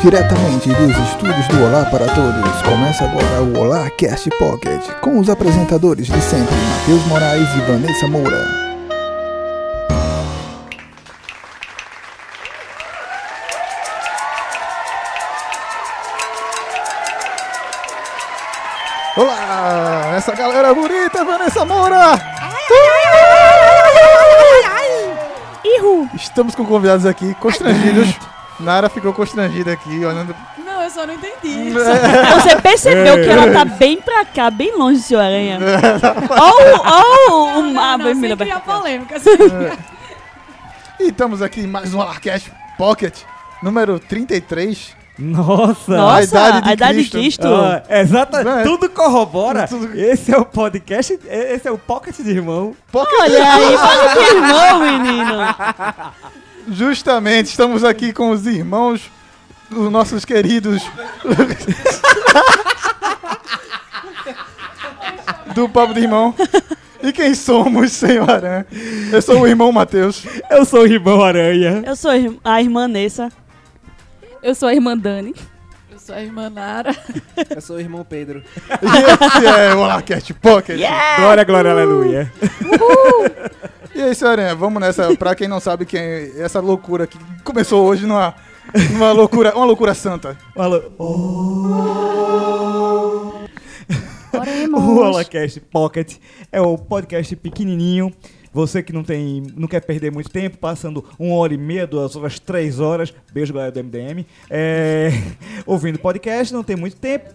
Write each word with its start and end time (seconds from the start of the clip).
Diretamente 0.00 0.68
dos 0.68 0.96
estúdios 1.08 1.48
do 1.48 1.64
Olá 1.64 1.84
para 1.86 2.06
Todos, 2.06 2.62
começa 2.62 3.04
agora 3.04 3.42
o 3.42 3.58
Olá 3.58 3.90
Cast 3.90 4.30
Pocket, 4.38 4.80
com 5.00 5.18
os 5.18 5.28
apresentadores 5.28 6.06
de 6.06 6.20
sempre, 6.20 6.54
Matheus 6.54 7.04
Moraes 7.06 7.48
e 7.56 7.60
Vanessa 7.62 8.06
Moura. 8.06 8.46
Olá, 19.16 20.12
essa 20.16 20.32
galera 20.36 20.72
bonita, 20.72 21.24
Vanessa 21.24 21.64
Moura! 21.64 22.12
Ihu! 25.64 26.08
Estamos 26.14 26.54
com 26.54 26.64
convidados 26.64 27.04
aqui 27.04 27.34
constrangidos. 27.34 28.37
Nara 28.60 28.88
ficou 28.88 29.12
constrangida 29.12 29.72
aqui, 29.72 30.04
olhando. 30.04 30.34
Não, 30.64 30.82
eu 30.82 30.90
só 30.90 31.06
não 31.06 31.14
entendi. 31.14 31.70
Você 31.72 32.56
percebeu 32.60 33.14
que 33.22 33.28
ela 33.28 33.52
tá 33.52 33.64
bem 33.64 34.00
pra 34.00 34.24
cá, 34.24 34.50
bem 34.50 34.76
longe 34.76 34.98
do 35.00 35.04
seu 35.04 35.20
aranha. 35.20 35.58
Ou 37.30 37.58
o 37.58 37.62
Não, 37.62 37.72
mar 37.72 37.98
não, 37.98 38.04
vermelho 38.06 38.36
sem 38.36 38.46
criar 38.46 38.60
polêmica. 38.60 39.16
E 41.00 41.04
estamos 41.08 41.40
aqui 41.42 41.60
em 41.60 41.66
mais 41.66 41.94
um 41.94 42.00
Alarcast 42.00 42.50
Pocket, 42.76 43.14
número 43.62 44.00
33. 44.00 44.96
Nossa! 45.20 45.96
Nossa, 45.96 46.16
A 46.16 46.22
idade 46.22 46.62
de 46.62 46.68
a 46.68 46.72
idade 46.72 47.02
de 47.04 47.10
Cristo. 47.10 47.42
Cristo. 47.42 47.48
Ah, 47.88 48.00
exata, 48.00 48.40
É. 48.40 48.62
tudo 48.62 48.88
corrobora. 48.88 49.66
Tudo- 49.66 49.92
Esse 49.98 50.32
é 50.32 50.38
o 50.38 50.44
podcast, 50.44 51.18
esse 51.28 51.66
é 51.66 51.70
o 51.72 51.78
Pocket 51.78 52.16
de 52.16 52.30
Irmão. 52.30 52.74
Pocket 52.90 53.18
Olha 53.20 53.52
aí, 53.52 53.74
olha 53.76 54.12
que 54.14 54.34
irmão, 54.34 54.80
menino. 54.80 55.38
Justamente, 56.70 57.46
estamos 57.46 57.82
aqui 57.82 58.12
com 58.12 58.30
os 58.30 58.46
irmãos 58.46 59.10
dos 59.70 59.90
nossos 59.90 60.24
queridos. 60.24 60.82
do 65.54 65.68
Papo 65.68 65.94
do 65.94 66.00
Irmão. 66.00 66.34
E 67.02 67.12
quem 67.12 67.34
somos, 67.34 67.92
senhor 67.92 68.28
Aranha? 68.28 68.66
Eu 69.12 69.22
sou 69.22 69.40
o 69.40 69.46
irmão 69.46 69.72
Matheus. 69.72 70.24
Eu 70.50 70.64
sou 70.64 70.82
o 70.82 70.86
Irmão 70.86 71.22
Aranha. 71.22 71.82
Eu 71.86 71.96
sou 71.96 72.10
a 72.44 72.60
irmã 72.60 72.88
Nessa. 72.88 73.30
Eu 74.42 74.54
sou 74.54 74.68
a 74.68 74.74
irmã 74.74 74.96
Dani. 74.96 75.34
Eu 75.90 75.98
sou 75.98 76.14
a 76.14 76.22
irmã 76.22 76.50
Nara. 76.50 76.94
Eu 77.50 77.60
sou 77.60 77.76
o 77.76 77.80
irmão 77.80 78.04
Pedro. 78.04 78.42
E 78.68 79.26
esse 79.26 79.46
é 79.46 79.74
o 79.74 79.82
Alarcast 79.82 80.32
Pocket. 80.34 80.80
Glória, 81.18 81.44
glória, 81.44 81.70
aleluia. 81.70 82.32
E 83.98 84.00
aí, 84.00 84.14
Aranha, 84.22 84.54
vamos 84.54 84.80
nessa. 84.80 85.12
Pra 85.18 85.34
quem 85.34 85.48
não 85.48 85.58
sabe, 85.58 85.84
quem 85.84 86.00
essa 86.00 86.60
loucura 86.60 87.04
que 87.04 87.18
começou 87.42 87.84
hoje 87.84 88.06
numa, 88.06 88.32
numa 88.92 89.10
loucura, 89.10 89.52
uma 89.56 89.64
loucura 89.64 89.92
santa. 89.92 90.38
Alô, 90.54 90.80
Oremos. 94.32 94.80
O 94.80 95.00
Holacast 95.00 95.58
Pocket 95.62 96.18
é 96.52 96.60
o 96.60 96.78
podcast 96.78 97.34
pequenininho. 97.34 98.14
Você 98.52 98.84
que 98.84 98.92
não 98.92 99.02
tem, 99.02 99.42
não 99.56 99.66
quer 99.66 99.80
perder 99.80 100.12
muito 100.12 100.30
tempo, 100.30 100.58
passando 100.58 101.04
uma 101.18 101.34
hora 101.34 101.52
e 101.52 101.58
meia, 101.58 101.84
duas 101.84 102.14
horas, 102.14 102.38
três 102.38 102.78
horas, 102.78 103.12
beijo 103.32 103.52
galera 103.52 103.72
do 103.72 103.82
MDM, 103.82 104.24
é, 104.48 105.10
ouvindo 105.66 105.98
podcast, 105.98 106.54
não 106.54 106.62
tem 106.62 106.76
muito 106.76 106.98
tempo. 106.98 107.34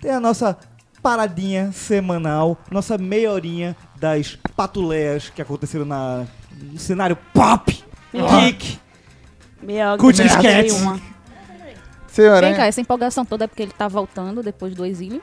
Tem 0.00 0.12
a 0.12 0.20
nossa 0.20 0.56
paradinha 1.02 1.70
semanal, 1.72 2.58
nossa 2.70 2.96
meia 2.98 3.30
horinha 3.32 3.76
das 3.96 4.38
patuleias 4.56 5.28
que 5.30 5.40
aconteceram 5.42 5.84
na, 5.84 6.24
no 6.72 6.78
cenário 6.78 7.16
pop, 7.32 7.84
geek. 8.12 8.78
Cult 9.98 10.16
que 10.22 10.22
eu 10.22 10.28
Cats. 10.42 10.42
dei 10.42 10.70
uma. 10.82 11.00
Senhor 12.08 12.40
Vem 12.40 12.54
cá, 12.54 12.66
essa 12.66 12.80
empolgação 12.80 13.24
toda 13.24 13.44
é 13.44 13.46
porque 13.46 13.62
ele 13.62 13.72
tá 13.76 13.86
voltando 13.86 14.42
depois 14.42 14.74
do 14.74 14.84
exílio. 14.84 15.22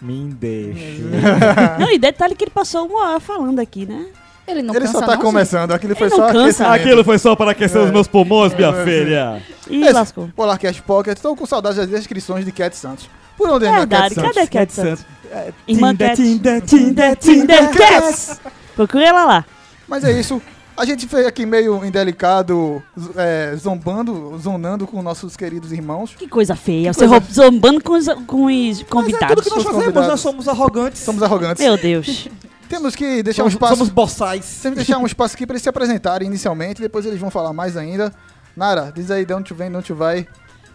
Me 0.00 0.28
deixa. 0.32 1.02
Não, 1.78 1.90
e 1.90 1.98
detalhe 1.98 2.34
que 2.34 2.44
ele 2.44 2.50
passou 2.50 2.86
uma 2.86 3.10
hora 3.10 3.20
falando 3.20 3.58
aqui, 3.60 3.84
né? 3.86 4.06
Ele 4.48 4.62
não 4.62 4.74
Ele 4.74 4.86
cansa 4.86 4.98
só 4.98 5.06
tá 5.06 5.14
não, 5.14 5.22
começando, 5.22 5.70
aquilo 5.72 5.94
foi 5.94 6.08
Ele 6.08 6.16
só 6.16 6.32
cansa. 6.32 6.66
Aquilo 6.72 7.04
foi 7.04 7.18
só 7.18 7.36
para 7.36 7.52
aquecer 7.52 7.80
os 7.80 7.90
meus 7.92 8.08
pulmões, 8.08 8.52
minha 8.54 8.68
É, 8.70 8.84
filha. 8.84 9.42
Ih, 9.68 9.82
Esse- 9.82 9.92
lascou. 9.92 10.28
O 10.36 10.42
Alarcast 10.42 10.82
Pocket, 10.82 11.16
estou 11.16 11.36
com 11.36 11.46
saudades 11.46 11.76
das 11.76 11.88
descrições 11.88 12.44
de 12.44 12.50
Cat 12.50 12.74
Santos. 12.76 13.08
Por 13.40 13.50
onde 13.50 13.66
anda 13.66 13.78
Verdade, 13.78 14.14
Cat 14.14 14.14
Santos? 14.14 14.34
cadê 14.34 14.46
Cat 14.46 14.50
Cat 14.52 14.72
Santos? 14.72 15.04
Santos. 15.30 15.54
Irmã 15.66 15.90
Tinder, 15.94 16.08
Cat. 16.08 16.16
Tinder, 16.22 16.62
Tinder, 16.62 17.16
Tinder 17.16 17.70
Tinder, 17.70 17.70
Cats. 17.72 18.40
Procura 18.76 19.04
ela 19.06 19.24
lá. 19.24 19.44
Mas 19.88 20.04
é 20.04 20.12
isso. 20.18 20.40
A 20.76 20.84
gente 20.84 21.06
fez 21.06 21.26
aqui 21.26 21.44
meio 21.44 21.84
indelicado, 21.84 22.82
é, 23.16 23.54
zombando, 23.56 24.38
zonando 24.38 24.86
com 24.86 25.02
nossos 25.02 25.36
queridos 25.36 25.72
irmãos. 25.72 26.14
Que 26.18 26.26
coisa 26.28 26.54
feia. 26.54 26.90
Que 26.90 26.98
Você 26.98 27.08
coisa- 27.08 27.26
zombando 27.32 27.82
com 27.82 27.92
os, 27.94 28.06
com 28.26 28.44
os 28.46 28.52
Mas 28.52 28.80
é 28.80 28.84
tudo 28.84 28.88
convidados. 28.88 29.44
que 29.44 29.50
nós 29.50 29.58
Os 29.58 29.64
fazemos, 29.64 29.84
convidados. 29.84 30.08
nós 30.08 30.20
somos 30.20 30.48
arrogantes. 30.48 31.02
Somos 31.02 31.22
arrogantes. 31.22 31.62
Meu 31.62 31.76
Deus. 31.76 32.28
Temos 32.68 32.94
que 32.94 33.22
deixar 33.22 33.42
um 33.42 33.46
Somos, 33.46 33.54
espaço. 33.54 33.76
somos 33.76 33.88
boçais. 33.88 34.58
Temos 34.62 34.78
que 34.78 34.84
deixar 34.84 34.98
um 34.98 35.06
espaço 35.06 35.34
aqui 35.34 35.46
para 35.46 35.54
eles 35.54 35.62
se 35.62 35.68
apresentarem 35.68 36.28
inicialmente, 36.28 36.80
depois 36.80 37.04
eles 37.04 37.18
vão 37.20 37.30
falar 37.30 37.52
mais 37.52 37.76
ainda. 37.76 38.12
Nara, 38.56 38.92
diz 38.94 39.10
aí 39.10 39.24
de 39.24 39.32
onde 39.34 39.44
tu 39.48 39.54
vem, 39.54 39.70
de 39.70 39.76
onde 39.76 39.86
tu 39.86 39.94
vai. 39.94 40.26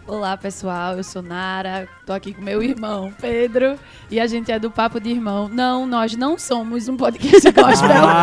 Olá, 0.08 0.36
pessoal. 0.36 0.96
Eu 0.96 1.02
sou 1.02 1.20
Nara. 1.20 1.88
Tô 2.06 2.12
aqui 2.12 2.32
com 2.32 2.40
meu 2.40 2.62
irmão 2.62 3.12
Pedro. 3.20 3.76
E 4.08 4.20
a 4.20 4.26
gente 4.28 4.52
é 4.52 4.58
do 4.58 4.70
Papo 4.70 5.00
de 5.00 5.10
Irmão. 5.10 5.48
Não, 5.48 5.84
nós 5.84 6.14
não 6.14 6.38
somos 6.38 6.86
um 6.88 6.96
podcast 6.96 7.50
gospel. 7.50 7.90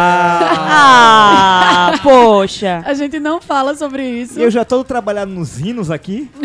Ah, 0.75 1.99
poxa. 2.01 2.81
A 2.85 2.93
gente 2.93 3.19
não 3.19 3.41
fala 3.41 3.75
sobre 3.75 4.03
isso. 4.07 4.39
Eu 4.39 4.49
já 4.51 4.63
tô 4.63 4.83
trabalhando 4.83 5.31
nos 5.31 5.59
hinos 5.59 5.91
aqui. 5.91 6.29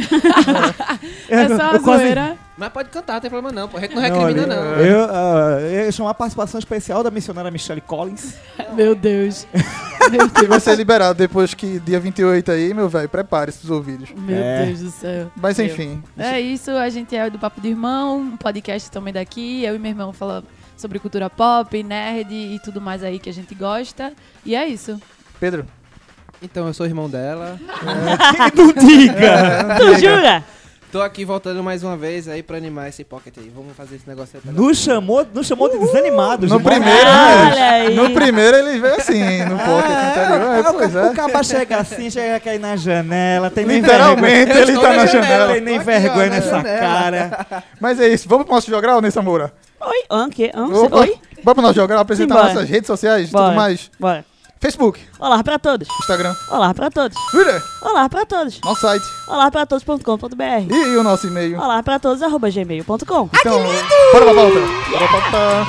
É 1.28 1.46
só 1.48 1.70
a 1.70 1.74
eu 1.74 1.82
quase- 1.82 2.02
zoeira. 2.02 2.36
Mas 2.56 2.70
pode 2.72 2.88
cantar, 2.88 3.14
não 3.14 3.20
tem 3.20 3.30
problema 3.30 3.52
não. 3.52 3.68
pô. 3.68 3.76
A 3.76 3.80
gente 3.82 3.94
não 3.94 4.02
recrimina, 4.02 4.46
não. 4.46 4.56
Eu, 4.80 5.04
ah, 5.04 5.58
eu 5.60 5.84
ia 5.84 5.92
chamar 5.92 6.10
a 6.10 6.14
participação 6.14 6.58
especial 6.58 7.02
da 7.04 7.10
missionária 7.10 7.50
Michelle 7.50 7.80
Collins. 7.82 8.34
Meu 8.74 8.94
Deus. 8.94 9.46
E 10.42 10.46
vai 10.46 10.60
ser 10.60 10.76
liberado 10.76 11.18
depois 11.18 11.54
que 11.54 11.78
dia 11.80 11.98
28 12.00 12.50
aí, 12.52 12.72
meu 12.74 12.88
velho, 12.88 13.08
prepare 13.08 13.50
esses 13.50 13.68
ouvidos. 13.68 14.10
Meu 14.16 14.36
É. 14.36 14.66
Deus 14.66 14.80
do 14.80 14.90
céu. 14.90 15.30
Mas 15.36 15.58
enfim. 15.58 16.02
É 16.16 16.40
isso, 16.40 16.70
a 16.70 16.88
gente 16.88 17.14
é 17.14 17.28
do 17.28 17.38
Papo 17.38 17.60
de 17.60 17.68
Irmão, 17.68 18.18
um 18.18 18.36
podcast 18.36 18.90
também 18.90 19.12
daqui. 19.12 19.64
Eu 19.64 19.74
e 19.74 19.78
meu 19.78 19.90
irmão 19.90 20.12
falamos 20.12 20.48
sobre 20.76 20.98
cultura 20.98 21.28
pop, 21.28 21.82
nerd 21.82 22.32
e 22.32 22.58
tudo 22.60 22.80
mais 22.80 23.02
aí 23.02 23.18
que 23.18 23.28
a 23.28 23.32
gente 23.32 23.54
gosta. 23.54 24.12
E 24.44 24.54
é 24.54 24.66
isso. 24.66 25.00
Pedro. 25.40 25.66
Então, 26.40 26.68
eu 26.68 26.72
sou 26.74 26.86
irmão 26.86 27.10
dela. 27.10 27.58
Não 28.54 28.72
diga! 28.72 29.76
Tu 29.76 30.00
jura? 30.00 30.44
Tô 30.90 31.02
aqui 31.02 31.22
voltando 31.22 31.62
mais 31.62 31.82
uma 31.82 31.98
vez 31.98 32.26
aí 32.28 32.42
pra 32.42 32.56
animar 32.56 32.88
esse 32.88 33.04
pocket 33.04 33.34
aí. 33.36 33.52
Vamos 33.54 33.76
fazer 33.76 33.96
esse 33.96 34.08
negócio 34.08 34.40
aí. 34.42 34.52
Nos 34.54 34.78
chamou, 34.78 35.26
nos 35.34 35.46
chamou 35.46 35.68
de 35.70 35.78
desanimados. 35.78 36.50
No 36.50 36.56
de 36.56 36.64
primeiro, 36.64 37.10
aí. 37.10 37.94
No 37.94 38.10
primeiro 38.14 38.56
ele 38.56 38.80
veio 38.80 38.94
assim, 38.94 39.44
no 39.44 39.58
pocket 39.58 39.90
anterior. 39.90 40.54
É, 40.54 40.60
Ah, 40.60 40.72
pois 40.72 40.94
o, 40.94 40.98
é. 40.98 41.10
o 41.10 41.14
caba 41.14 41.42
chega 41.42 41.76
assim, 41.76 42.10
chega 42.10 42.36
a 42.36 42.40
cair 42.40 42.58
na 42.58 42.74
janela, 42.74 43.50
tem 43.50 43.66
nem 43.66 43.80
Literalmente 43.82 44.46
vergonha. 44.46 44.62
ele 44.62 44.80
tá 44.80 44.92
na 44.94 45.06
janela. 45.06 45.26
janela. 45.26 45.52
Tem 45.52 45.60
nem 45.60 45.76
aqui, 45.76 45.84
vergonha 45.84 46.30
nessa 46.30 46.50
janela. 46.50 46.78
cara. 46.80 47.64
Mas 47.78 48.00
é 48.00 48.08
isso. 48.08 48.26
Vamos 48.26 48.46
pro 48.46 48.54
nosso 48.54 48.70
jogral, 48.70 49.02
Nessa 49.02 49.20
Moura? 49.20 49.52
Oi, 49.80 50.04
hã, 50.10 50.30
que? 50.30 50.50
Hã? 50.54 50.66
Opa, 50.68 51.00
Oi? 51.00 51.14
Vamos 51.44 51.54
pro 51.54 51.62
nosso 51.62 51.74
jogral, 51.74 52.00
apresentar 52.00 52.44
nossas 52.44 52.66
redes 52.68 52.86
sociais 52.86 53.28
e 53.28 53.32
tudo 53.32 53.52
mais. 53.52 53.90
Bora. 54.00 54.24
Facebook, 54.60 55.00
Olá 55.18 55.42
pra 55.44 55.58
todos. 55.58 55.88
Instagram, 56.00 56.34
Olá 56.50 56.74
pra 56.74 56.90
todos. 56.90 57.16
Twitter, 57.30 57.62
Olá 57.82 58.08
pra 58.08 58.26
todos. 58.26 58.60
nosso 58.64 58.80
site 58.80 59.04
Olá 59.28 59.50
pra 59.50 59.64
todos.com.br. 59.66 60.72
e, 60.74 60.96
o 60.96 61.02
nosso 61.02 61.26
e-mail. 61.26 61.58
Olá 61.60 61.82
pra 61.82 61.98
todos, 61.98 62.22
arroba 62.22 62.50
gmail.com. 62.50 63.30
Então, 63.34 63.62
bora 64.12 64.24
pra 64.24 64.34
pauta. 64.34 64.60
Bora 64.90 65.08
pra 65.08 65.20
pauta. 65.30 65.66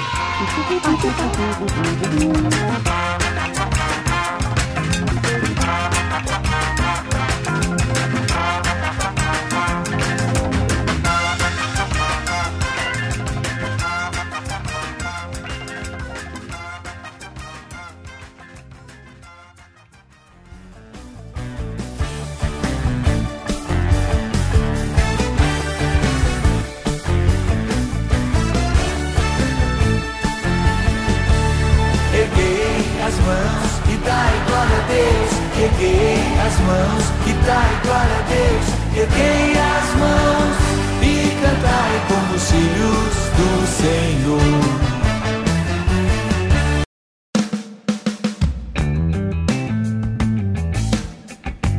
Erguei 35.71 36.19
as 36.45 36.59
mãos 36.59 37.05
e 37.27 37.33
dai 37.45 37.79
glória 37.83 38.15
a 38.15 38.21
Deus. 38.27 38.65
Erguei 38.95 39.57
as 39.57 39.95
mãos 39.95 40.57
e 41.01 41.13
cantai 41.41 41.93
como 42.07 42.35
os 42.35 42.51
filhos 42.51 43.13
do 43.37 43.49
Senhor. 43.67 44.59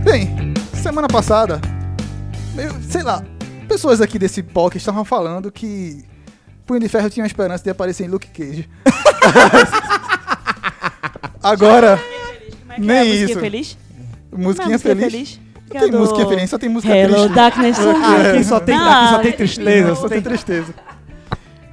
Bem, 0.04 0.54
semana 0.74 1.08
passada 1.08 1.60
sei 2.88 3.02
lá, 3.02 3.22
pessoas 3.68 4.00
aqui 4.00 4.18
desse 4.18 4.42
POC 4.42 4.76
estavam 4.76 5.04
falando 5.04 5.50
que 5.50 6.04
Punho 6.66 6.80
de 6.80 6.88
Ferro 6.88 7.08
tinha 7.08 7.22
uma 7.22 7.28
esperança 7.28 7.64
de 7.64 7.70
aparecer 7.70 8.04
em 8.04 8.08
Luke 8.08 8.28
Cage. 8.28 8.68
Agora, 11.42 11.98
Nem 12.86 12.96
é 12.96 13.00
a 13.00 13.04
musiquinha 13.04 13.30
isso. 13.30 13.40
feliz? 13.40 13.78
musiquinha 14.32 14.70
Não, 14.70 14.78
feliz. 14.78 15.40
Que 15.70 15.74
Não 15.74 15.80
é 15.80 15.84
tem 15.84 15.90
do 15.92 15.98
música 16.00 16.26
feliz, 16.26 16.50
só 16.50 16.58
tem 16.58 16.68
música 16.68 16.96
Hello, 16.96 17.14
triste. 17.14 17.34
Darkness. 17.34 17.78
Aqui 17.78 18.44
só 18.44 18.60
tem, 18.60 18.76
Não, 18.76 18.90
aqui 18.90 19.08
só 19.14 19.18
tem 19.20 19.32
tristeza. 19.32 19.94
Só 19.94 20.08
tem 20.08 20.20
tristeza. 20.22 20.74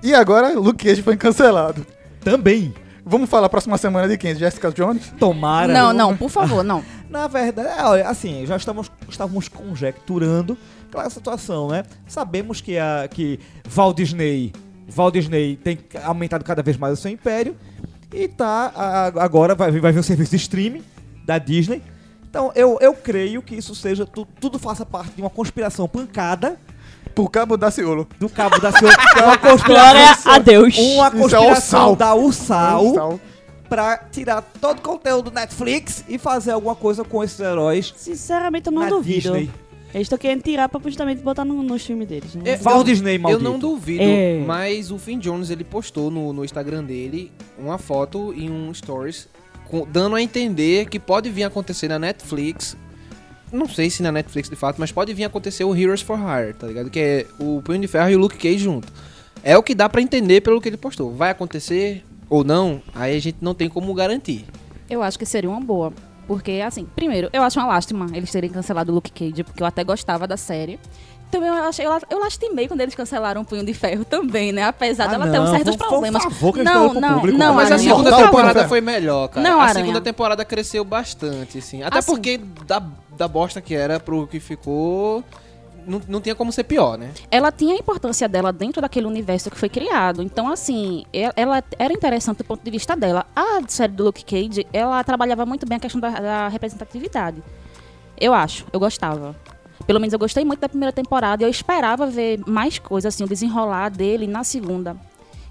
E 0.04 0.14
agora, 0.14 0.50
Luke 0.58 0.86
Cage 0.86 1.02
foi 1.02 1.18
cancelado. 1.18 1.86
Também. 2.24 2.74
Vamos 3.04 3.30
falar 3.30 3.48
a 3.48 3.50
próxima 3.50 3.78
semana 3.78 4.08
de 4.08 4.18
quem? 4.18 4.36
Jessica 4.36 4.70
Jones? 4.70 5.12
Tomara. 5.18 5.74
Não, 5.74 5.94
não, 5.94 6.16
por 6.18 6.30
favor, 6.30 6.64
não. 6.64 6.84
Na 7.10 7.26
verdade, 7.28 7.70
é, 7.70 7.84
olha, 7.86 8.08
assim, 8.10 8.46
já 8.46 8.58
estamos, 8.58 8.92
estávamos 9.10 9.48
conjecturando 9.48 10.58
aquela 10.90 11.10
situação, 11.10 11.70
né? 11.70 11.84
Sabemos 12.06 12.60
que, 12.60 12.78
a, 12.78 13.08
que 13.10 13.40
Walt 13.74 13.96
Disney, 13.96 14.52
Walt 14.94 15.14
Disney 15.14 15.56
tem 15.56 15.80
aumentado 16.04 16.44
cada 16.44 16.62
vez 16.62 16.76
mais 16.76 17.00
o 17.00 17.02
seu 17.02 17.10
império 17.10 17.56
e 18.14 18.28
tá, 18.28 18.72
a- 18.76 19.24
agora 19.24 19.56
vai, 19.56 19.72
vai 19.80 19.94
vir 19.94 20.00
um 20.00 20.04
serviço 20.04 20.32
de 20.32 20.36
streaming 20.38 20.84
da 21.28 21.38
Disney. 21.38 21.84
Então, 22.30 22.52
eu, 22.56 22.78
eu 22.82 22.94
creio 22.94 23.42
que 23.44 23.56
isso 23.56 23.76
seja, 23.76 24.06
tu- 24.06 24.28
tudo 24.40 24.58
faça 24.58 24.86
parte 24.86 25.12
de 25.12 25.22
uma 25.22 25.30
conspiração 25.30 25.88
pancada 25.88 26.60
Por 27.16 27.30
cabo 27.30 27.56
da 27.58 27.70
Ciolo. 27.72 28.08
do 28.20 28.30
Cabo 28.30 28.60
da 28.60 28.72
Ciolo, 28.72 28.94
é 28.94 28.96
uma 29.24 29.38
Glória 29.38 29.52
conspiração, 29.52 30.32
a 30.34 30.38
Deus. 30.40 30.78
uma 30.78 31.08
Isso 31.08 31.16
é 31.18 31.20
conspiração 31.20 31.50
Ursal. 31.92 31.96
da 31.96 32.16
Ursal 32.16 32.94
Sal. 32.94 33.20
pra 33.70 33.98
tirar 34.12 34.42
todo 34.62 34.80
o 34.80 34.82
conteúdo 34.82 35.30
do 35.30 35.34
Netflix 35.36 36.04
e 36.08 36.18
fazer 36.18 36.52
alguma 36.52 36.76
coisa 36.76 37.04
com 37.04 37.24
esses 37.24 37.40
heróis 37.40 37.94
Sinceramente, 37.98 38.68
eu 38.68 38.72
não 38.74 38.84
na 38.84 38.90
duvido. 38.90 39.22
Disney. 39.34 39.50
Eles 39.94 40.06
estão 40.06 40.18
querendo 40.18 40.44
tirar 40.44 40.68
pra 40.70 40.80
justamente 40.84 41.22
botar 41.24 41.46
no, 41.46 41.64
nos 41.64 41.84
filmes 41.84 42.08
deles. 42.08 42.36
né? 42.36 42.44
É, 42.52 42.58
Walt 42.58 42.86
Disney, 42.86 43.16
Eu 43.16 43.20
maldito. 43.22 43.44
não 43.44 43.58
duvido, 43.58 44.04
É. 44.04 44.44
mas 44.46 44.92
o 44.92 44.98
Finn 45.00 45.18
Jones 45.18 45.50
ele 45.50 45.64
postou 45.64 46.12
no, 46.12 46.34
no 46.34 46.44
Instagram 46.46 46.84
dele 46.84 47.32
uma 47.58 47.78
foto 47.78 48.34
e 48.36 48.50
um 48.50 48.72
stories 48.74 49.28
dando 49.90 50.16
a 50.16 50.22
entender 50.22 50.88
que 50.90 51.00
pode 51.00 51.30
vir 51.30 51.44
a 51.44 51.48
acontecer 51.48 51.88
na 51.88 52.00
Netflix. 52.00 52.78
Não 53.52 53.68
sei 53.68 53.90
se 53.90 54.04
na 54.04 54.12
Netflix 54.12 54.50
de 54.50 54.56
fato, 54.56 54.78
mas 54.80 54.92
pode 54.92 55.14
vir 55.14 55.24
a 55.24 55.28
acontecer 55.28 55.64
o 55.64 55.76
Heroes 55.76 56.02
for 56.02 56.18
Hire, 56.18 56.54
tá 56.54 56.68
ligado? 56.68 56.90
Que 56.90 57.00
é 57.00 57.26
o 57.40 57.62
Punho 57.62 57.80
de 57.80 57.88
Ferro 57.88 58.10
e 58.10 58.16
o 58.16 58.20
Luke 58.20 58.38
Cage 58.38 58.58
junto. 58.58 58.92
É 59.44 59.58
o 59.58 59.64
que 59.64 59.74
dá 59.74 59.88
pra 59.88 60.02
entender 60.02 60.42
pelo 60.42 60.60
que 60.60 60.68
ele 60.68 60.78
postou. 60.78 61.14
Vai 61.14 61.32
acontecer 61.32 62.04
ou 62.30 62.44
não, 62.44 62.82
aí 62.94 63.16
a 63.16 63.22
gente 63.22 63.38
não 63.40 63.54
tem 63.54 63.70
como 63.70 63.94
garantir. 63.94 64.46
Eu 64.90 65.02
acho 65.02 65.18
que 65.18 65.26
seria 65.26 65.50
uma 65.50 65.62
boa. 65.62 65.94
Porque, 66.28 66.62
assim, 66.66 66.86
primeiro, 66.94 67.30
eu 67.32 67.42
acho 67.42 67.58
uma 67.58 67.68
lástima 67.68 68.08
eles 68.14 68.30
terem 68.30 68.50
cancelado 68.50 68.92
o 68.92 68.96
Luke 68.96 69.12
Cage, 69.12 69.44
porque 69.44 69.64
eu 69.64 69.68
até 69.68 69.84
gostava 69.84 70.28
da 70.28 70.36
série. 70.36 70.78
Também 71.30 71.50
eu, 71.50 71.56
achei, 71.56 71.86
eu, 71.86 71.92
eu 72.10 72.20
lastimei 72.20 72.68
quando 72.68 72.80
eles 72.82 72.96
cancelaram 72.96 73.42
o 73.42 73.46
Punho 73.46 73.66
de 73.66 73.74
Ferro 73.74 74.06
também, 74.06 74.52
né? 74.54 74.64
Apesar 74.64 75.06
Ah, 75.06 75.08
dela 75.08 75.30
ter 75.30 75.40
uns 75.40 75.50
não, 75.50 75.56
certos 75.58 75.76
foi- 75.76 75.78
foi 75.78 75.88
um 75.88 75.90
problemas. 75.90 76.24
favor 76.24 76.54
que 76.54 76.60
eles 76.60 76.72
não, 76.74 76.94
não, 76.94 77.14
público, 77.16 77.38
não? 77.38 77.54
Mas 77.54 77.72
a 77.72 77.78
segunda 77.78 78.16
temporada 78.16 78.68
foi 78.68 78.80
melhor, 78.82 79.28
cara. 79.28 79.48
Não, 79.50 79.60
a 79.60 79.64
Aranha. 79.64 79.86
segunda 79.86 80.02
temporada 80.02 80.46
cresceu 80.46 80.86
bastante, 80.86 81.58
assim. 81.58 81.84
Até 81.84 82.00
Assim. 82.00 82.12
porque 82.12 82.38
da, 82.66 82.82
da 83.18 83.28
bosta 83.28 83.60
que 83.62 83.76
era 83.76 84.00
pro 84.00 84.26
que 84.26 84.40
ficou, 84.40 85.22
não, 85.86 86.02
não 86.08 86.22
tinha 86.22 86.34
como 86.34 86.50
ser 86.52 86.64
pior, 86.64 86.98
né? 86.98 87.12
ela 87.30 87.52
tinha 87.52 87.74
a 87.76 87.78
importância 87.78 88.28
dela 88.30 88.54
dentro 88.54 88.82
daquele 88.82 89.06
universo 89.06 89.50
que 89.52 89.58
foi 89.58 89.68
criado. 89.70 90.22
Então, 90.24 90.50
assim, 90.50 91.06
ela 91.36 91.62
era 91.78 91.92
interessante 91.94 92.38
do 92.38 92.44
ponto 92.46 92.64
de 92.64 92.72
vista 92.72 92.96
dela. 92.96 93.26
A 93.36 93.60
série 93.68 93.92
do 93.92 94.06
Luke 94.06 94.24
Cage, 94.24 94.66
ela 94.72 95.04
trabalhava 95.04 95.46
muito 95.46 95.66
bem 95.68 95.76
a 95.76 95.80
questão 95.80 96.00
da, 96.00 96.10
da 96.12 96.48
representatividade. 96.48 97.44
Eu 98.20 98.34
acho, 98.34 98.66
eu 98.74 98.80
gostava. 98.80 99.36
Pelo 99.88 100.02
menos 100.02 100.12
eu 100.12 100.20
gostei 100.20 100.44
muito 100.44 100.60
da 100.60 100.68
primeira 100.68 100.92
temporada 100.92 101.42
e 101.42 101.46
eu 101.46 101.50
esperava 101.50 102.06
ver 102.06 102.42
mais 102.46 102.78
coisas, 102.78 103.16
assim, 103.16 103.24
o 103.24 103.28
desenrolar 103.28 103.90
dele 103.90 104.28
na 104.28 104.44
segunda. 104.44 104.98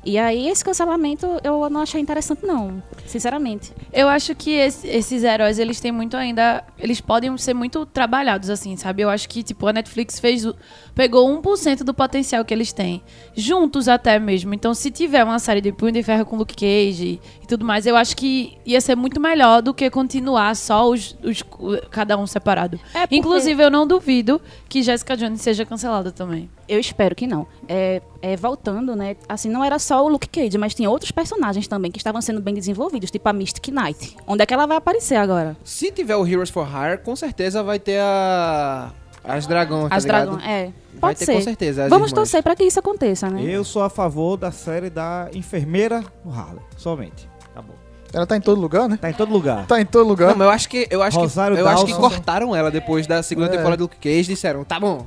E 0.08 0.16
aí, 0.18 0.48
esse 0.48 0.64
cancelamento 0.64 1.26
eu 1.42 1.68
não 1.68 1.80
achei 1.80 2.00
interessante, 2.00 2.46
não. 2.46 2.80
Sinceramente. 3.06 3.72
Eu 3.92 4.08
acho 4.08 4.36
que 4.36 4.50
esse- 4.52 4.86
esses 4.86 5.24
heróis, 5.24 5.58
eles 5.58 5.80
têm 5.80 5.90
muito 5.90 6.16
ainda. 6.16 6.62
Eles 6.78 7.00
podem 7.00 7.36
ser 7.36 7.54
muito 7.54 7.84
trabalhados, 7.84 8.48
assim, 8.48 8.76
sabe? 8.76 9.02
Eu 9.02 9.10
acho 9.10 9.28
que, 9.28 9.42
tipo, 9.42 9.66
a 9.66 9.72
Netflix 9.72 10.20
fez. 10.20 10.46
Pegou 10.94 11.28
1% 11.28 11.82
do 11.82 11.92
potencial 11.92 12.44
que 12.44 12.54
eles 12.54 12.72
têm. 12.72 13.02
Juntos 13.34 13.88
até 13.88 14.16
mesmo. 14.20 14.54
Então, 14.54 14.72
se 14.74 14.92
tiver 14.92 15.24
uma 15.24 15.40
série 15.40 15.60
de 15.60 15.72
Punho 15.72 15.90
de 15.92 16.02
Ferro 16.04 16.24
com 16.24 16.36
Luke 16.36 16.54
Cage 16.54 17.20
e 17.42 17.46
tudo 17.48 17.64
mais, 17.64 17.84
eu 17.84 17.96
acho 17.96 18.16
que 18.16 18.56
ia 18.64 18.80
ser 18.80 18.94
muito 18.94 19.20
melhor 19.20 19.60
do 19.60 19.74
que 19.74 19.90
continuar 19.90 20.54
só 20.54 20.88
os, 20.88 21.16
os- 21.22 21.42
cada 21.90 22.16
um 22.16 22.28
separado. 22.28 22.78
É 22.94 23.00
porque- 23.00 23.16
Inclusive, 23.16 23.60
eu 23.60 23.70
não 23.72 23.84
duvido 23.86 24.40
que 24.68 24.82
Jessica 24.82 25.16
Jones 25.16 25.40
seja 25.42 25.64
cancelada 25.64 26.12
também. 26.12 26.48
Eu 26.68 26.78
espero 26.80 27.14
que 27.14 27.26
não. 27.26 27.46
É, 27.68 28.02
é, 28.20 28.36
voltando, 28.36 28.96
né? 28.96 29.16
Assim, 29.28 29.48
não 29.48 29.62
era 29.62 29.78
só 29.78 30.04
o 30.04 30.08
Luke 30.08 30.28
Cage, 30.28 30.58
mas 30.58 30.74
tinha 30.74 30.90
outros 30.90 31.10
personagens 31.10 31.68
também 31.68 31.90
que 31.90 31.98
estavam 31.98 32.20
sendo 32.20 32.40
bem 32.40 32.54
desenvolvidos, 32.54 33.10
tipo 33.10 33.28
a 33.28 33.32
Mystic 33.32 33.68
Knight. 33.68 34.16
Onde 34.26 34.42
é 34.42 34.46
que 34.46 34.52
ela 34.54 34.66
vai 34.66 34.76
aparecer 34.76 35.16
agora? 35.16 35.56
Se 35.64 35.90
tiver 35.92 36.16
o 36.16 36.26
Heroes 36.26 36.50
for 36.50 36.66
Hire, 36.66 36.98
com 37.02 37.14
certeza 37.14 37.62
vai 37.62 37.78
ter 37.78 38.00
a. 38.00 38.90
As 39.22 39.44
dragões, 39.46 39.88
tá 39.90 39.96
As 39.96 40.04
dragões. 40.04 40.44
É, 40.44 40.64
Vai 40.66 41.00
pode 41.00 41.18
ter 41.18 41.24
ser. 41.26 41.34
com 41.34 41.40
certeza. 41.40 41.84
as 41.84 41.90
Vamos 41.90 42.10
irmãs. 42.10 42.12
torcer 42.12 42.42
pra 42.44 42.54
que 42.54 42.62
isso 42.62 42.78
aconteça, 42.78 43.28
né? 43.28 43.42
Eu 43.42 43.64
sou 43.64 43.82
a 43.82 43.90
favor 43.90 44.36
da 44.36 44.52
série 44.52 44.88
da 44.88 45.28
enfermeira 45.34 46.04
no 46.24 46.32
Harley. 46.32 46.62
Somente. 46.76 47.28
Acabou. 47.50 47.74
Ela 48.12 48.24
tá 48.24 48.36
em 48.36 48.40
todo 48.40 48.60
lugar, 48.60 48.88
né? 48.88 48.96
Tá 48.96 49.10
em 49.10 49.12
todo 49.14 49.32
lugar. 49.32 49.66
Tá 49.66 49.80
em 49.80 49.84
todo 49.84 50.06
lugar. 50.06 50.28
Não, 50.30 50.36
mas 50.36 50.46
eu 50.46 50.52
acho 50.52 50.68
que 50.68 50.86
eu 50.88 51.02
acho 51.02 51.18
Rosário 51.18 51.56
que 51.56 51.62
eu 51.62 51.68
acho 51.68 51.84
que 51.86 51.94
cortaram 51.94 52.54
ela 52.54 52.70
depois 52.70 53.04
da 53.08 53.20
segunda 53.20 53.48
É. 53.48 53.50
temporada 53.50 53.76
do 53.78 53.82
Luke 53.82 53.96
Cage, 53.96 54.28
disseram, 54.28 54.62
tá 54.62 54.78
bom. 54.78 55.04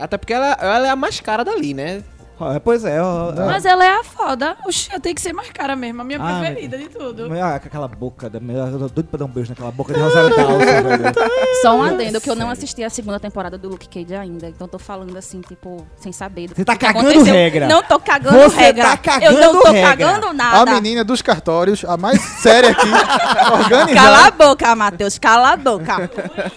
Até 0.00 0.16
porque 0.16 0.32
ela, 0.32 0.56
ela 0.60 0.86
é 0.86 0.90
a 0.90 0.96
mais 0.96 1.20
cara 1.20 1.44
dali, 1.44 1.74
né? 1.74 2.02
Ah, 2.40 2.58
Pois 2.60 2.84
é. 2.84 2.98
Mas 3.46 3.64
ela 3.64 3.84
é 3.84 3.98
a 4.00 4.04
foda. 4.04 4.56
Oxi, 4.66 4.88
tem 5.00 5.14
que 5.14 5.20
ser 5.20 5.32
mais 5.32 5.50
cara 5.50 5.76
mesmo. 5.76 6.00
A 6.00 6.04
minha 6.04 6.18
Ah, 6.20 6.40
preferida 6.40 6.78
de 6.78 6.88
tudo. 6.88 7.28
Ah, 7.40 7.56
aquela 7.56 7.86
boca 7.88 8.28
da 8.30 8.38
Eu 8.38 8.78
tô 8.78 8.88
doido 8.88 9.04
pra 9.08 9.18
dar 9.18 9.24
um 9.26 9.28
beijo 9.28 9.50
naquela 9.50 9.70
boca 9.70 9.92
de 9.92 10.00
Rosário 10.00 10.30
Dawson. 10.34 10.58
Só 11.62 11.76
um 11.76 11.82
adendo 11.82 12.20
que 12.20 12.30
eu 12.30 12.34
não 12.36 12.50
assisti 12.50 12.82
a 12.82 12.90
segunda 12.90 13.20
temporada 13.20 13.58
do 13.58 13.68
Luke 13.68 13.88
Cage 13.88 14.14
ainda. 14.14 14.48
Então 14.48 14.66
tô 14.66 14.78
falando 14.78 15.16
assim, 15.16 15.40
tipo, 15.40 15.86
sem 15.96 16.12
saber. 16.12 16.48
do 16.48 16.54
Você 16.56 16.64
tá 16.64 16.76
que 16.76 16.86
cagando 16.86 17.08
aconteceu. 17.10 17.34
regra. 17.34 17.66
Não 17.68 17.82
tô 17.82 17.98
cagando 18.00 18.38
Você 18.38 18.56
regra. 18.56 18.84
tá 18.84 18.96
cagando 18.96 19.38
eu 19.38 19.52
não 19.54 19.62
tô 19.62 19.70
regra. 19.70 19.90
cagando 19.90 20.26
A 20.28 20.32
nada. 20.32 20.72
menina 20.72 21.04
dos 21.04 21.20
cartórios, 21.22 21.84
a 21.84 21.96
mais 21.96 22.20
séria 22.20 22.70
aqui, 22.70 22.86
organizada, 23.52 23.94
Cala 23.94 24.26
a 24.26 24.30
boca, 24.30 24.76
Matheus. 24.76 25.18
Cala 25.18 25.52
a 25.52 25.56
boca. 25.56 26.10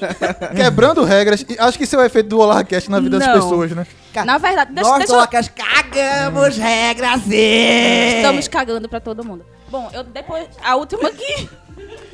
quebrando 0.56 1.03
regras. 1.03 1.45
Acho 1.59 1.77
que 1.77 1.83
isso 1.83 1.95
é 1.95 2.00
o 2.00 2.06
efeito 2.06 2.30
do 2.30 2.39
Olarcast 2.39 2.89
na 2.89 3.00
vida 3.00 3.19
das 3.19 3.27
Não. 3.27 3.33
pessoas, 3.35 3.71
né? 3.71 3.85
Na 4.25 4.37
verdade, 4.37 4.71
deixa, 4.73 4.90
Nós 4.92 4.99
deixa 4.99 5.13
cagamos 5.73 6.57
regras 6.57 7.21
sim. 7.23 8.15
Estamos 8.18 8.47
cagando 8.47 8.87
pra 8.89 8.99
todo 8.99 9.23
mundo. 9.23 9.45
Bom, 9.69 9.89
eu 9.94 10.03
depois. 10.03 10.47
A 10.63 10.75
última 10.75 11.09
aqui. 11.09 11.49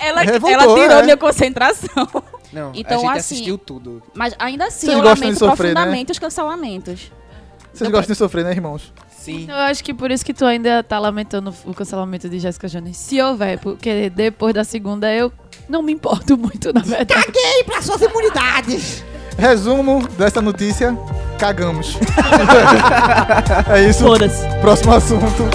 Ela, 0.00 0.22
Revoltou, 0.22 0.50
ela 0.50 0.74
tirou 0.74 0.98
é. 0.98 1.02
minha 1.02 1.16
concentração. 1.16 2.08
Não, 2.52 2.72
Então, 2.74 2.98
a 2.98 3.00
gente 3.00 3.10
assim, 3.10 3.34
assistiu 3.34 3.58
tudo. 3.58 4.02
Mas 4.14 4.34
ainda 4.38 4.66
assim, 4.66 4.86
Vocês 4.86 4.96
eu 4.96 5.02
gostam 5.02 5.14
de 5.14 5.20
lamento 5.20 5.38
sofrer, 5.38 5.68
né? 5.68 5.74
profundamente 5.74 6.12
os 6.12 6.18
cancelamentos. 6.18 7.12
Vocês 7.72 7.90
gostam 7.90 8.12
de 8.12 8.18
sofrer, 8.18 8.44
né, 8.44 8.52
irmãos? 8.52 8.92
Sim. 9.10 9.46
Eu 9.48 9.54
acho 9.56 9.84
que 9.84 9.92
por 9.92 10.10
isso 10.10 10.24
que 10.24 10.32
tu 10.32 10.44
ainda 10.46 10.82
tá 10.82 10.98
lamentando 10.98 11.54
o 11.66 11.74
cancelamento 11.74 12.28
de 12.28 12.38
Jessica 12.38 12.66
Jones. 12.66 12.96
Se 12.96 13.20
houver, 13.20 13.58
porque 13.58 14.08
depois 14.10 14.54
da 14.54 14.64
segunda 14.64 15.12
eu 15.12 15.30
não 15.68 15.82
me 15.82 15.92
importo 15.92 16.36
muito, 16.38 16.72
na 16.72 16.80
verdade. 16.80 17.26
Caguei 17.26 17.64
pra 17.64 17.82
suas 17.82 18.00
imunidades. 18.00 19.04
Resumo 19.36 20.08
dessa 20.16 20.40
notícia: 20.40 20.96
cagamos. 21.38 21.96
é 23.72 23.88
isso. 23.88 24.04
Foda-se. 24.04 24.44
Próximo 24.60 24.92
assunto. 24.92 25.48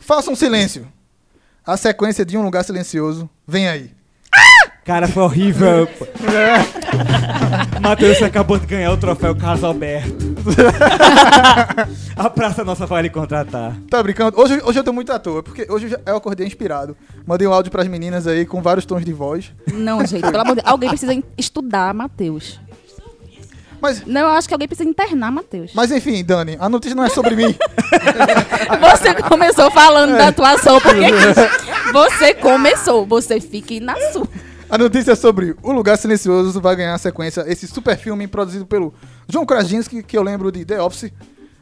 Faça 0.00 0.30
um 0.30 0.36
silêncio. 0.36 0.86
A 1.64 1.76
sequência 1.76 2.24
de 2.24 2.38
Um 2.38 2.42
Lugar 2.42 2.64
Silencioso 2.64 3.28
vem 3.46 3.68
aí. 3.68 3.90
Cara, 4.86 5.08
foi 5.08 5.22
horrível. 5.24 5.88
Matheus 7.80 8.22
acabou 8.22 8.56
de 8.58 8.66
ganhar 8.66 8.92
o 8.92 8.96
troféu 8.96 9.34
Carlos 9.34 9.64
Alberto. 9.64 10.14
A 12.16 12.30
Praça 12.30 12.64
Nossa 12.64 12.86
vai 12.86 13.02
lhe 13.02 13.10
contratar. 13.10 13.76
Tá 13.90 14.00
brincando? 14.02 14.40
Hoje, 14.40 14.60
hoje 14.64 14.78
eu 14.78 14.84
tô 14.84 14.92
muito 14.92 15.10
à 15.12 15.18
toa, 15.18 15.42
porque 15.42 15.66
hoje 15.68 15.86
eu 15.86 15.90
já- 15.90 16.00
eu 16.06 16.16
acordei 16.16 16.46
inspirado. 16.46 16.96
Mandei 17.26 17.46
um 17.48 17.52
áudio 17.52 17.70
pras 17.72 17.88
meninas 17.88 18.26
aí 18.28 18.46
com 18.46 18.62
vários 18.62 18.86
tons 18.86 19.04
de 19.04 19.12
voz. 19.12 19.52
Não, 19.72 20.04
gente, 20.06 20.22
pelo 20.22 20.40
amor 20.40 20.54
de 20.56 20.62
Deus. 20.62 20.72
Alguém 20.72 20.88
precisa 20.88 21.12
estudar 21.36 21.92
Matheus. 21.92 22.60
Mas, 23.80 24.06
Não, 24.06 24.22
eu 24.22 24.28
acho 24.28 24.48
que 24.48 24.54
alguém 24.54 24.66
precisa 24.68 24.88
internar 24.88 25.30
Matheus. 25.30 25.72
mas 25.74 25.90
enfim, 25.92 26.24
Dani, 26.24 26.56
a 26.58 26.68
notícia 26.68 26.94
não 26.96 27.04
é 27.04 27.10
sobre 27.10 27.36
mim. 27.36 27.54
Você 28.80 29.14
começou 29.28 29.70
falando 29.70 30.16
da 30.16 30.28
atuação, 30.28 30.80
porque 30.80 31.06
você 31.92 32.32
começou, 32.34 33.04
você 33.04 33.38
fique 33.40 33.78
na 33.78 33.94
sua. 34.12 34.26
A 34.68 34.76
notícia 34.76 35.12
é 35.12 35.14
sobre 35.14 35.54
O 35.62 35.70
Lugar 35.72 35.96
Silencioso 35.96 36.60
vai 36.60 36.74
ganhar 36.74 36.98
sequência 36.98 37.44
esse 37.46 37.66
super 37.68 37.96
filme 37.96 38.26
produzido 38.26 38.66
pelo 38.66 38.92
John 39.28 39.46
Krasinski, 39.46 40.02
que 40.02 40.18
eu 40.18 40.22
lembro 40.22 40.50
de 40.50 40.64
The 40.64 40.82
Office, 40.82 41.12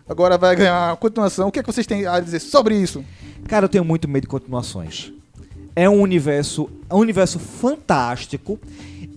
agora 0.08 0.38
vai 0.38 0.56
ganhar 0.56 0.96
continuação. 0.96 1.48
O 1.48 1.52
que, 1.52 1.58
é 1.58 1.62
que 1.62 1.70
vocês 1.70 1.86
têm 1.86 2.06
a 2.06 2.18
dizer 2.18 2.40
sobre 2.40 2.76
isso? 2.76 3.04
Cara, 3.46 3.66
eu 3.66 3.68
tenho 3.68 3.84
muito 3.84 4.08
medo 4.08 4.22
de 4.22 4.28
continuações. 4.28 5.12
É 5.76 5.88
um 5.88 6.00
universo, 6.00 6.70
é 6.88 6.94
um 6.94 6.98
universo 6.98 7.38
fantástico, 7.38 8.58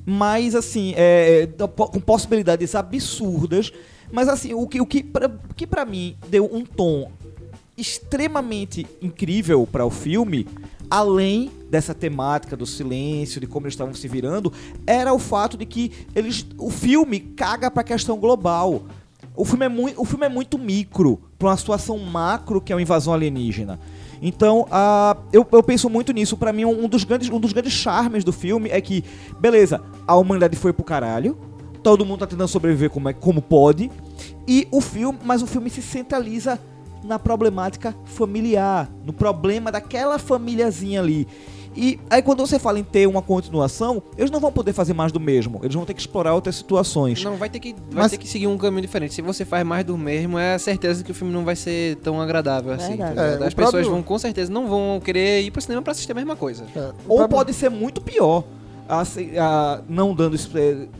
mas 0.05 0.53
assim, 0.53 0.93
é, 0.97 1.47
po- 1.75 1.87
com 1.87 1.99
possibilidades 1.99 2.75
absurdas. 2.75 3.71
Mas 4.11 4.27
assim, 4.27 4.53
o 4.53 4.67
que, 4.67 4.81
o 4.81 4.85
que, 4.85 5.03
pra, 5.03 5.29
que 5.55 5.67
mim 5.85 6.17
deu 6.29 6.49
um 6.53 6.65
tom 6.65 7.11
extremamente 7.77 8.87
incrível 9.01 9.67
para 9.71 9.85
o 9.85 9.89
filme, 9.91 10.47
além 10.89 11.51
dessa 11.69 11.93
temática 11.93 12.55
do 12.55 12.65
silêncio, 12.65 13.41
de 13.41 13.47
como 13.47 13.65
eles 13.65 13.73
estavam 13.73 13.93
se 13.93 14.07
virando, 14.07 14.51
era 14.85 15.13
o 15.13 15.19
fato 15.19 15.57
de 15.57 15.65
que 15.65 15.91
eles, 16.15 16.45
o 16.57 16.69
filme 16.69 17.19
caga 17.19 17.69
pra 17.69 17.83
questão 17.83 18.17
global. 18.17 18.83
O 19.35 19.45
filme 19.45 19.65
é, 19.65 19.93
o 19.97 20.05
filme 20.05 20.25
é 20.25 20.29
muito 20.29 20.57
micro 20.57 21.19
pra 21.37 21.49
uma 21.49 21.57
situação 21.57 21.97
macro 21.99 22.59
que 22.59 22.71
é 22.71 22.75
uma 22.75 22.81
invasão 22.81 23.13
alienígena. 23.13 23.79
Então, 24.21 24.67
ah, 24.71 25.15
eu, 25.31 25.45
eu 25.51 25.61
penso 25.61 25.89
muito 25.89 26.11
nisso. 26.11 26.35
Pra 26.37 26.51
mim, 26.51 26.65
um 26.65 26.87
dos, 26.87 27.03
grandes, 27.03 27.29
um 27.29 27.39
dos 27.39 27.53
grandes 27.53 27.73
charmes 27.73 28.23
do 28.23 28.33
filme 28.33 28.69
é 28.69 28.81
que, 28.81 29.03
beleza, 29.39 29.81
a 30.07 30.15
humanidade 30.15 30.55
foi 30.55 30.73
pro 30.73 30.83
caralho, 30.83 31.37
todo 31.83 32.05
mundo 32.05 32.19
tá 32.19 32.27
tentando 32.27 32.47
sobreviver 32.47 32.89
como, 32.89 33.09
é, 33.09 33.13
como 33.13 33.41
pode, 33.41 33.91
e 34.47 34.67
o 34.71 34.81
filme, 34.81 35.19
mas 35.23 35.41
o 35.41 35.47
filme 35.47 35.69
se 35.69 35.81
centraliza 35.81 36.59
na 37.03 37.17
problemática 37.19 37.95
familiar, 38.05 38.89
no 39.05 39.13
problema 39.13 39.71
daquela 39.71 40.17
famíliazinha 40.19 40.99
ali. 40.99 41.27
E 41.79 41.99
aí 42.09 42.23
quando 42.23 42.39
você 42.39 42.57
fala 42.57 42.79
em 42.79 42.83
ter 42.83 43.07
uma 43.07 43.21
continuação, 43.21 44.01
eles 44.17 44.31
não 44.31 44.39
vão 44.39 44.51
poder 44.51 44.73
fazer 44.73 44.93
mais 44.93 45.11
do 45.11 45.19
mesmo, 45.19 45.59
eles 45.61 45.75
vão 45.75 45.85
ter 45.85 45.93
que 45.93 45.99
explorar 45.99 46.33
outras 46.33 46.55
situações. 46.55 47.23
Não, 47.23 47.35
vai 47.35 47.49
ter 47.51 47.59
que, 47.59 47.73
vai 47.91 48.03
Mas- 48.03 48.11
ter 48.11 48.17
que 48.17 48.27
seguir 48.27 48.47
um 48.47 48.57
caminho 48.57 48.81
diferente. 48.81 49.13
Se 49.13 49.21
você 49.21 49.45
faz 49.45 49.63
mais 49.63 49.85
do 49.85 49.95
mesmo, 49.95 50.39
é 50.39 50.55
a 50.55 50.59
certeza 50.59 51.03
que 51.03 51.11
o 51.11 51.13
filme 51.13 51.31
não 51.31 51.45
vai 51.45 51.55
ser 51.55 51.95
tão 51.97 52.19
agradável 52.19 52.73
assim. 52.73 52.97
Tá? 52.97 53.09
É, 53.15 53.33
As 53.33 53.53
pessoas 53.53 53.53
próprio- 53.53 53.89
vão, 53.91 54.01
com 54.01 54.17
certeza, 54.17 54.51
não 54.51 54.67
vão 54.67 54.99
querer 54.99 55.41
ir 55.43 55.51
pro 55.51 55.61
cinema 55.61 55.83
pra 55.83 55.91
assistir 55.91 56.11
a 56.11 56.15
mesma 56.15 56.35
coisa. 56.35 56.65
É, 56.75 56.79
Ou 57.07 57.17
próprio- 57.17 57.27
pode 57.37 57.53
ser 57.53 57.69
muito 57.69 58.01
pior, 58.01 58.43
assim, 58.89 59.37
ah, 59.37 59.79
não 59.87 60.15
dando 60.15 60.35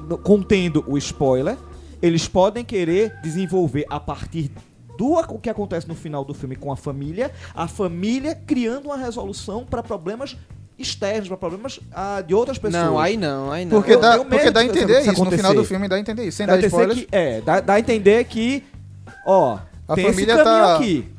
no- 0.08 0.18
contendo 0.20 0.84
o 0.88 0.96
spoiler, 1.00 1.58
eles 2.04 2.28
podem 2.28 2.64
querer 2.64 3.16
desenvolver 3.24 3.84
a 3.90 4.00
partir 4.00 4.52
do 4.98 5.14
o 5.14 5.40
que 5.40 5.50
acontece 5.50 5.88
no 5.88 5.96
final 5.96 6.26
do 6.26 6.34
filme 6.34 6.56
com 6.56 6.72
a 6.72 6.76
família, 6.76 7.32
a 7.54 7.68
família 7.68 8.36
criando 8.36 8.86
uma 8.88 8.98
resolução 8.98 9.64
para 9.64 9.84
problemas 9.84 10.36
externos, 10.78 11.28
para 11.28 11.38
problemas 11.38 11.80
ah, 11.92 12.22
de 12.22 12.34
outras 12.34 12.58
pessoas. 12.58 12.84
Não, 12.84 13.00
aí 13.00 13.18
não, 13.18 13.52
aí 13.52 13.66
não. 13.66 13.78
Porque 13.78 13.94
Eu 13.94 14.00
dá, 14.00 14.18
medo 14.18 14.30
porque 14.30 14.52
dá 14.52 14.60
a 14.62 14.66
entender 14.66 15.00
isso. 15.00 15.08
No 15.08 15.14
acontecer. 15.14 15.38
final 15.38 15.54
do 15.54 15.66
filme 15.66 15.88
dá 15.88 15.96
a 15.96 16.00
entender 16.00 16.24
isso. 16.26 16.38
Sem 16.38 16.46
dá 16.46 16.56
dar 16.56 16.66
spoilers, 16.66 17.00
que, 17.00 17.08
é, 17.12 17.42
dá, 17.42 17.60
dá 17.60 17.74
a 17.76 17.80
entender 17.80 18.24
que, 18.26 18.64
ó, 19.26 19.60
A 19.88 19.96
tem 19.96 20.06
família 20.06 20.34
esse 20.34 20.44
caminho 20.44 20.66
tá 20.66 20.76
aqui. 20.76 21.10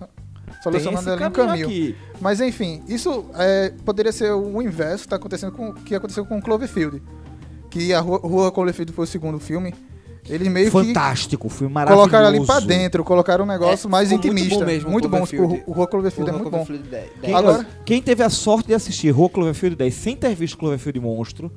solucionando 0.62 1.00
esse 1.00 1.10
ali 1.10 1.24
um 1.24 1.30
caminho. 1.30 1.66
aqui. 1.66 1.96
Mas 2.20 2.40
enfim, 2.40 2.82
isso 2.88 3.26
é, 3.34 3.72
poderia 3.84 4.12
ser 4.12 4.32
o 4.32 4.62
inverso 4.62 5.04
que 5.04 5.08
tá 5.08 5.16
acontecendo 5.16 5.52
com 5.52 5.72
que 5.72 5.94
aconteceu 5.94 6.24
com 6.24 6.40
Cloverfield. 6.40 7.02
Que 7.70 7.92
a 7.92 8.00
Rua, 8.00 8.18
Rua 8.18 8.52
Cloverfield 8.52 8.92
foi 8.92 9.04
o 9.04 9.08
segundo 9.08 9.38
filme. 9.38 9.74
Eles 10.28 10.48
meio 10.48 10.70
Fantástico, 10.70 11.48
filme 11.48 11.68
que 11.68 11.74
maravilhoso. 11.74 12.08
colocaram 12.10 12.28
ali 12.36 12.44
pra 12.46 12.60
dentro, 12.60 13.02
colocaram 13.04 13.44
um 13.44 13.48
negócio 13.48 13.86
É, 13.88 13.90
mais 13.90 14.08
ficou 14.08 14.24
muito 14.24 14.38
intimista. 14.38 14.64
bom 14.64 14.70
mesmo, 14.70 14.90
muito 14.90 15.08
bom. 15.08 15.18
O, 15.66 15.70
o 15.70 15.72
Rua 15.74 15.86
Cloverfield 15.86 16.30
é 16.30 16.32
muito 16.34 16.50
bom. 16.50 16.66
Dez- 16.90 17.10
Quem. 17.22 17.34
Agora- 17.34 17.66
quem 17.84 18.02
teve 18.02 18.22
a 18.22 18.30
sorte 18.30 18.68
de 18.68 18.74
assistir 18.74 19.10
Rua 19.10 19.28
Cloverfield 19.30 19.76
10 19.76 19.94
sem 19.94 20.16
ter 20.16 20.34
visto 20.34 20.56
Cloverfield 20.58 21.00
Monstro, 21.00 21.50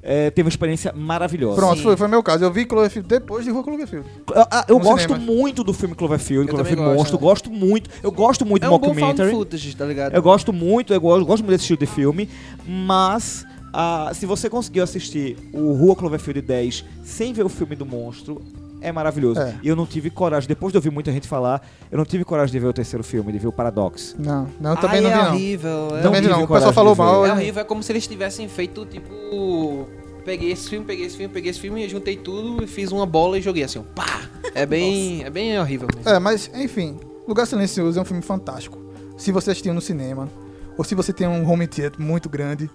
é, 0.00 0.30
teve 0.30 0.46
uma 0.46 0.50
experiência 0.50 0.92
maravilhosa. 0.96 1.56
Pronto, 1.56 1.82
foi, 1.82 1.96
foi 1.96 2.08
meu 2.08 2.22
caso. 2.22 2.44
Eu 2.44 2.52
vi 2.52 2.64
Cloverfield 2.64 3.06
depois 3.08 3.44
de 3.44 3.50
Rua 3.50 3.62
Cloverfield. 3.64 4.06
Eu, 4.34 4.42
ah, 4.50 4.64
eu 4.68 4.78
gosto 4.78 5.12
cinema. 5.12 5.24
muito 5.32 5.62
do 5.64 5.74
filme 5.74 5.94
Cloverfield, 5.94 6.46
Eu 6.48 6.54
Cloverfield 6.54 6.82
também 6.82 6.96
Monstro, 6.96 7.18
gosto. 7.18 7.50
gosto 7.50 7.66
muito. 7.66 7.90
Eu 8.02 8.12
gosto 8.12 8.46
muito 8.46 8.62
É 8.64 8.68
do 8.68 8.74
um 8.74 8.78
bom 8.78 8.86
found 8.86 9.00
mockumentary. 9.00 9.30
footage, 9.32 9.76
tá 9.76 9.84
ligado? 9.84 10.14
Eu 10.14 10.22
gosto 10.22 10.52
muito, 10.52 10.94
eu 10.94 11.00
gosto, 11.00 11.26
gosto 11.26 11.42
muito 11.42 11.50
desse 11.50 11.64
estilo 11.64 11.80
de 11.80 11.86
filme, 11.86 12.28
mas 12.64 13.44
ah, 13.72 14.10
se 14.14 14.26
você 14.26 14.48
conseguiu 14.48 14.82
assistir 14.82 15.36
o 15.52 15.72
Rua 15.72 15.94
Cloverfield 15.96 16.40
10 16.40 16.84
sem 17.04 17.32
ver 17.32 17.44
o 17.44 17.48
filme 17.48 17.76
do 17.76 17.84
monstro, 17.84 18.42
é 18.80 18.92
maravilhoso. 18.92 19.40
É. 19.40 19.54
E 19.62 19.68
eu 19.68 19.76
não 19.76 19.86
tive 19.86 20.10
coragem, 20.10 20.48
depois 20.48 20.72
de 20.72 20.78
ouvir 20.78 20.90
muita 20.90 21.12
gente 21.12 21.26
falar, 21.26 21.66
eu 21.90 21.98
não 21.98 22.04
tive 22.04 22.24
coragem 22.24 22.52
de 22.52 22.58
ver 22.58 22.66
o 22.66 22.72
terceiro 22.72 23.02
filme, 23.02 23.32
de 23.32 23.38
ver 23.38 23.48
o 23.48 23.52
Paradox. 23.52 24.14
Não, 24.18 24.48
não, 24.60 24.70
eu 24.70 24.76
também 24.76 24.98
Ai, 24.98 25.02
não 25.02 25.10
vi 25.10 25.16
é 25.16 25.22
não. 25.22 25.30
horrível. 25.30 25.96
É, 25.96 26.02
Também 26.02 26.20
não. 26.22 26.44
O 26.44 26.48
pessoal 26.48 26.72
falou 26.72 26.94
mal. 26.94 27.26
é 27.26 27.32
horrível, 27.32 27.60
é 27.62 27.64
como 27.64 27.82
se 27.82 27.92
eles 27.92 28.06
tivessem 28.06 28.48
feito, 28.48 28.86
tipo... 28.86 29.88
Peguei 30.24 30.52
esse 30.52 30.68
filme, 30.68 30.84
peguei 30.84 31.06
esse 31.06 31.16
filme, 31.16 31.32
peguei 31.32 31.50
esse 31.50 31.58
filme, 31.60 31.88
juntei 31.88 32.16
tudo 32.16 32.62
e 32.62 32.66
fiz 32.66 32.92
uma 32.92 33.06
bola 33.06 33.38
e 33.38 33.42
joguei 33.42 33.64
assim, 33.64 33.82
pá! 33.94 34.28
É 34.54 34.66
bem, 34.66 35.24
é 35.24 35.30
bem 35.30 35.58
horrível 35.58 35.88
mesmo. 35.94 36.08
É, 36.08 36.18
mas 36.18 36.50
enfim, 36.54 36.98
Lugar 37.26 37.46
Silencioso 37.46 37.98
é 37.98 38.02
um 38.02 38.04
filme 38.04 38.22
fantástico. 38.22 38.78
Se 39.16 39.32
você 39.32 39.52
assistiu 39.52 39.72
no 39.72 39.80
cinema, 39.80 40.28
ou 40.76 40.84
se 40.84 40.94
você 40.94 41.12
tem 41.12 41.26
um 41.26 41.48
home 41.50 41.66
theater 41.66 42.00
muito 42.00 42.28
grande, 42.28 42.70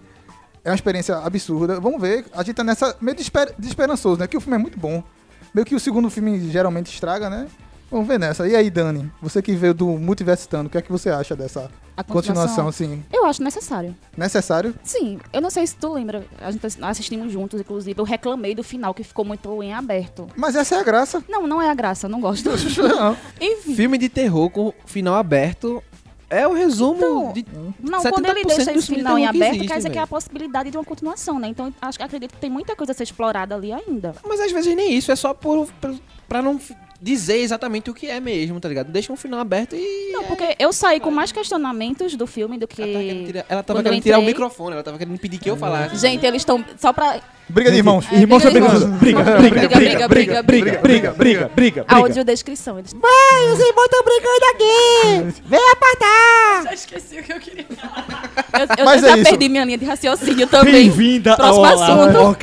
é 0.64 0.70
uma 0.70 0.76
experiência 0.76 1.18
absurda. 1.18 1.80
Vamos 1.80 2.00
ver, 2.02 2.26
a 2.34 2.44
gente 2.44 2.56
tá 2.56 2.64
nessa 2.64 2.96
meio 3.02 3.16
desesper- 3.16 3.54
desesperançoso, 3.58 4.20
né? 4.20 4.28
Que 4.28 4.38
o 4.38 4.42
filme 4.42 4.56
é 4.56 4.60
muito 4.60 4.80
bom. 4.80 5.04
Meio 5.54 5.66
que 5.66 5.76
o 5.76 5.80
segundo 5.80 6.10
filme 6.10 6.50
geralmente 6.50 6.92
estraga, 6.92 7.30
né? 7.30 7.48
Vamos 7.92 8.08
ver 8.08 8.18
nessa. 8.18 8.48
E 8.48 8.56
aí, 8.56 8.72
Dani, 8.72 9.12
você 9.22 9.40
que 9.40 9.56
veio 9.56 9.72
do 9.74 9.86
Multiverso 9.88 10.50
Tano, 10.50 10.66
o 10.68 10.70
que 10.72 10.80
é 10.80 10.82
que 10.82 10.92
você 10.92 11.12
acha 11.12 11.36
dessa 11.36 11.70
A 11.96 12.04
continuação, 12.04 12.68
assim? 12.68 13.04
Eu 13.14 13.24
acho 13.26 13.44
necessário. 13.44 13.96
Necessário? 14.18 14.74
Sim, 14.84 15.20
eu 15.32 15.40
não 15.40 15.52
sei 15.52 15.68
se 15.68 15.76
tu 15.76 15.94
lembra, 15.94 16.26
a 16.42 16.50
gente 16.50 16.66
assistimos 16.82 17.32
juntos, 17.32 17.60
inclusive, 17.62 18.00
eu 18.02 18.04
reclamei 18.04 18.56
do 18.56 18.64
final 18.64 18.96
que 18.96 19.04
ficou 19.04 19.24
muito 19.24 19.62
em 19.62 19.74
aberto. 19.76 20.28
Mas 20.36 20.56
essa 20.56 20.74
é 20.74 20.80
a 20.80 20.84
graça. 20.84 21.24
Não, 21.30 21.46
não 21.46 21.62
é 21.62 21.70
a 21.70 21.76
graça, 21.76 22.10
não 22.10 22.20
gosto. 22.20 22.50
Não. 22.82 23.16
Enfim, 23.40 23.76
Filme 23.76 23.98
de 24.00 24.10
terror 24.10 24.50
com 24.50 24.74
final 24.88 25.14
aberto 25.14 25.84
é 26.34 26.48
o 26.48 26.54
resumo 26.54 26.98
Então, 26.98 27.34
de... 27.34 27.46
não, 27.80 28.02
quando 28.02 28.26
ele 28.26 28.42
70% 28.44 28.48
deixa 28.48 28.72
esse 28.74 28.88
final 28.88 29.18
em 29.18 29.26
aberto, 29.26 29.52
existem, 29.52 29.68
quer 29.68 29.78
dizer 29.78 29.90
que 29.90 29.98
é 29.98 30.02
a 30.02 30.08
possibilidade 30.08 30.72
de 30.72 30.78
uma 30.78 30.84
continuação, 30.84 31.40
né? 31.40 31.48
Então, 31.48 31.74
acho 31.82 31.98
que 31.98 32.04
acredito 32.04 32.34
que 32.34 32.40
tem 32.40 32.50
muita 32.50 32.76
coisa 32.76 32.92
a 32.92 32.96
ser 32.96 33.04
explorada 33.04 33.56
ali 33.56 33.72
ainda. 33.72 34.16
Mas 34.28 34.40
às 34.40 34.52
vezes 34.52 34.76
nem 34.76 34.94
isso, 34.94 35.12
é 35.12 35.16
só 35.16 35.34
por, 35.34 35.68
por, 35.80 35.96
pra 36.28 36.42
não 36.42 36.60
dizer 37.04 37.38
exatamente 37.40 37.90
o 37.90 37.94
que 37.94 38.08
é 38.08 38.20
mesmo, 38.20 38.60
tá 38.62 38.70
ligado? 38.70 38.88
Deixa 38.88 39.12
um 39.12 39.18
final 39.18 39.40
aberto 39.40 39.76
e... 39.76 40.12
Não, 40.14 40.24
porque 40.24 40.56
eu 40.58 40.72
saí 40.72 41.02
com 41.02 41.12
mais 41.12 41.32
questionamentos 41.34 42.16
do 42.16 42.26
filme 42.26 42.58
do 42.58 42.66
que. 42.66 42.82
Ela 42.82 42.94
tava 42.94 43.04
querendo 43.04 43.26
tirar, 43.26 43.46
ela 43.50 43.64
tava 43.64 43.84
querendo 43.84 44.04
tirar 44.04 44.20
o 44.20 44.24
microfone, 44.24 44.74
ela 44.74 44.84
tava 44.84 44.98
querendo 44.98 45.14
impedir 45.14 45.38
que 45.38 45.50
eu 45.50 45.58
falasse. 45.58 45.98
Gente, 45.98 46.26
eles 46.26 46.42
estão. 46.42 46.64
Só 46.78 46.94
pra. 46.94 47.20
Briga 47.50 47.72
de 47.72 47.78
irmãos. 47.78 48.06
É, 48.10 48.20
Irmãos 48.20 48.42
briga. 48.44 48.70
Briga, 48.70 49.24
briga, 49.24 49.34
Briga, 49.38 49.38
briga, 49.38 49.78
briga, 49.78 50.08
briga, 50.08 50.44
briga, 50.44 50.82
briga, 50.82 51.12
briga, 51.12 51.50
briga. 51.54 51.86
Audiodescrição. 51.88 52.80
Eles... 52.80 52.94
Mãe, 52.94 53.52
os 53.52 53.60
irmãos 53.60 53.86
estão 53.86 54.04
brigando 54.04 54.46
aqui! 54.54 55.42
Vem 55.46 55.72
apartar! 55.72 56.64
Já 56.64 56.74
esqueci 56.74 57.20
o 57.20 57.24
que 57.24 57.34
eu 57.34 57.40
queria 57.40 57.66
falar. 57.76 58.32
Eu, 58.54 58.68
eu 58.78 58.86
Mas 58.86 59.02
já 59.02 59.12
é 59.12 59.20
isso. 59.20 59.30
perdi 59.30 59.50
minha 59.50 59.66
linha 59.66 59.78
de 59.78 59.86
raciocínio 59.86 60.48
também. 60.48 60.74
Bem-vinda 60.74 61.34
ao 61.34 61.66
assunto. 61.66 62.38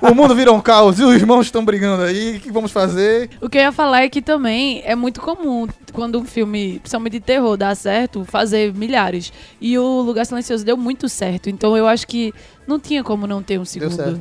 O 0.10 0.14
mundo 0.14 0.34
virou 0.34 0.56
um 0.56 0.60
caos 0.60 0.98
e 0.98 1.04
os 1.04 1.14
irmãos 1.14 1.42
estão 1.46 1.64
brigando 1.64 2.02
aí. 2.02 2.36
O 2.36 2.40
que 2.40 2.50
vamos 2.50 2.72
fazer? 2.72 3.30
O 3.40 3.48
que 3.48 3.58
eu 3.60 3.66
ia 3.66 3.72
falar 3.72 4.02
é 4.02 4.08
que 4.08 4.22
também 4.22 4.82
é 4.84 4.94
muito 4.94 5.20
comum 5.20 5.68
quando 5.92 6.18
um 6.18 6.24
filme, 6.24 6.78
principalmente 6.78 7.12
de 7.12 7.20
terror, 7.20 7.56
dá 7.56 7.74
certo, 7.74 8.24
fazer 8.24 8.72
milhares. 8.74 9.32
E 9.60 9.78
o 9.78 10.00
Lugar 10.00 10.24
Silencioso 10.24 10.64
deu 10.64 10.76
muito 10.76 11.08
certo. 11.08 11.50
Então 11.50 11.76
eu 11.76 11.86
acho 11.86 12.06
que 12.06 12.32
não 12.66 12.80
tinha 12.80 13.04
como 13.04 13.26
não 13.26 13.42
ter 13.42 13.58
um 13.58 13.64
segundo. 13.64 13.94
certo. 13.94 14.20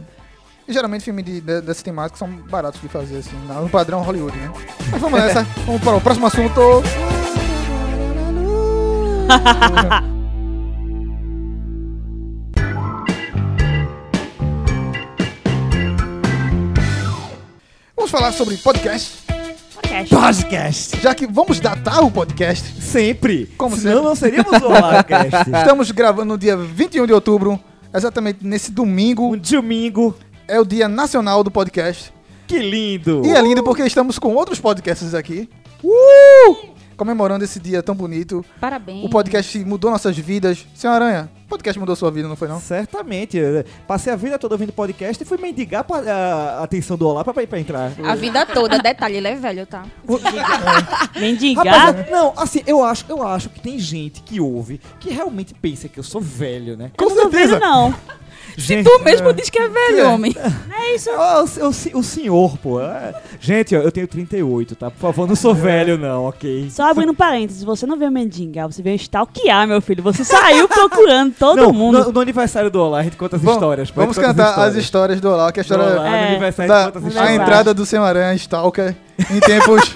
E 0.67 0.73
geralmente 0.73 1.03
filmes 1.03 1.25
de, 1.25 1.41
de, 1.41 1.61
dessa 1.61 1.83
temática 1.83 2.17
são 2.17 2.29
baratos 2.29 2.79
de 2.81 2.87
fazer, 2.87 3.17
assim, 3.17 3.35
no 3.47 3.69
padrão 3.69 4.01
Hollywood, 4.01 4.37
né? 4.37 4.51
Mas 4.91 5.01
vamos 5.01 5.19
nessa. 5.19 5.43
Vamos 5.65 5.81
para 5.81 5.95
o 5.95 6.01
próximo 6.01 6.27
assunto. 6.27 6.61
Vamos 17.95 18.11
falar 18.11 18.31
sobre 18.31 18.57
podcast. 18.57 19.28
Podcast. 19.99 20.15
Podcast. 20.15 21.01
Já 21.01 21.13
que 21.13 21.27
vamos 21.27 21.59
datar 21.59 22.01
o 22.05 22.09
podcast. 22.09 22.81
Sempre. 22.81 23.47
Como 23.57 23.75
Senão 23.75 23.95
sempre. 23.95 24.07
não 24.07 24.15
seríamos 24.15 24.61
o 24.61 24.67
Olacast. 24.67 25.35
Estamos 25.51 25.91
gravando 25.91 26.25
no 26.25 26.37
dia 26.37 26.55
21 26.55 27.05
de 27.05 27.11
outubro, 27.11 27.59
exatamente 27.93 28.39
nesse 28.41 28.71
domingo. 28.71 29.33
Um 29.33 29.37
domingo. 29.37 30.15
É 30.47 30.57
o 30.57 30.63
dia 30.63 30.87
nacional 30.87 31.43
do 31.43 31.51
podcast. 31.51 32.13
Que 32.47 32.59
lindo. 32.59 33.23
E 33.25 33.31
é 33.31 33.41
lindo 33.41 33.61
porque 33.61 33.83
estamos 33.83 34.17
com 34.17 34.33
outros 34.35 34.57
podcasts 34.59 35.13
aqui. 35.13 35.49
Comemorando 36.95 37.43
esse 37.43 37.59
dia 37.59 37.83
tão 37.83 37.93
bonito. 37.93 38.43
Parabéns. 38.59 39.03
O 39.03 39.09
podcast 39.09 39.59
mudou 39.65 39.91
nossas 39.91 40.17
vidas. 40.17 40.65
Senhor 40.73 40.93
Aranha, 40.93 41.29
podcast 41.49 41.79
mudou 41.79 41.95
sua 41.95 42.11
vida, 42.11 42.27
não 42.27 42.35
foi 42.35 42.47
não? 42.47 42.59
Certamente. 42.61 43.37
Eu 43.37 43.65
Passei 43.87 44.13
a 44.13 44.15
vida 44.15 44.37
toda 44.39 44.55
ouvindo 44.55 44.71
podcast 44.71 45.21
e 45.21 45.25
fui 45.25 45.37
mendigar 45.37 45.83
pra- 45.83 45.99
a 46.59 46.63
atenção 46.63 46.95
do 46.95 47.07
Olá 47.07 47.23
pra, 47.23 47.33
pra 47.33 47.59
entrar. 47.59 47.91
A 48.05 48.15
vida 48.15 48.45
toda, 48.45 48.77
detalhe, 48.79 49.17
ele 49.17 49.27
é 49.27 49.35
velho, 49.35 49.65
tá? 49.65 49.83
Mendigar? 51.19 51.65
Rapaz, 51.65 52.09
não, 52.09 52.33
assim, 52.37 52.61
eu 52.65 52.83
acho, 52.83 53.05
eu 53.09 53.25
acho 53.25 53.49
que 53.49 53.59
tem 53.59 53.77
gente 53.79 54.21
que 54.21 54.39
ouve 54.39 54.79
que 54.99 55.09
realmente 55.11 55.53
pensa 55.53 55.87
que 55.87 55.99
eu 55.99 56.03
sou 56.03 56.21
velho, 56.21 56.77
né? 56.77 56.91
Com 56.97 57.05
eu 57.05 57.15
certeza. 57.15 57.59
não. 57.59 57.93
Gente, 58.57 58.89
Tu 58.89 59.03
mesmo 59.03 59.31
diz 59.33 59.49
que 59.49 59.57
é 59.59 59.67
velho, 59.69 60.09
homem. 60.09 60.35
É 60.81 60.95
isso. 60.95 61.09
O, 61.11 61.65
o- 61.67 61.99
o 61.99 62.03
senhor, 62.03 62.57
pô. 62.57 62.81
é. 62.81 63.13
Gente, 63.39 63.75
ó, 63.75 63.79
eu 63.79 63.91
tenho 63.91 64.07
38, 64.07 64.75
tá? 64.75 64.89
Por 64.89 64.97
favor, 64.99 65.27
não 65.27 65.35
sou 65.35 65.53
velho, 65.53 65.97
não, 65.97 66.25
ok? 66.25 66.69
Só 66.71 66.89
abrindo 66.89 67.13
parênteses, 67.13 67.63
você 67.63 67.85
não 67.85 67.97
veio 67.97 68.09
mendigar, 68.11 68.65
você 68.65 68.81
veio 68.81 68.95
stalkear, 68.95 69.67
meu 69.67 69.81
filho. 69.81 70.01
Você 70.03 70.23
saiu 70.23 70.67
procurando 70.67 71.33
todo 71.37 71.57
não, 71.57 71.73
mundo. 71.73 72.05
No, 72.05 72.11
no 72.13 72.19
aniversário 72.21 72.71
do 72.71 72.81
Olá, 72.81 72.99
a 72.99 73.03
gente 73.03 73.17
conta 73.17 73.35
as 73.35 73.41
Vamos- 73.41 73.57
histórias. 73.57 73.89
a 73.89 73.93
Vamos 73.93 74.17
cantar 74.17 74.57
as 74.59 74.75
histórias 74.75 75.19
do 75.21 75.29
Olá, 75.29 75.51
que 75.51 75.59
é 75.59 75.61
a 75.61 75.63
Do 75.63 75.71
história 75.73 75.93
Olá, 75.99 76.07
É. 76.07 76.21
no 76.21 76.27
aniversário 76.29 76.71
a 76.71 76.75
da 76.75 76.83
gente 76.85 76.93
conta 76.93 76.99
as 76.99 77.05
a 77.05 77.09
histórias. 77.09 77.41
entrada 77.41 77.73
do 77.73 77.85
Sem 77.85 77.99
Aranha 77.99 78.33
Stalker 78.35 78.95
em 79.31 79.39
tempos. 79.41 79.93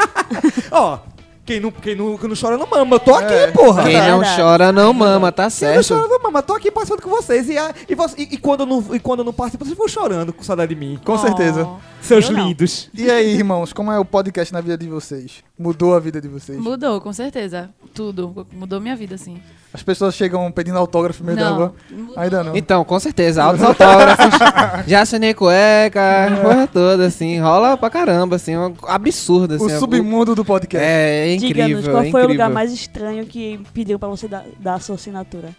Ó, 0.72 1.00
quem 1.46 1.60
não, 1.60 1.72
quem, 1.72 1.96
não, 1.96 2.18
quem 2.18 2.30
não 2.30 2.36
chora 2.40 2.58
não 2.58 2.68
mama. 2.68 2.96
Eu 2.96 3.00
tô 3.00 3.14
aqui, 3.14 3.52
porra. 3.54 3.84
Quem 3.84 3.98
não 4.02 4.22
chora 4.36 4.72
não 4.72 4.94
mama, 4.94 5.32
tá 5.32 5.44
Quem 5.50 5.68
não 5.76 5.84
certo. 5.84 5.88
chora 5.96 6.08
não 6.08 6.20
mama. 6.24 6.42
Tô 6.42 6.54
aqui 6.54 6.72
passando 6.72 7.02
com 7.02 7.10
vocês. 7.10 7.50
E, 7.50 7.58
a- 7.58 7.74
e, 7.88 7.96
você- 7.96 8.16
e- 8.22 8.30
e 8.36 8.38
quando 8.38 8.62
eu 8.62 8.66
não, 8.66 8.84
e 8.96 9.00
quando 9.00 9.20
eu 9.20 9.26
não 9.26 9.34
participo, 9.34 9.66
vocês 9.66 9.78
vão 9.78 9.88
chorando 9.88 10.32
com 10.32 10.44
saudade 10.44 10.74
de 10.74 10.80
mim. 10.80 11.00
Com 11.04 11.18
certeza. 11.18 11.68
Seus 12.04 12.26
eu 12.26 12.34
não. 12.36 12.48
lindos. 12.50 12.90
E 12.94 13.10
aí, 13.10 13.34
irmãos, 13.36 13.72
como 13.72 13.90
é 13.90 13.98
o 13.98 14.04
podcast 14.04 14.52
na 14.54 14.60
vida 14.60 14.78
de 14.78 14.88
vocês? 14.90 15.42
Mudou 15.58 15.96
a 15.96 16.00
vida 16.02 16.20
de 16.20 16.28
vocês? 16.28 16.60
Mudou, 16.60 17.00
com 17.00 17.14
certeza. 17.14 17.70
Tudo. 17.94 18.46
Mudou 18.52 18.82
minha 18.82 18.94
vida, 18.94 19.16
assim. 19.16 19.42
As 19.74 19.82
pessoas 19.82 20.14
chegam 20.14 20.52
pedindo 20.52 20.78
autógrafo 20.78 21.24
meio 21.24 21.38
da 21.38 21.50
Não. 21.50 21.56
rua? 21.56 21.76
Ainda 22.18 22.44
não. 22.44 22.58
Então, 22.58 22.84
com 22.84 23.00
certeza, 23.00 23.42
altos 23.42 23.64
autógrafos. 23.64 24.26
já 24.86 25.00
assinei 25.02 25.34
cueca, 25.34 26.02
porra 26.42 26.68
toda, 26.68 27.06
assim. 27.06 27.40
Rola 27.40 27.78
pra 27.78 27.90
caramba, 27.90 28.36
assim. 28.36 28.58
um 28.58 28.74
absurdo, 28.86 29.54
assim. 29.56 29.66
O 29.66 29.80
submundo 29.80 30.36
do 30.36 30.44
podcast. 30.44 30.86
É, 30.86 31.30
é 31.30 31.36
incrível, 31.36 31.66
Diga-nos, 31.68 31.88
qual 31.88 32.04
é 32.04 32.12
foi 32.12 32.22
o 32.22 32.24
incrível. 32.26 32.30
lugar 32.30 32.50
mais 32.50 32.74
estranho 32.74 33.26
que 33.26 33.62
pediram 33.74 33.98
pra 33.98 34.10
você 34.10 34.28
dar, 34.28 34.44
dar 34.60 34.74
a 34.74 34.80
sua 34.80 34.96
assinatura? 34.96 35.52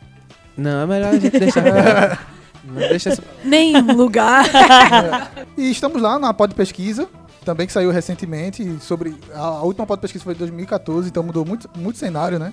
Não, 0.58 0.82
é 0.82 0.86
melhor 0.86 1.14
a 1.14 1.18
gente 1.18 1.38
deixar... 1.38 2.34
não 2.66 2.74
deixa 2.76 3.10
isso... 3.10 3.22
Nenhum 3.44 3.94
lugar. 3.96 4.44
E 5.56 5.70
estamos 5.70 6.02
lá 6.02 6.18
na 6.18 6.34
Pod 6.34 6.54
Pesquisa, 6.54 7.08
também 7.44 7.66
que 7.66 7.72
saiu 7.72 7.90
recentemente, 7.90 8.76
sobre. 8.80 9.14
A, 9.32 9.38
a 9.40 9.62
última 9.62 9.86
Pod 9.86 10.00
Pesquisa 10.00 10.24
foi 10.24 10.34
em 10.34 10.38
2014, 10.38 11.08
então 11.08 11.22
mudou 11.22 11.44
muito, 11.44 11.68
muito 11.76 11.98
cenário, 11.98 12.38
né? 12.38 12.52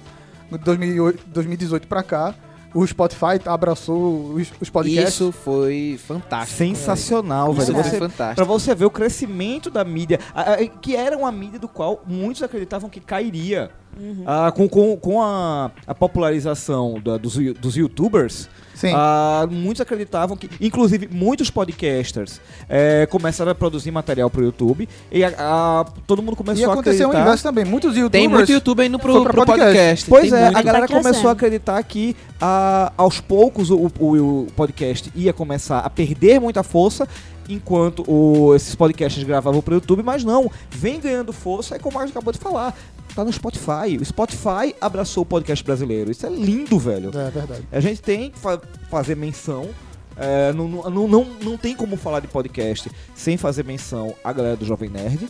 De 0.52 0.58
2008, 0.60 1.24
2018 1.28 1.88
pra 1.88 2.04
cá. 2.04 2.36
O 2.74 2.86
Spotify 2.88 3.38
abraçou 3.46 4.34
os, 4.34 4.48
os 4.62 4.70
podcasts. 4.70 5.16
Isso 5.16 5.32
foi 5.34 6.00
fantástico. 6.08 6.58
Sensacional, 6.58 7.52
Isso 7.52 7.62
velho. 7.66 7.74
foi 7.74 7.84
Você, 7.84 7.98
fantástico. 8.00 8.36
Pra 8.36 8.46
você 8.46 8.74
ver 8.76 8.86
o 8.86 8.90
crescimento 8.90 9.70
da 9.70 9.84
mídia, 9.84 10.20
a- 10.34 10.54
a- 10.54 10.66
que 10.68 10.96
era 10.96 11.18
uma 11.18 11.32
mídia 11.34 11.60
do 11.60 11.68
qual 11.68 12.02
muitos 12.08 12.42
acreditavam 12.44 12.90
que 12.90 13.02
cairia. 13.02 13.72
Ah, 14.26 14.52
com 14.56 14.68
com, 14.70 14.96
com 14.98 15.22
a, 15.22 15.70
a 15.86 15.94
popularização 15.94 17.00
da- 17.04 17.18
dos, 17.18 17.36
dos 17.60 17.76
youtubers, 17.76 18.50
Sim. 18.74 18.92
ah, 18.96 19.48
muitos 19.50 19.82
acreditavam 19.82 20.36
que, 20.38 20.50
inclusive, 20.60 21.08
muitos 21.12 21.50
podcasters 21.52 22.40
eh, 22.70 23.06
começaram 23.12 23.52
a 23.52 23.56
produzir 23.56 23.92
material 23.92 24.30
pro 24.30 24.44
YouTube 24.44 24.88
e 25.12 25.24
a- 25.24 25.34
a- 25.38 25.86
todo 26.08 26.22
mundo 26.22 26.34
e 26.34 26.38
começou 26.38 26.70
a 26.70 26.74
aconteceu 26.74 27.08
o 27.08 27.10
acreditar. 27.10 27.22
inverso 27.28 27.44
também. 27.44 27.66
Muitos 27.66 27.92
youtubers. 27.96 28.12
Tem 28.12 28.28
muito 28.28 28.52
YouTube 28.52 28.86
indo 28.86 28.98
pro, 28.98 29.24
pro 29.24 29.46
podcast. 29.46 30.06
podcast. 30.06 30.10
Pois 30.10 30.30
Tem 30.32 30.40
é, 30.40 30.44
muito. 30.46 30.58
a 30.58 30.62
galera 30.62 30.88
Tá 30.88 30.94
começou 30.98 31.30
a 31.30 31.34
acreditar 31.34 31.84
que 31.84 32.16
ah, 32.40 32.92
aos 32.98 33.20
poucos 33.20 33.70
o, 33.70 33.92
o- 34.00 34.42
o 34.44 34.48
podcast 34.56 35.12
ia 35.16 35.34
começar 35.34 35.80
a 35.80 35.90
perder 35.90 36.40
muita 36.40 36.64
força 36.64 37.08
enquanto 37.50 38.04
o- 38.10 38.56
esses 38.56 38.74
podcasts 38.76 39.22
gravavam 39.24 39.62
pro 39.62 39.76
YouTube, 39.76 40.02
mas 40.02 40.24
não, 40.24 40.50
vem 40.70 41.00
ganhando 41.00 41.34
força, 41.34 41.76
é 41.76 41.80
como 41.80 41.92
o 41.92 41.94
Marcos 41.96 42.12
acabou 42.16 42.32
de 42.32 42.40
falar, 42.40 42.74
tá 43.16 43.24
no 43.24 43.32
Spotify. 43.32 43.98
O 44.00 44.06
Spotify 44.06 44.76
abraçou 44.80 45.24
o 45.24 45.26
podcast 45.26 45.64
brasileiro. 45.64 46.12
Isso 46.12 46.26
é 46.26 46.30
lindo, 46.30 46.78
velho. 46.80 47.10
É 47.18 47.30
verdade. 47.30 47.64
A 47.72 47.80
gente 47.80 48.02
tem 48.02 48.32
que 48.32 48.40
fa- 48.40 48.62
fazer 48.90 49.16
menção. 49.16 49.70
é, 50.18 50.52
não, 50.54 50.68
não, 50.68 51.08
não, 51.08 51.26
não, 51.42 51.58
tem 51.58 51.76
como 51.76 51.96
falar 51.98 52.20
de 52.20 52.28
podcast 52.28 52.92
sem 53.16 53.38
fazer 53.38 53.64
menção 53.64 54.14
à 54.24 54.32
galera 54.34 54.56
do 54.56 54.66
Jovem 54.66 54.90
Nerd. 54.90 55.28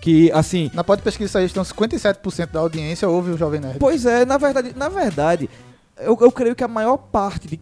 Que, 0.00 0.32
assim, 0.32 0.70
Na 0.72 0.82
Pod 0.82 1.02
Pesquisa 1.02 1.38
aí 1.40 1.44
estão 1.44 1.62
57% 1.62 2.50
da 2.52 2.60
audiência 2.60 3.06
ouve 3.08 3.32
o 3.32 3.36
Jovem 3.36 3.60
Nerd. 3.60 3.78
Pois 3.78 4.06
é, 4.06 4.24
na 4.24 4.38
verdade, 4.38 4.72
na 4.74 4.88
verdade, 4.88 5.50
eu, 5.98 6.16
eu 6.20 6.32
creio 6.32 6.54
que 6.56 6.64
a 6.64 6.68
maior 6.68 6.96
parte 6.96 7.46
de 7.48 7.60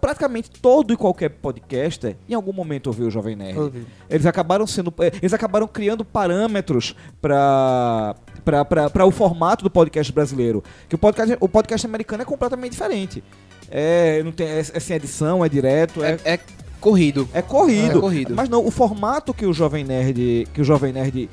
praticamente 0.00 0.50
todo 0.50 0.92
e 0.92 0.96
qualquer 0.96 1.28
podcaster 1.30 2.16
em 2.28 2.34
algum 2.34 2.52
momento 2.52 2.88
ouviu 2.88 3.06
o 3.06 3.10
Jovem 3.10 3.36
Nerd. 3.36 3.58
Ouve. 3.58 3.86
Eles 4.10 4.26
acabaram 4.26 4.66
sendo, 4.66 4.92
eh, 4.98 5.12
eles 5.22 5.32
acabaram 5.32 5.68
criando 5.68 6.04
parâmetros 6.04 6.96
para 7.22 8.16
para 8.64 9.06
o 9.06 9.10
formato 9.10 9.62
do 9.62 9.70
podcast 9.70 10.12
brasileiro. 10.12 10.62
Que 10.88 10.94
o 10.94 10.98
podcast, 10.98 11.36
o 11.40 11.48
podcast 11.48 11.86
americano 11.86 12.22
é 12.22 12.24
completamente 12.24 12.72
diferente. 12.72 13.22
É, 13.70 14.22
não 14.22 14.32
tem, 14.32 14.46
é, 14.46 14.58
é 14.60 14.80
sem 14.80 14.96
edição, 14.96 15.44
é 15.44 15.48
direto, 15.48 16.02
é, 16.02 16.12
É, 16.24 16.34
é 16.34 16.40
corrido. 16.80 17.28
é 17.32 17.42
corrido. 17.42 17.98
É 17.98 18.00
corrido. 18.00 18.34
Mas 18.34 18.48
não, 18.48 18.64
o 18.64 18.70
formato 18.70 19.34
que 19.34 19.44
o 19.46 19.52
Jovem 19.52 19.84
Nerd, 19.84 20.48
que 20.52 20.60
o 20.60 20.64
Jovem 20.64 20.92
Nerd 20.92 21.28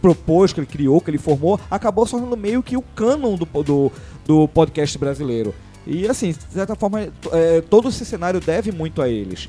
propôs, 0.00 0.52
que 0.52 0.60
ele 0.60 0.66
criou, 0.66 1.00
que 1.00 1.10
ele 1.10 1.18
formou, 1.18 1.58
acabou 1.70 2.06
tornando 2.06 2.36
meio 2.36 2.62
que 2.62 2.76
o 2.76 2.82
canon 2.82 3.36
do, 3.36 3.46
do, 3.62 3.92
do 4.26 4.48
podcast 4.48 4.96
brasileiro. 4.98 5.54
E 5.86 6.06
assim, 6.08 6.32
de 6.32 6.54
certa 6.54 6.74
forma, 6.74 7.08
é, 7.32 7.60
todo 7.62 7.88
esse 7.88 8.04
cenário 8.04 8.40
deve 8.40 8.72
muito 8.72 9.02
a 9.02 9.08
eles. 9.08 9.48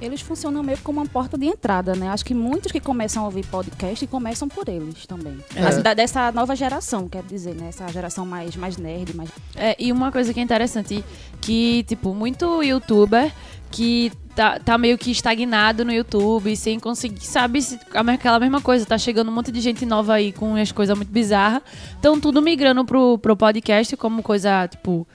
Eles 0.00 0.20
funcionam 0.20 0.62
meio 0.62 0.78
como 0.78 1.00
uma 1.00 1.06
porta 1.06 1.36
de 1.36 1.46
entrada, 1.46 1.94
né? 1.94 2.08
Acho 2.08 2.24
que 2.24 2.32
muitos 2.34 2.72
que 2.72 2.80
começam 2.80 3.22
a 3.22 3.26
ouvir 3.26 3.44
podcast 3.46 4.06
começam 4.06 4.48
por 4.48 4.68
eles 4.68 5.04
também. 5.06 5.36
É. 5.54 5.62
Assim, 5.66 5.82
da- 5.82 5.94
dessa 5.94 6.32
nova 6.32 6.56
geração, 6.56 7.08
quer 7.08 7.22
dizer, 7.22 7.54
né? 7.54 7.68
Essa 7.68 7.86
geração 7.88 8.24
mais, 8.24 8.56
mais 8.56 8.76
nerd, 8.76 9.14
mais 9.14 9.28
É, 9.54 9.76
e 9.78 9.92
uma 9.92 10.10
coisa 10.10 10.32
que 10.32 10.40
é 10.40 10.42
interessante, 10.42 11.04
que, 11.40 11.82
tipo, 11.84 12.14
muito 12.14 12.62
youtuber 12.62 13.30
que 13.70 14.10
tá, 14.34 14.58
tá 14.58 14.76
meio 14.76 14.98
que 14.98 15.12
estagnado 15.12 15.84
no 15.84 15.92
YouTube, 15.92 16.56
sem 16.56 16.80
conseguir, 16.80 17.24
sabe, 17.24 17.62
se- 17.62 17.78
aquela 17.94 18.40
mesma 18.40 18.60
coisa, 18.60 18.84
tá 18.84 18.98
chegando 18.98 19.30
um 19.30 19.34
monte 19.34 19.52
de 19.52 19.60
gente 19.60 19.86
nova 19.86 20.14
aí 20.14 20.32
com 20.32 20.56
as 20.56 20.72
coisas 20.72 20.96
muito 20.96 21.12
bizarras. 21.12 21.62
Então, 21.98 22.18
tudo 22.18 22.42
migrando 22.42 22.84
pro, 22.84 23.16
pro 23.18 23.36
podcast 23.36 23.96
como 23.96 24.22
coisa, 24.24 24.66
tipo, 24.66 25.06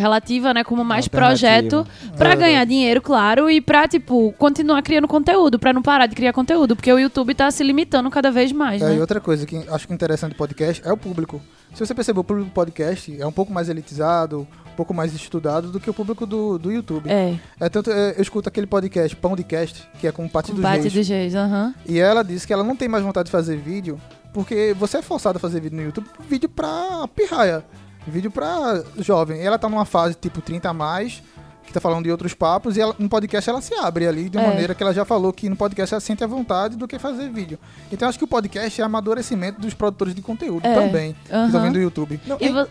relativa, 0.00 0.52
né, 0.54 0.64
como 0.64 0.84
mais 0.84 1.06
projeto 1.06 1.86
pra 2.16 2.32
É. 2.32 2.36
ganhar 2.36 2.64
dinheiro, 2.64 3.00
claro, 3.02 3.50
e 3.50 3.60
pra, 3.60 3.86
tipo, 3.86 4.32
continuar 4.38 4.82
criando 4.82 5.06
conteúdo, 5.06 5.58
pra 5.58 5.72
não 5.72 5.82
parar 5.82 6.06
de 6.06 6.14
criar 6.16 6.32
conteúdo, 6.32 6.74
porque 6.74 6.92
o 6.92 6.98
YouTube 6.98 7.34
tá 7.34 7.50
se 7.50 7.62
limitando 7.62 8.10
cada 8.10 8.30
vez 8.30 8.50
mais, 8.52 8.80
É, 8.82 8.86
né? 8.86 8.96
e 8.96 9.00
outra 9.00 9.20
coisa 9.20 9.46
que 9.46 9.56
acho 9.68 9.86
que 9.86 9.92
é 9.92 9.94
interessante 9.94 10.32
do 10.32 10.36
podcast 10.36 10.82
é 10.86 10.92
o 10.92 10.96
público. 10.96 11.40
Se 11.74 11.84
você 11.86 11.94
perceber, 11.94 12.18
o 12.18 12.24
público 12.24 12.48
do 12.48 12.52
podcast 12.52 13.20
é 13.20 13.24
um 13.26 13.30
pouco 13.30 13.52
mais 13.52 13.68
elitizado, 13.68 14.40
um 14.72 14.74
pouco 14.76 14.92
mais 14.92 15.14
estudado 15.14 15.68
do 15.70 15.78
que 15.78 15.88
o 15.88 15.94
público 15.94 16.26
do, 16.26 16.58
do 16.58 16.72
YouTube. 16.72 17.08
É, 17.08 17.36
É 17.60 17.68
tanto, 17.68 17.90
é, 17.92 18.14
eu 18.16 18.22
escuto 18.22 18.48
aquele 18.48 18.66
podcast, 18.66 19.14
Pão 19.16 19.36
de 19.36 19.44
Cast, 19.44 19.86
que 20.00 20.06
é 20.08 20.12
com 20.12 20.24
o 20.24 20.28
Pati 20.28 20.50
dos 20.52 20.60
bate 20.60 20.80
Reis. 20.80 20.92
dos 20.92 21.08
reis, 21.08 21.34
aham. 21.36 21.72
E 21.86 21.98
ela 22.00 22.24
disse 22.24 22.44
que 22.46 22.52
ela 22.52 22.64
não 22.64 22.74
tem 22.74 22.88
mais 22.88 23.04
vontade 23.04 23.26
de 23.26 23.30
fazer 23.30 23.56
vídeo, 23.56 24.00
porque 24.32 24.74
você 24.78 24.98
é 24.98 25.02
forçado 25.02 25.36
a 25.36 25.40
fazer 25.40 25.60
vídeo 25.60 25.76
no 25.76 25.84
YouTube, 25.84 26.08
vídeo 26.28 26.48
pra 26.48 27.06
pirraia, 27.14 27.64
vídeo 28.06 28.30
pra 28.30 28.82
jovem. 28.98 29.40
E 29.40 29.46
ela 29.46 29.58
tá 29.58 29.68
numa 29.68 29.84
fase 29.84 30.14
tipo 30.14 30.40
30 30.40 30.68
a 30.70 30.72
mais, 30.74 31.22
que 31.64 31.72
tá 31.72 31.80
falando 31.80 32.04
de 32.04 32.10
outros 32.10 32.34
papos, 32.34 32.76
e 32.76 32.80
ela, 32.80 32.94
no 32.98 33.08
podcast 33.08 33.48
ela 33.48 33.60
se 33.60 33.72
abre 33.74 34.06
ali 34.06 34.28
de 34.28 34.36
uma 34.36 34.46
É. 34.46 34.48
maneira 34.50 34.74
que 34.74 34.82
ela 34.82 34.92
já 34.92 35.04
falou 35.04 35.32
que 35.32 35.48
no 35.48 35.54
podcast 35.56 35.94
ela 35.94 36.00
sente 36.00 36.24
a 36.24 36.26
vontade 36.26 36.76
do 36.76 36.88
que 36.88 36.98
fazer 36.98 37.28
vídeo. 37.30 37.58
Então 37.92 38.08
acho 38.08 38.18
que 38.18 38.24
o 38.24 38.28
podcast 38.28 38.80
é 38.80 38.84
amadurecimento 38.84 39.60
dos 39.60 39.72
produtores 39.74 40.14
de 40.14 40.20
conteúdo 40.22 40.66
É. 40.66 40.74
também, 40.74 41.14
que 41.24 41.32
Aham. 41.32 41.46
estão 41.46 41.62
vendo 41.62 41.74
do 41.74 41.80
YouTube. 41.80 42.20
E 42.40 42.48
vo- 42.48 42.66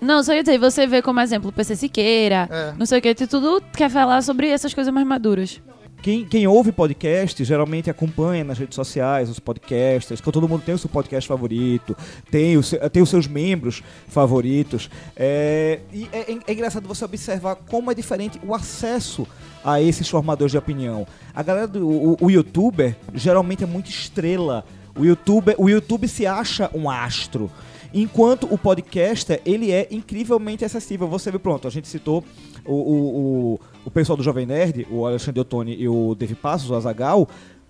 Não, 0.00 0.20
só 0.24 0.34
ia 0.34 0.42
dizer, 0.42 0.58
você 0.58 0.84
vê 0.84 1.00
como 1.00 1.20
exemplo 1.20 1.50
o 1.50 1.52
PC 1.52 1.76
Siqueira, 1.76 2.48
É. 2.50 2.72
não 2.76 2.84
sei 2.84 2.98
o 2.98 3.02
que, 3.02 3.14
tu 3.14 3.28
tudo 3.28 3.62
quer 3.72 3.88
falar 3.88 4.20
sobre 4.22 4.48
essas 4.48 4.74
coisas 4.74 4.92
mais 4.92 5.06
maduras. 5.06 5.60
Quem, 6.02 6.24
quem 6.24 6.48
ouve 6.48 6.72
podcast 6.72 7.44
geralmente 7.44 7.88
acompanha 7.88 8.42
nas 8.42 8.58
redes 8.58 8.74
sociais 8.74 9.30
os 9.30 9.38
podcasters, 9.38 10.20
que 10.20 10.32
todo 10.32 10.48
mundo 10.48 10.62
tem 10.66 10.74
o 10.74 10.78
seu 10.78 10.90
podcast 10.90 11.28
favorito, 11.28 11.96
tem, 12.28 12.56
o 12.56 12.62
seu- 12.62 12.90
tem 12.90 13.00
os 13.02 13.08
seus 13.08 13.28
membros 13.28 13.84
favoritos. 14.08 14.90
É, 15.16 15.78
e 15.92 16.08
é, 16.12 16.36
é 16.48 16.52
engraçado 16.52 16.88
você 16.88 17.04
observar 17.04 17.54
como 17.54 17.88
é 17.90 17.94
diferente 17.94 18.40
o 18.44 18.52
acesso 18.52 19.26
a 19.64 19.80
esses 19.80 20.08
formadores 20.08 20.50
de 20.50 20.58
opinião. 20.58 21.06
A 21.32 21.42
galera 21.42 21.68
do 21.68 21.88
o, 21.88 22.16
o 22.20 22.30
youtuber 22.30 22.96
geralmente 23.14 23.62
é 23.62 23.66
muito 23.66 23.88
estrela. 23.88 24.64
O 24.98 25.04
youtuber, 25.04 25.54
o 25.56 25.70
YouTube 25.70 26.08
se 26.08 26.26
acha 26.26 26.68
um 26.74 26.90
astro. 26.90 27.48
Enquanto 27.94 28.52
o 28.52 28.56
podcaster, 28.58 29.40
ele 29.44 29.70
é 29.70 29.86
incrivelmente 29.90 30.64
acessível. 30.64 31.06
Você 31.08 31.30
vê, 31.30 31.38
pronto, 31.38 31.68
a 31.68 31.70
gente 31.70 31.86
citou 31.86 32.24
o, 32.64 32.72
o, 32.74 32.94
o, 33.54 33.60
o 33.84 33.90
pessoal 33.90 34.16
do 34.16 34.22
Jovem 34.22 34.46
Nerd, 34.46 34.86
o 34.90 35.06
Alexandre 35.06 35.40
Ottoni 35.40 35.74
e 35.74 35.88
o 35.88 36.14
Dave 36.14 36.34
Passos, 36.34 36.70
o 36.70 36.74
Azagal. 36.74 37.28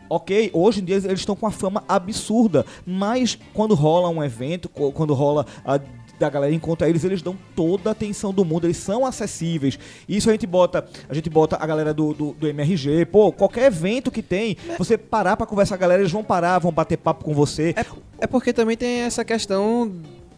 Ok, 0.08 0.50
hoje 0.52 0.80
em 0.80 0.84
dia 0.84 0.96
eles 0.96 1.20
estão 1.20 1.34
com 1.34 1.46
uma 1.46 1.52
fama 1.52 1.82
absurda, 1.88 2.66
mas 2.86 3.38
quando 3.54 3.74
rola 3.74 4.10
um 4.10 4.22
evento, 4.22 4.68
quando 4.68 5.14
rola 5.14 5.46
a 5.64 5.80
da 6.18 6.30
galera 6.30 6.54
encontra 6.54 6.88
eles, 6.88 7.02
eles 7.02 7.20
dão 7.20 7.36
toda 7.56 7.90
a 7.90 7.92
atenção 7.92 8.32
do 8.32 8.44
mundo, 8.44 8.66
eles 8.66 8.76
são 8.76 9.04
acessíveis. 9.04 9.78
Isso 10.08 10.28
a 10.28 10.32
gente 10.32 10.46
bota, 10.46 10.86
a 11.08 11.14
gente 11.14 11.28
bota 11.28 11.56
a 11.60 11.66
galera 11.66 11.92
do, 11.92 12.14
do, 12.14 12.32
do 12.32 12.46
MRG, 12.46 13.06
pô, 13.06 13.32
qualquer 13.32 13.66
evento 13.66 14.10
que 14.10 14.22
tem, 14.22 14.56
você 14.78 14.96
parar 14.96 15.36
pra 15.36 15.46
conversar 15.46 15.76
com 15.76 15.82
a 15.82 15.86
galera, 15.86 16.02
eles 16.02 16.12
vão 16.12 16.22
parar, 16.22 16.60
vão 16.60 16.70
bater 16.70 16.96
papo 16.96 17.24
com 17.24 17.34
você. 17.34 17.74
É 18.18 18.26
porque 18.26 18.52
também 18.52 18.76
tem 18.76 19.00
essa 19.00 19.24
questão 19.24 19.92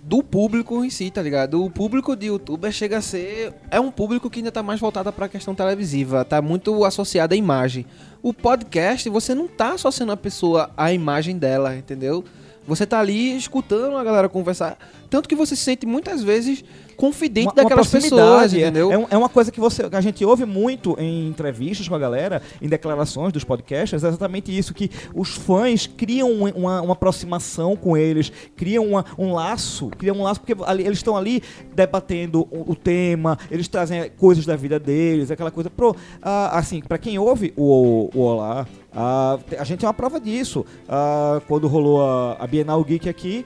do 0.07 0.23
público 0.23 0.85
em 0.85 0.91
si, 0.91 1.11
tá 1.11 1.23
ligado? 1.23 1.65
O 1.65 1.71
público 1.71 2.15
de 2.15 2.27
youtuber 2.27 2.71
chega 2.71 2.99
a 2.99 3.01
ser. 3.01 3.55
É 3.71 3.81
um 3.81 3.91
público 3.91 4.29
que 4.29 4.41
ainda 4.41 4.53
tá 4.53 4.63
mais 4.63 4.79
voltado 4.79 5.11
pra 5.11 5.29
questão 5.29 5.55
televisiva, 5.55 6.25
tá 6.25 6.43
muito 6.43 6.85
associado 6.85 7.33
à 7.33 7.37
imagem. 7.37 7.87
O 8.23 8.35
podcast, 8.35 9.09
você 9.09 9.35
não 9.35 9.49
tá 9.49 9.73
associando 9.73 10.13
a 10.13 10.17
pessoa 10.17 10.71
à 10.77 10.93
imagem 10.93 11.39
dela, 11.39 11.75
entendeu? 11.75 12.23
Você 12.67 12.87
tá 12.87 12.99
ali 12.99 13.35
escutando 13.37 13.97
a 13.97 14.05
galera 14.05 14.29
conversar. 14.29 14.79
Tanto 15.09 15.29
que 15.29 15.35
você 15.35 15.57
se 15.57 15.63
sente 15.63 15.87
muitas 15.87 16.23
vezes 16.23 16.65
confidente 16.95 17.55
daquelas 17.55 17.91
pessoas, 17.91 18.11
proximidade, 18.11 18.57
é- 18.57 18.61
entendeu? 18.63 18.93
É, 18.93 19.07
é 19.15 19.19
uma 19.19 19.29
coisa 19.29 19.51
que, 19.53 19.61
você, 19.61 19.89
a 19.91 20.01
gente 20.01 20.25
ouve 20.25 20.45
muito 20.45 20.97
em 20.99 21.29
entrevistas 21.29 21.87
com 21.89 21.95
a 21.95 21.99
galera, 21.99 22.41
em 22.63 22.69
declarações 22.69 23.33
dos 23.33 23.45
podcasts, 23.45 24.03
é 24.03 24.07
exatamente 24.07 24.57
isso, 24.57 24.73
que 24.73 24.91
os 25.15 25.35
fãs 25.35 25.87
criam 25.87 26.31
um- 26.31 26.49
uma, 26.51 26.81
uma 26.83 26.93
aproximação 26.93 27.77
com 27.77 27.97
eles, 27.97 28.31
criam 28.57 28.87
uma- 28.87 29.05
um 29.19 29.33
laço, 29.33 29.89
criam 29.99 30.17
um 30.17 30.23
laço, 30.23 30.41
porque 30.41 30.55
ali- 30.65 30.85
eles 30.85 30.99
estão 30.99 31.17
ali 31.17 31.43
debatendo 31.75 32.43
o, 32.51 32.73
o 32.73 32.75
tema, 32.77 33.39
eles 33.51 33.69
trazem 33.69 34.11
coisas 34.17 34.47
da 34.47 34.57
vida 34.57 34.79
deles, 34.79 35.31
aquela 35.31 35.51
coisa. 35.51 35.69
Pro, 35.71 35.95
ah, 36.23 36.59
assim, 36.59 36.81
para 36.81 36.99
quem 36.99 37.19
ouve 37.19 37.53
o, 37.57 38.11
o 38.15 38.21
Olá, 38.21 38.67
ah, 38.95 39.39
a 39.59 39.65
gente 39.65 39.85
é 39.85 39.89
uma 39.89 39.95
prova 39.95 40.21
disso. 40.21 40.65
Ah, 40.89 41.41
quando 41.49 41.67
rolou 41.67 42.03
a, 42.03 42.37
a 42.41 42.47
Bienal 42.47 42.83
Geek 42.85 43.09
aqui, 43.09 43.45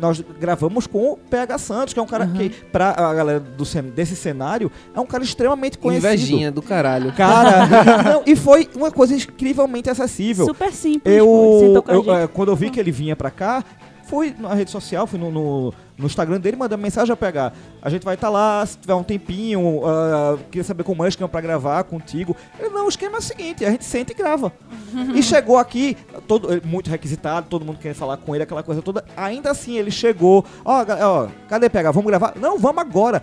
nós 0.00 0.22
gravamos 0.40 0.86
com 0.86 1.12
o 1.12 1.16
PH 1.16 1.58
Santos, 1.58 1.94
que 1.94 2.00
é 2.00 2.02
um 2.02 2.06
cara 2.06 2.26
que, 2.26 2.48
pra 2.48 2.90
a 2.90 3.14
galera 3.14 3.38
do, 3.40 3.64
desse 3.94 4.16
cenário, 4.16 4.70
é 4.94 5.00
um 5.00 5.06
cara 5.06 5.22
extremamente 5.22 5.78
conhecido. 5.78 6.06
Invejinha 6.08 6.50
do 6.50 6.62
caralho. 6.62 7.12
Cara, 7.12 7.66
não, 8.02 8.22
e 8.26 8.34
foi 8.34 8.68
uma 8.74 8.90
coisa 8.90 9.14
incrivelmente 9.14 9.90
acessível. 9.90 10.46
Super 10.46 10.72
simples. 10.72 11.02
pô, 11.02 11.60
Eu, 11.62 11.84
a 11.86 11.92
eu, 11.92 12.04
gente. 12.04 12.10
eh, 12.10 12.26
quando 12.28 12.48
eu 12.50 12.56
vi 12.56 12.70
que 12.70 12.80
ele 12.80 12.90
vinha 12.90 13.14
pra 13.14 13.30
cá, 13.30 13.62
fui 14.04 14.34
na 14.38 14.54
rede 14.54 14.70
social, 14.70 15.06
fui 15.06 15.18
no, 15.18 15.30
no, 15.30 15.74
no 16.00 16.06
Instagram 16.06 16.40
dele, 16.40 16.56
mandei 16.56 16.76
mensagem 16.78 17.12
a 17.12 17.16
pegar. 17.16 17.52
A 17.82 17.90
gente 17.90 18.04
vai 18.04 18.14
estar 18.14 18.28
lá, 18.28 18.64
se 18.66 18.78
tiver 18.78 18.94
um 18.94 19.02
tempinho, 19.02 19.82
ah, 19.86 20.38
queria 20.50 20.64
saber 20.64 20.82
como 20.82 21.02
é 21.04 21.06
o 21.06 21.08
esquema 21.08 21.28
pra 21.28 21.40
gravar 21.40 21.84
contigo. 21.84 22.34
Ele, 22.58 22.70
não, 22.70 22.86
o 22.86 22.88
esquema 22.88 23.16
é 23.16 23.18
o 23.18 23.22
seguinte, 23.22 23.64
a 23.64 23.70
gente 23.70 23.84
senta 23.84 24.12
e 24.12 24.14
grava. 24.14 24.52
e 25.14 25.22
chegou 25.22 25.58
aqui, 25.58 25.96
todo, 26.26 26.52
eh, 26.52 26.60
muito 26.64 26.90
requisitado, 26.90 27.46
todo 27.48 27.64
mundo 27.64 27.78
querendo 27.78 27.96
falar 27.96 28.16
com 28.16 28.34
ele, 28.34 28.44
aquela 28.44 28.62
coisa 28.62 28.82
toda. 28.82 29.04
Ainda 29.16 29.50
assim, 29.50 29.76
ele 29.76 29.90
chegou, 29.90 30.44
ó, 30.64 30.84
ga- 30.84 30.98
ó, 31.08 31.28
cadê 31.48 31.68
pegar? 31.68 31.90
Vamos 31.90 32.08
gravar? 32.10 32.32
Não, 32.36 32.58
vamos 32.58 32.80
agora. 32.82 33.22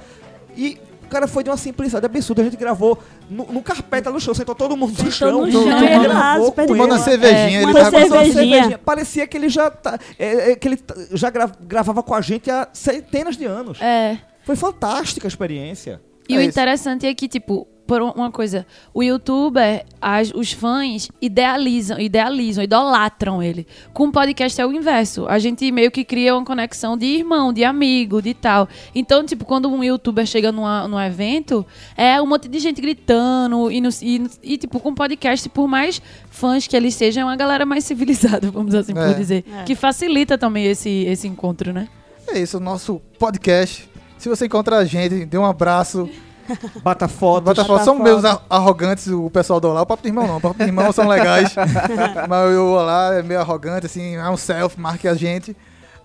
E 0.55 0.79
o 1.08 1.10
cara 1.10 1.28
foi 1.28 1.43
de 1.43 1.50
uma 1.50 1.58
simplicidade 1.58 2.06
absurda. 2.06 2.41
A 2.41 2.46
gente 2.46 2.58
gravou 2.58 2.98
no, 3.30 3.46
no 3.46 3.62
carpeta 3.63 4.12
no 4.12 4.20
chão, 4.20 4.34
sentou 4.34 4.54
todo 4.54 4.76
mundo 4.78 4.91
no 4.91 4.96
Sentou 4.98 5.12
chão. 5.12 5.32
no 5.46 5.52
todo 5.52 5.63
chão, 5.70 5.80
ele 5.84 6.00
gravou 6.08 6.52
com 6.52 6.65
Tomando 6.65 6.91
uma 6.93 7.00
cervejinha, 7.00 7.60
É, 7.60 7.63
ele 7.63 7.72
uma 7.72 7.89
cervejinha. 7.89 8.78
Parecia 8.78 9.26
que 9.26 9.38
ele 9.38 9.50
já 9.50 9.70
tá, 9.72 9.98
é, 10.20 10.52
é, 10.52 10.56
que 10.56 10.67
ele 10.67 10.78
tá- 10.78 10.96
já 11.13 11.30
gra- 11.30 11.52
gravava 11.62 12.04
com 12.04 12.13
a 12.13 12.22
gente 12.22 12.52
há 12.52 12.67
centenas 12.74 13.36
de 13.38 13.46
anos. 13.46 13.80
É. 13.82 14.17
Foi 14.43 14.56
fantástica 14.56 15.28
a 15.28 15.30
experiência. 15.30 16.02
E 16.30 16.36
É 16.36 16.38
o 16.38 16.41
isso. 16.41 16.50
interessante 16.50 17.06
é 17.06 17.13
que, 17.13 17.28
tipo, 17.28 17.67
por 17.88 18.02
um- 18.02 18.12
uma 18.12 18.30
coisa, 18.30 18.65
o 18.93 19.02
youtuber, 19.02 19.86
as- 20.02 20.32
os 20.36 20.52
fãs 20.52 21.08
idealizam, 21.21 22.00
idealizam, 22.00 22.63
idolatram 22.63 23.41
ele. 23.41 23.65
Com 23.93 24.08
o 24.08 24.12
podcast 24.12 24.60
é 24.60 24.65
o 24.65 24.71
inverso. 24.73 25.26
A 25.28 25.39
gente 25.39 25.71
meio 25.71 25.89
que 25.89 26.04
cria 26.04 26.36
uma 26.36 26.43
conexão 26.45 26.97
de 26.97 27.06
irmão, 27.06 27.54
de 27.54 27.63
amigo, 27.63 28.21
de 28.21 28.34
tal. 28.34 28.67
Então, 28.93 29.26
tipo, 29.26 29.45
quando 29.45 29.69
um 29.69 29.84
youtuber 29.84 30.26
chega 30.26 30.52
numa, 30.52 30.88
num 30.88 31.00
evento, 31.00 31.65
é 31.95 32.21
um 32.21 32.28
monte 32.28 32.47
de 32.47 32.60
gente 32.60 32.82
gritando 32.82 33.71
e, 33.71 33.80
no- 33.80 33.89
e, 34.02 34.28
e, 34.43 34.58
tipo, 34.58 34.80
com 34.80 34.93
podcast, 34.93 35.47
por 35.50 35.67
mais 35.67 36.02
fãs 36.30 36.67
que 36.67 36.76
eles 36.76 36.93
sejam, 36.93 37.21
é 37.21 37.26
uma 37.26 37.36
galera 37.36 37.65
mais 37.65 37.84
civilizada, 37.86 38.50
vamos 38.52 38.76
assim 38.76 38.91
É. 38.91 38.95
por 39.08 39.15
dizer. 39.15 39.45
É. 39.62 39.63
Que 39.63 39.73
facilita 39.76 40.38
também 40.38 40.65
esse, 40.65 40.89
esse 41.06 41.28
encontro, 41.28 41.71
né? 41.71 41.88
É 42.28 42.39
isso, 42.39 42.58
o 42.58 42.60
nosso 42.60 43.02
podcast. 43.17 43.89
Se 44.17 44.28
você 44.28 44.47
encontra 44.47 44.78
a 44.78 44.84
gente, 44.86 45.26
dê 45.26 45.38
um 45.38 45.45
abraço. 45.45 46.10
Bata 46.83 47.07
fotos. 47.07 47.55
Foto. 47.65 47.83
São 47.83 47.99
meus 47.99 48.23
ar- 48.25 48.41
arrogantes, 48.49 49.07
o 49.07 49.29
pessoal 49.29 49.60
do 49.60 49.69
Olá. 49.69 49.81
O 49.81 49.86
Papo 49.86 50.03
de 50.03 50.10
Irmão 50.10 50.27
não. 50.27 50.38
O 50.38 50.41
Papo 50.41 50.57
de 50.57 50.63
Irmão 50.63 50.91
são 50.91 51.07
legais. 51.07 51.53
mas 52.27 52.55
o 52.57 52.65
Olá 52.73 53.15
é 53.15 53.23
meio 53.23 53.39
arrogante, 53.39 53.86
assim. 53.86 54.15
É 54.15 54.29
um 54.29 54.38
self, 54.38 54.79
marque 54.79 55.07
a 55.07 55.13
gente. 55.13 55.55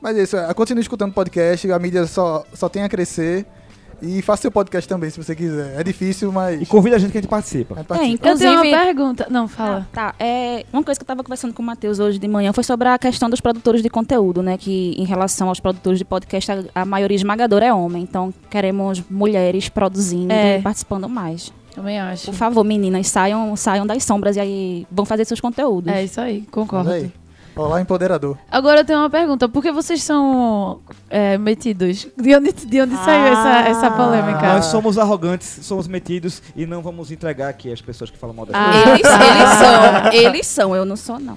Mas 0.01 0.17
é 0.17 0.23
isso. 0.23 0.37
é, 0.37 0.53
Continue 0.55 0.83
escutando 0.83 1.13
podcast. 1.13 1.71
A 1.71 1.79
mídia 1.79 2.07
só, 2.07 2.45
só 2.55 2.69
tem 2.69 2.83
a 2.83 2.89
crescer. 2.89 3.47
E 4.03 4.21
faça 4.21 4.43
seu 4.43 4.51
podcast 4.51 4.89
também, 4.89 5.09
se 5.11 5.17
você 5.23 5.35
quiser. 5.35 5.79
É 5.79 5.85
difícil, 5.85 6.33
mas... 6.33 6.61
E 6.61 6.67
convida 6.67 6.97
a 6.97 6.99
gente 6.99 7.13
que 7.13 7.19
a 7.19 7.21
gente 7.21 7.31
participa. 7.31 7.75
mas 7.77 7.85
É, 7.85 7.87
participa. 7.87 8.29
Eu 8.29 8.37
tenho 8.39 8.51
uma 8.51 8.59
inclusive. 8.67 8.85
pergunta. 8.85 9.27
Não, 9.31 9.47
fala. 9.47 9.87
Tá, 9.93 10.15
é, 10.19 10.67
uma 10.73 10.83
coisa 10.83 10.99
que 10.99 11.03
eu 11.03 11.05
estava 11.05 11.23
conversando 11.23 11.55
com 11.55 11.63
o 11.63 11.65
Matheus 11.67 11.99
hoje 12.01 12.19
de 12.19 12.27
manhã 12.27 12.53
foi 12.53 12.65
sobre 12.65 12.89
a 12.89 12.99
questão 12.99 13.31
dos 13.31 13.41
produtores 13.41 13.83
de 13.83 13.89
conteúdo, 13.89 14.43
né? 14.43 14.59
Que 14.59 14.95
em 14.99 15.05
relação 15.05 15.49
aos 15.49 15.61
produtores 15.61 15.99
de 15.99 16.05
podcast, 16.05 16.51
a, 16.51 16.83
a 16.83 16.85
maioria 16.85 17.15
esmagadora 17.15 17.65
é 17.67 17.73
homem. 17.73 18.03
Então 18.03 18.35
queremos 18.51 19.03
mulheres 19.09 19.69
produzindo 19.69 20.33
É. 20.33 20.59
e 20.59 20.63
participando 20.63 21.09
mais. 21.09 21.53
Também 21.75 21.99
acho. 21.99 22.27
Por 22.27 22.35
favor, 22.35 22.65
meninas, 22.65 23.07
saiam, 23.09 23.57
saiam 23.57 23.87
das 23.87 24.05
sombras 24.05 24.37
e 24.37 24.41
aí 24.41 24.87
vão 24.91 25.07
fazer 25.07 25.25
seus 25.25 25.41
conteúdos. 25.41 25.91
É 25.93 26.05
isso 26.05 26.21
aí, 26.21 26.43
concordo. 26.51 26.91
Olá, 27.55 27.81
empoderador. 27.83 28.39
Agora 28.51 28.81
eu 28.81 28.85
tenho 28.85 28.99
uma 28.99 29.11
pergunta. 29.11 29.47
Por 29.47 29.63
que 29.63 29.71
vocês 29.71 30.03
são 30.03 30.81
é, 31.11 31.37
metidos? 31.37 32.09
De 32.17 32.35
onde, 32.35 32.51
de 32.53 32.81
onde 32.81 32.97
saiu 32.97 33.27
essa, 33.33 33.69
essa 33.69 33.91
polêmica? 33.91 34.55
Nós 34.55 34.65
somos 34.67 34.97
arrogantes, 34.97 35.59
somos 35.63 35.87
metidos 35.87 36.43
e 36.57 36.65
não 36.65 36.81
vamos 36.81 37.11
entregar 37.11 37.49
aqui 37.51 37.71
as 37.71 37.83
pessoas 37.83 38.11
que 38.11 38.17
falam 38.17 38.35
mal 38.35 38.47
da 38.47 38.53
Ah. 38.59 38.73
gente. 38.73 38.89
Eles, 39.01 39.13
eles 39.13 39.51
são, 39.59 40.13
eles 40.13 40.47
são, 40.47 40.77
eu 40.77 40.85
não 40.87 40.97
sou, 40.97 41.19
não. 41.21 41.37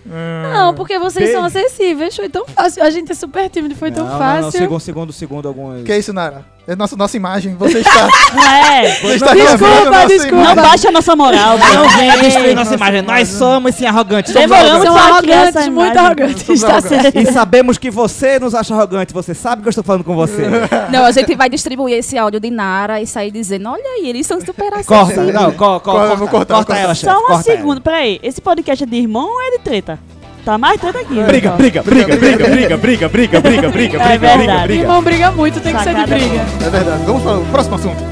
Não, 0.53 0.73
porque 0.73 0.97
vocês 0.97 1.25
Beijo. 1.25 1.33
são 1.37 1.43
acessíveis. 1.45 2.15
Foi 2.15 2.29
tão 2.29 2.45
fácil. 2.45 2.81
A 2.81 2.89
gente 2.89 3.11
é 3.11 3.15
super 3.15 3.49
tímido, 3.49 3.75
foi 3.75 3.91
tão 3.91 4.05
Não, 4.05 4.11
não, 4.13 4.19
fácil. 4.19 4.41
não, 4.43 4.51
segundo, 4.51 4.79
segundo, 4.79 5.13
segundo 5.13 5.47
algumas... 5.49 5.83
Que 5.83 5.91
é 5.91 5.97
isso, 5.99 6.13
Nara? 6.13 6.45
É 6.67 6.75
nossa, 6.75 6.95
nossa 6.95 7.15
imagem. 7.15 7.55
Você 7.55 7.79
está... 7.79 8.07
Não 8.33 8.43
é? 8.43 8.95
você 8.99 9.15
está 9.15 9.33
Desculpa, 9.35 9.85
nossa 9.91 10.07
desculpa. 10.07 10.43
Não 10.43 10.55
baixa 10.55 10.89
a 10.89 10.91
nossa 10.91 11.15
moral. 11.15 11.57
Não 11.59 11.89
venha 11.89 12.17
vem. 12.17 12.55
nossa 12.55 12.73
imagem. 12.73 13.01
Nós 13.03 13.27
somos 13.27 13.75
sim 13.75 13.85
arrogantes. 13.85 14.33
Pra 14.33 14.43
criar 14.47 14.73
arrogantes, 14.73 15.67
muito 15.67 15.97
arrogantes. 15.97 16.43
Somos 16.43 16.61
Está 16.63 16.77
arrogantes. 16.77 17.01
certo. 17.01 17.19
E 17.19 17.31
sabemos 17.31 17.77
que 17.77 17.91
você 17.91 18.39
nos 18.39 18.55
acha 18.55 18.73
arrogante. 18.73 19.13
Você 19.13 19.35
sabe 19.35 19.61
que 19.61 19.67
eu 19.67 19.69
estou 19.69 19.83
falando 19.83 20.03
com 20.03 20.15
você. 20.15 20.43
Não, 20.91 21.05
a 21.05 21.11
gente 21.11 21.35
vai 21.35 21.49
distribuir 21.49 21.97
esse 21.99 22.17
áudio 22.17 22.39
de 22.39 22.49
Nara 22.49 22.99
e 22.99 23.05
sair 23.05 23.29
dizendo, 23.29 23.69
olha 23.69 23.83
aí, 23.83 24.09
eles 24.09 24.25
são 24.25 24.39
super 24.41 24.71
Corta, 24.71 25.03
acessíveis. 25.03 25.33
não, 25.33 25.51
co, 25.51 25.79
co, 25.79 25.79
Corta, 25.79 25.99
corta, 25.99 26.15
vou 26.15 26.27
cortar, 26.27 26.55
corta 26.55 26.73
vou 26.73 26.81
ela, 26.81 26.95
chefe. 26.95 27.13
Só 27.13 27.19
uma 27.19 27.27
corta 27.27 27.49
ela. 27.51 27.57
segunda, 27.57 27.81
peraí. 27.81 28.19
Esse 28.23 28.41
podcast 28.41 28.83
é 28.83 28.87
de 28.87 28.95
irmão 28.95 29.27
ou 29.29 29.41
é 29.41 29.51
de 29.51 29.59
treta? 29.59 29.99
Tá 30.45 30.57
mais 30.59 30.79
treta 30.79 30.99
aqui. 30.99 31.23
Briga, 31.23 31.51
briga, 31.51 31.81
briga, 31.83 32.15
briga, 32.15 32.47
briga, 32.47 32.47
briga, 32.47 32.77
briga, 32.77 33.09
briga, 33.09 33.09
briga, 33.09 33.37
É 33.37 33.41
briga, 33.41 33.69
briga, 33.71 33.97
verdade. 34.37 34.67
briga. 34.67 34.81
Irmão 34.83 35.01
briga 35.01 35.31
muito, 35.31 35.59
tem 35.59 35.75
que 35.75 35.83
ser 35.83 35.95
de 35.95 36.05
briga. 36.05 36.45
É 36.65 36.69
verdade. 36.69 37.03
Vamos 37.05 37.23
para 37.23 37.37
o 37.39 37.45
próximo 37.45 37.75
assunto. 37.75 38.03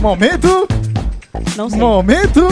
Momento, 0.00 0.66
Não 1.56 1.70
sei. 1.70 1.78
momento, 1.78 2.48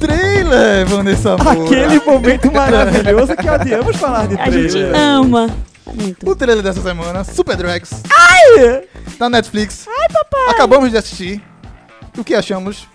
trailer, 0.00 0.84
Vanessa 0.86 1.36
Moura. 1.36 1.64
Aquele 1.64 2.00
momento 2.00 2.52
maravilhoso 2.52 3.36
que 3.36 3.48
odiamos 3.48 3.96
falar 3.96 4.26
de 4.26 4.34
A 4.40 4.50
gente 4.50 4.70
trailer. 4.72 4.94
ama. 4.96 5.50
Muito. 5.92 6.28
O 6.28 6.34
trailer 6.36 6.62
dessa 6.62 6.80
semana, 6.80 7.24
Super 7.24 7.56
Drags. 7.56 8.02
Da 9.18 9.28
Netflix. 9.28 9.86
Ai, 9.88 10.08
papai. 10.12 10.48
Acabamos 10.48 10.90
de 10.90 10.96
assistir. 10.96 11.42
O 12.16 12.24
que 12.24 12.34
achamos? 12.34 12.86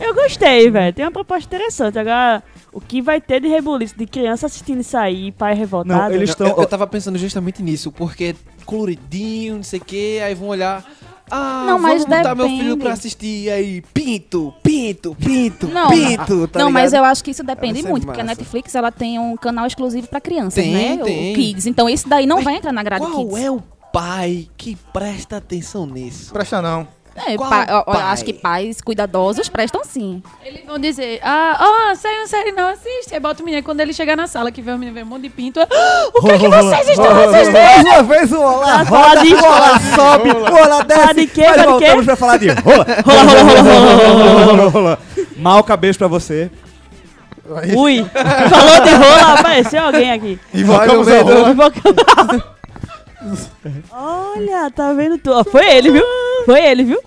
Eu 0.00 0.14
gostei, 0.14 0.70
velho. 0.70 0.92
Tem 0.92 1.04
uma 1.04 1.10
proposta 1.10 1.44
interessante. 1.54 1.98
Agora, 1.98 2.42
o 2.72 2.80
que 2.80 3.00
vai 3.02 3.20
ter 3.20 3.40
de 3.40 3.48
rebuliço 3.48 3.96
de 3.96 4.06
criança 4.06 4.46
assistindo 4.46 4.80
isso 4.80 4.96
aí, 4.96 5.32
pai 5.32 5.54
revoltado? 5.54 5.98
Não, 6.00 6.10
eles 6.10 6.30
Eu- 6.30 6.32
estão... 6.32 6.46
Eu, 6.48 6.56
eu 6.58 6.66
tava 6.66 6.86
pensando 6.86 7.18
justamente 7.18 7.62
nisso, 7.62 7.92
porque 7.92 8.34
coloridinho, 8.64 9.56
não 9.56 9.62
sei 9.62 9.80
o 9.80 9.84
que, 9.84 10.20
aí 10.20 10.34
vão 10.34 10.48
olhar. 10.48 10.84
Ah, 11.30 11.64
Não, 11.66 11.78
mas 11.78 12.02
vamos 12.04 12.16
botar 12.18 12.34
meu 12.34 12.44
depende. 12.46 12.62
filho 12.62 12.76
pra 12.76 12.92
assistir 12.92 13.50
aí. 13.50 13.82
Pinto, 13.94 14.52
pinto, 14.94 15.14
pinto, 15.14 15.68
Não, 15.68 15.88
pinto. 15.88 16.48
Tá 16.48 16.58
não, 16.58 16.68
ligado? 16.68 16.72
mas 16.72 16.92
eu 16.92 17.04
acho 17.04 17.22
que 17.24 17.30
isso 17.30 17.42
depende 17.42 17.82
ser 17.82 17.88
muito, 17.88 18.06
porque 18.06 18.20
a. 18.20 18.24
Netflix 18.24 18.74
ela 18.74 18.90
tem 18.92 19.18
um 19.18 19.36
canal 19.36 19.66
exclusivo 19.66 20.06
pra 20.08 20.20
crianças, 20.20 20.62
Tem, 20.62 20.72
né? 20.72 21.02
tem. 21.04 21.32
O 21.32 21.34
Kids. 21.34 21.66
Então 21.66 21.88
esse 21.88 22.08
daí 22.08 22.26
não 22.26 22.36
Mas 22.36 22.44
vai 22.44 22.56
entrar 22.56 22.72
na 22.72 22.82
grade 22.82 23.04
Qual 23.04 23.26
Kids. 23.26 23.38
é 23.44 23.50
o 23.50 23.62
pai 23.92 24.48
que 24.56 24.76
presta 24.92 25.36
atenção 25.36 25.86
nisso? 25.86 26.32
Presta 26.32 26.60
não. 26.62 26.86
É, 27.14 27.36
pa- 27.36 27.66
eu- 27.68 27.92
acho 28.00 28.24
que 28.24 28.32
pais 28.32 28.80
cuidadosos 28.80 29.48
prestam 29.48 29.82
sim. 29.84 30.22
Eles 30.44 30.64
vão 30.66 30.78
dizer, 30.78 31.20
ah, 31.22 31.90
ó, 31.90 31.94
série, 31.94 32.26
série, 32.26 32.52
não 32.52 32.68
assiste. 32.68 33.12
Aí 33.12 33.20
bota 33.20 33.42
o 33.42 33.44
menino, 33.44 33.62
quando 33.62 33.80
ele 33.80 33.92
chegar 33.92 34.16
na 34.16 34.26
sala, 34.26 34.50
que 34.50 34.62
vê 34.62 34.72
o 34.72 34.78
menino 34.78 34.94
ver 34.94 35.02
um 35.04 35.06
monte 35.08 35.22
de 35.22 35.28
pinto, 35.28 35.60
ah, 35.60 35.66
o 36.14 36.20
que 36.22 36.30
é 36.30 36.38
que 36.38 36.48
vocês 36.48 36.88
estão 36.88 37.24
assistindo? 37.24 37.52
Mais 37.52 37.84
uma 37.84 38.02
vez 38.02 38.32
o 38.32 38.40
Olá 38.40 38.82
o 39.34 39.44
Olá 39.44 39.80
sobe, 39.94 40.30
o 40.30 40.44
Olá 40.64 40.82
desce. 40.82 41.14
De 41.14 41.26
quê? 41.26 41.44
Mas 41.46 41.64
voltamos 41.66 42.04
pra 42.06 42.16
falar 42.16 42.36
de 42.38 42.48
rola. 42.62 42.86
Rola, 43.04 43.22
rola, 43.22 43.60
rola, 43.62 43.62
rola, 43.62 44.14
rola, 44.14 44.44
rola, 44.44 44.70
rola. 44.70 44.98
Mal 45.36 45.62
cabeça 45.64 45.98
pra 45.98 46.08
você. 46.08 46.50
Ui, 47.76 48.04
falou 48.14 48.80
de 48.84 48.90
rola, 48.94 49.34
apareceu 49.38 49.82
alguém 49.82 50.12
aqui. 50.12 50.40
invocamos 50.54 51.08
a 51.08 51.20
rola. 51.22 52.52
Olha, 53.92 54.70
tá 54.74 54.92
vendo 54.92 55.18
Foi 55.44 55.64
ele, 55.64 55.90
viu? 55.92 56.04
Foi 56.44 56.60
ele, 56.64 56.84
viu? 56.84 57.00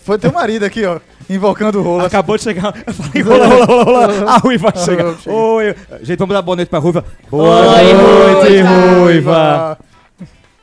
Foi 0.00 0.18
teu 0.18 0.32
marido 0.32 0.64
aqui, 0.64 0.84
ó. 0.84 1.00
Invocando 1.28 1.80
o 1.80 1.82
rola. 1.82 2.06
Acabou 2.06 2.36
de 2.36 2.44
chegar. 2.44 2.72
Eu 2.86 2.94
falei, 2.94 3.22
rola, 3.22 3.46
rola, 3.46 3.64
rola, 3.66 4.06
rola. 4.06 4.30
A 4.30 4.36
ruiva 4.38 4.72
chega. 4.76 5.16
Oi. 5.26 5.74
Gente, 6.02 6.18
vamos 6.18 6.34
dar 6.34 6.42
boa 6.42 6.54
noite 6.56 6.68
pra 6.68 6.78
ruiva. 6.78 7.04
Boa 7.28 7.60
Oi, 7.60 7.92
noite, 7.92 8.48
Ruiva. 8.48 9.00
ruiva. 9.00 9.78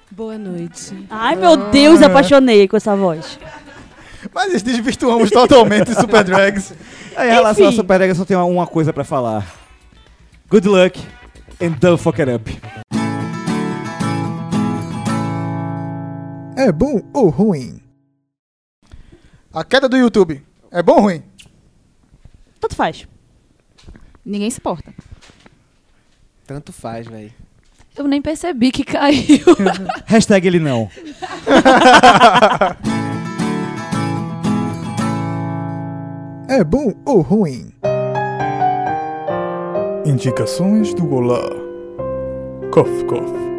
Boa 0.09 0.37
noite. 0.37 1.05
Ai, 1.09 1.35
meu 1.35 1.57
Deus, 1.69 2.01
apaixonei 2.01 2.67
com 2.67 2.77
essa 2.77 2.95
voz. 2.95 3.37
Mas 4.33 4.61
desvirtuamos 4.63 5.29
totalmente 5.29 5.93
Super 5.99 6.23
Drags. 6.23 6.73
Aí, 7.17 7.29
em 7.29 7.33
relação 7.33 7.65
Enfim. 7.67 7.75
Super 7.75 7.99
Ega, 8.01 8.15
só 8.15 8.23
tenho 8.23 8.47
uma 8.47 8.65
coisa 8.65 8.93
pra 8.93 9.03
falar. 9.03 9.45
Good 10.49 10.67
luck 10.69 11.01
and 11.61 11.71
don't 11.79 12.01
fuck 12.01 12.21
it 12.21 12.31
up. 12.31 12.61
É 16.55 16.71
bom 16.71 17.01
ou 17.13 17.29
ruim? 17.29 17.81
A 19.53 19.63
queda 19.63 19.87
do 19.87 19.95
YouTube. 19.95 20.43
É 20.71 20.81
bom 20.81 20.93
ou 20.93 21.01
ruim? 21.01 21.21
Tanto 22.59 22.75
faz. 22.75 23.07
Ninguém 24.25 24.49
se 24.49 24.57
importa. 24.57 24.91
Tanto 26.47 26.73
faz, 26.73 27.05
velho. 27.05 27.31
Eu 27.95 28.07
nem 28.07 28.19
percebi 28.19 28.71
que 28.71 28.83
caiu. 28.83 29.45
Hashtag 30.07 30.47
ele 30.47 30.59
não. 30.59 30.89
É 36.49 36.63
bom 36.63 36.91
ou 37.05 37.21
ruim? 37.21 37.71
Indicações 40.03 40.95
do 40.95 41.13
Olá. 41.13 41.43
Cof, 42.71 43.03
cof. 43.05 43.52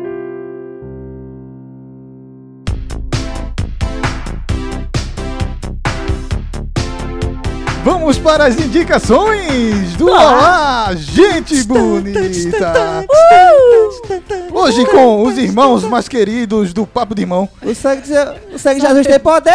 Vamos 8.05 8.19
para 8.19 8.45
as 8.45 8.61
indicações 8.61 9.97
do 9.97 10.09
Olá, 10.09 10.95
gente 10.95 11.65
bonita! 11.65 13.07
Hoje 14.53 14.85
com 14.85 15.23
os 15.23 15.39
irmãos 15.39 15.85
mais 15.85 16.07
queridos 16.07 16.75
do 16.75 16.87
Papo 16.87 17.15
de 17.15 17.23
Irmão. 17.23 17.49
O 17.63 17.75
sangue, 17.75 18.03
o 18.53 18.59
sangue 18.59 18.83
de 18.83 18.87
Jesus 18.87 19.07
tem 19.07 19.19
poder, 19.19 19.55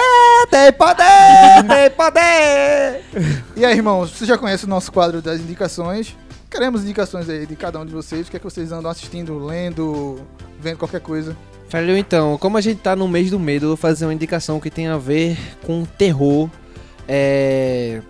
tem 0.50 0.74
poder, 0.74 1.06
tem 1.70 1.90
poder. 1.92 3.04
E 3.56 3.64
aí, 3.64 3.76
irmãos, 3.76 4.10
você 4.10 4.26
já 4.26 4.36
conhece 4.36 4.66
o 4.66 4.68
nosso 4.68 4.92
quadro 4.92 5.22
das 5.22 5.40
indicações? 5.40 6.18
Queremos 6.50 6.82
indicações 6.82 7.30
aí 7.30 7.46
de 7.46 7.56
cada 7.56 7.80
um 7.80 7.86
de 7.86 7.94
vocês. 7.94 8.28
O 8.28 8.32
que 8.32 8.38
é 8.38 8.40
que 8.40 8.46
vocês 8.46 8.72
andam 8.72 8.90
assistindo, 8.90 9.38
lendo, 9.46 10.26
vendo 10.60 10.80
qualquer 10.80 11.02
coisa? 11.02 11.38
Valeu 11.70 11.96
então, 11.96 12.36
como 12.40 12.58
a 12.58 12.62
gente 12.62 12.82
tá 12.82 12.96
no 12.96 13.08
mês 13.08 13.30
do 13.30 13.40
medo, 13.40 13.66
eu 13.66 13.70
vou 13.70 13.78
fazer 13.78 14.08
uma 14.08 14.14
indicação 14.14 14.60
que 14.60 14.72
tem 14.72 14.88
a 14.88 14.98
ver 14.98 15.38
com 15.64 15.86
terror. 15.86 16.50
É. 17.08 18.02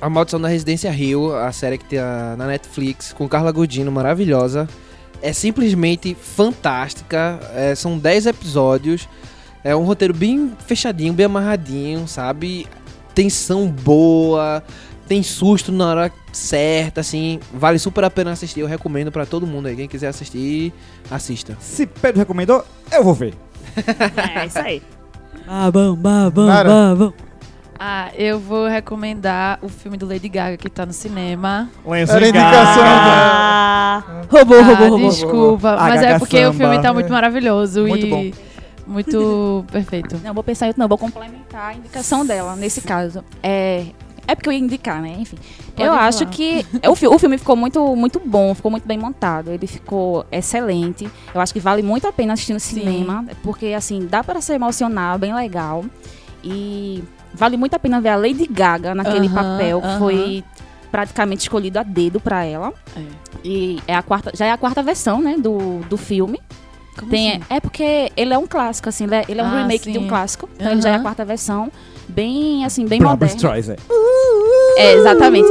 A 0.00 0.08
Maldição 0.08 0.40
da 0.40 0.48
Residência 0.48 0.90
Rio, 0.90 1.34
a 1.36 1.52
série 1.52 1.76
que 1.76 1.84
tem 1.84 1.98
a- 1.98 2.34
na 2.38 2.46
Netflix, 2.46 3.12
com 3.12 3.28
Carla 3.28 3.52
Godino, 3.52 3.92
maravilhosa. 3.92 4.68
É 5.22 5.32
simplesmente 5.32 6.14
fantástica. 6.14 7.38
é, 7.54 7.74
são 7.74 7.98
10 7.98 8.26
episódios. 8.26 9.06
É 9.62 9.76
um 9.76 9.84
roteiro 9.84 10.14
bem 10.14 10.52
fechadinho, 10.66 11.12
bem 11.12 11.26
amarradinho, 11.26 12.08
sabe? 12.08 12.66
Tensão 13.14 13.66
boa, 13.68 14.62
tem 15.06 15.22
susto 15.22 15.70
na 15.70 15.86
hora 15.90 16.12
certa, 16.32 17.02
assim. 17.02 17.38
Vale 17.52 17.78
super 17.78 18.02
a 18.04 18.10
pena 18.10 18.30
assistir. 18.30 18.60
Eu 18.60 18.66
recomendo 18.66 19.12
pra 19.12 19.26
todo 19.26 19.46
mundo 19.46 19.66
aí. 19.66 19.76
Quem 19.76 19.86
quiser 19.88 20.08
assistir, 20.08 20.72
assista. 21.10 21.58
Se 21.60 21.84
Pedro 21.86 22.20
recomendou, 22.20 22.64
eu 22.90 23.04
vou 23.04 23.12
ver. 23.12 23.34
É 24.34 24.46
isso 24.46 24.58
aí. 24.58 24.82
Babão, 25.46 25.94
babão, 25.94 26.46
Nara. 26.46 26.68
babão. 26.70 27.12
Ah, 27.82 28.10
eu 28.14 28.38
vou 28.38 28.66
recomendar 28.68 29.58
o 29.62 29.68
filme 29.70 29.96
do 29.96 30.06
Lady 30.06 30.28
Gaga 30.28 30.58
que 30.58 30.68
tá 30.68 30.84
no 30.84 30.92
cinema. 30.92 31.70
Lenço 31.86 32.12
Era 32.12 32.28
indicação. 32.28 32.82
Ah, 32.84 34.02
roubou, 34.30 34.58
Ah, 34.58 34.62
roubou, 34.62 34.88
roubou. 34.90 35.08
desculpa, 35.08 35.70
A 35.72 35.88
mas 35.88 36.02
é 36.02 36.18
porque 36.18 36.44
o 36.44 36.52
filme 36.52 36.74
Samba. 36.74 36.82
tá 36.88 36.92
muito 36.92 37.10
maravilhoso 37.10 37.86
Muito 37.86 38.04
e 38.04 38.10
bom. 38.10 38.30
muito 38.86 39.64
perfeito. 39.72 40.20
Não, 40.22 40.34
vou 40.34 40.44
pensar 40.44 40.66
em 40.66 40.68
outro, 40.68 40.80
não. 40.82 40.88
Vou 40.88 40.98
complementar 40.98 41.70
a 41.70 41.74
indicação 41.74 42.26
dela, 42.26 42.54
nesse 42.54 42.82
caso. 42.82 43.24
É, 43.42 43.86
é 44.28 44.34
porque 44.34 44.50
eu 44.50 44.52
ia 44.52 44.58
indicar, 44.58 45.00
né? 45.00 45.16
Enfim. 45.18 45.38
Pode 45.74 45.80
eu 45.88 45.94
falar. 45.94 46.06
acho 46.06 46.26
que 46.26 46.66
o, 46.86 46.94
fi- 46.94 47.06
o 47.08 47.18
filme 47.18 47.38
ficou 47.38 47.56
muito, 47.56 47.96
muito 47.96 48.20
bom, 48.22 48.54
ficou 48.54 48.70
muito 48.70 48.86
bem 48.86 48.98
montado. 48.98 49.50
Ele 49.52 49.66
ficou 49.66 50.26
excelente. 50.30 51.08
Eu 51.34 51.40
acho 51.40 51.54
que 51.54 51.60
vale 51.60 51.82
muito 51.82 52.06
a 52.06 52.12
pena 52.12 52.34
assistir 52.34 52.52
no 52.52 52.60
Sim. 52.60 52.80
cinema, 52.80 53.24
porque, 53.42 53.68
assim, 53.68 54.06
dá 54.06 54.22
para 54.22 54.42
se 54.42 54.52
emocionar, 54.52 55.18
bem 55.18 55.34
legal. 55.34 55.82
E 56.44 57.02
vale 57.34 57.56
muito 57.56 57.74
a 57.74 57.78
pena 57.78 58.00
ver 58.00 58.10
a 58.10 58.16
Lady 58.16 58.46
Gaga 58.46 58.94
naquele 58.94 59.26
Aham, 59.26 59.34
papel, 59.34 59.80
que 59.80 59.86
aham. 59.86 59.98
foi 59.98 60.44
praticamente 60.90 61.42
escolhido 61.42 61.78
a 61.78 61.82
dedo 61.82 62.20
para 62.20 62.44
ela. 62.44 62.72
É. 62.96 63.02
E 63.44 63.78
é 63.86 63.94
a 63.94 64.02
quarta, 64.02 64.32
já 64.34 64.46
é 64.46 64.52
a 64.52 64.56
quarta 64.58 64.82
versão, 64.82 65.20
né, 65.20 65.36
do, 65.38 65.80
do 65.88 65.96
filme. 65.96 66.40
Como 66.98 67.10
Tem, 67.10 67.30
assim? 67.32 67.40
É 67.48 67.60
porque 67.60 68.10
ele 68.16 68.34
é 68.34 68.38
um 68.38 68.46
clássico, 68.46 68.88
assim, 68.88 69.04
ele 69.04 69.14
é, 69.14 69.24
ele 69.28 69.40
é 69.40 69.44
um 69.44 69.46
Ah, 69.46 69.58
remake 69.62 69.90
de 69.90 69.98
um 69.98 70.02
sim. 70.02 70.08
clássico. 70.08 70.48
Então 70.56 70.72
ele 70.72 70.82
já 70.82 70.90
é 70.90 70.94
a 70.96 71.00
quarta 71.00 71.24
versão. 71.24 71.70
Bem, 72.08 72.64
assim, 72.64 72.84
bem 72.86 73.00
moderna. 73.00 73.36
Streisand. 73.36 73.76
É, 74.76 74.94
exatamente. 74.94 75.48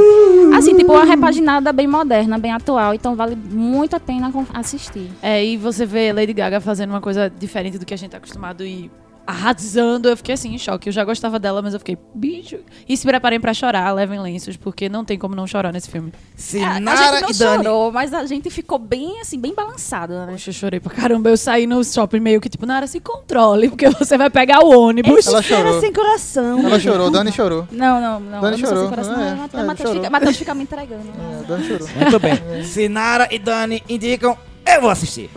Assim, 0.54 0.76
tipo, 0.76 0.92
uma 0.92 1.04
repaginada 1.04 1.72
bem 1.72 1.86
moderna, 1.86 2.38
bem 2.38 2.52
atual. 2.52 2.92
Então 2.92 3.16
vale 3.16 3.34
muito 3.34 3.96
a 3.96 4.00
pena 4.00 4.30
assistir. 4.52 5.10
É, 5.22 5.42
e 5.44 5.56
você 5.56 5.86
vê 5.86 6.12
Lady 6.12 6.32
Gaga 6.34 6.60
fazendo 6.60 6.90
uma 6.90 7.00
coisa 7.00 7.30
diferente 7.30 7.78
do 7.78 7.86
que 7.86 7.94
a 7.94 7.96
gente 7.96 8.10
tá 8.10 8.18
acostumado 8.18 8.64
e 8.64 8.90
arrasando. 9.26 10.08
Eu 10.08 10.16
fiquei 10.16 10.34
assim, 10.34 10.54
em 10.54 10.58
choque. 10.58 10.88
Eu 10.88 10.92
já 10.92 11.04
gostava 11.04 11.38
dela, 11.38 11.62
mas 11.62 11.74
eu 11.74 11.78
fiquei, 11.78 11.96
bicho. 12.14 12.58
E 12.88 12.96
se 12.96 13.06
preparem 13.06 13.40
pra 13.40 13.54
chorar, 13.54 13.92
levem 13.92 14.20
lenços, 14.20 14.56
porque 14.56 14.88
não 14.88 15.04
tem 15.04 15.18
como 15.18 15.34
não 15.34 15.46
chorar 15.46 15.72
nesse 15.72 15.90
filme. 15.90 16.12
É, 16.54 16.64
a 16.64 16.74
gente 16.74 17.22
não 17.22 17.32
chorou, 17.32 17.92
mas 17.92 18.12
a 18.12 18.26
gente 18.26 18.50
ficou 18.50 18.78
bem, 18.78 19.20
assim, 19.20 19.38
bem 19.38 19.54
balançado, 19.54 20.14
né? 20.14 20.28
Poxa, 20.30 20.50
eu 20.50 20.54
chorei 20.54 20.80
pra 20.80 20.94
caramba. 20.94 21.30
Eu 21.30 21.36
saí 21.36 21.66
no 21.66 21.84
shopping 21.84 22.20
meio 22.20 22.40
que, 22.40 22.48
tipo, 22.48 22.66
Nara, 22.66 22.86
se 22.86 23.00
controle, 23.00 23.68
porque 23.68 23.88
você 23.90 24.16
vai 24.16 24.30
pegar 24.30 24.64
o 24.64 24.70
ônibus. 24.70 25.26
Ela 25.26 25.42
chorou. 25.42 25.72
Era 25.72 25.80
sem 25.80 25.92
coração. 25.92 26.60
Ela 26.60 26.80
chorou, 26.80 27.10
Dani 27.10 27.32
chorou. 27.32 27.68
Não, 27.70 28.00
não, 28.00 28.20
não. 28.20 28.40
Dani 28.40 28.58
chorou. 28.58 28.80
sem 28.80 28.88
coração, 28.88 29.14
é. 29.14 29.34
não. 29.34 29.60
É, 29.60 29.64
Matheus 29.64 29.90
fica, 29.90 30.10
Matheus 30.10 30.36
fica 30.36 30.54
me 30.54 30.62
entregando. 30.62 31.04
É, 31.08 31.46
Dani 31.46 31.64
chorou. 31.64 31.88
Muito 31.96 32.18
bem. 32.18 32.64
Se 32.64 32.88
Nara 32.88 33.28
e 33.30 33.38
Dani 33.38 33.82
indicam, 33.88 34.36
eu 34.66 34.80
vou 34.80 34.90
assistir. 34.90 35.30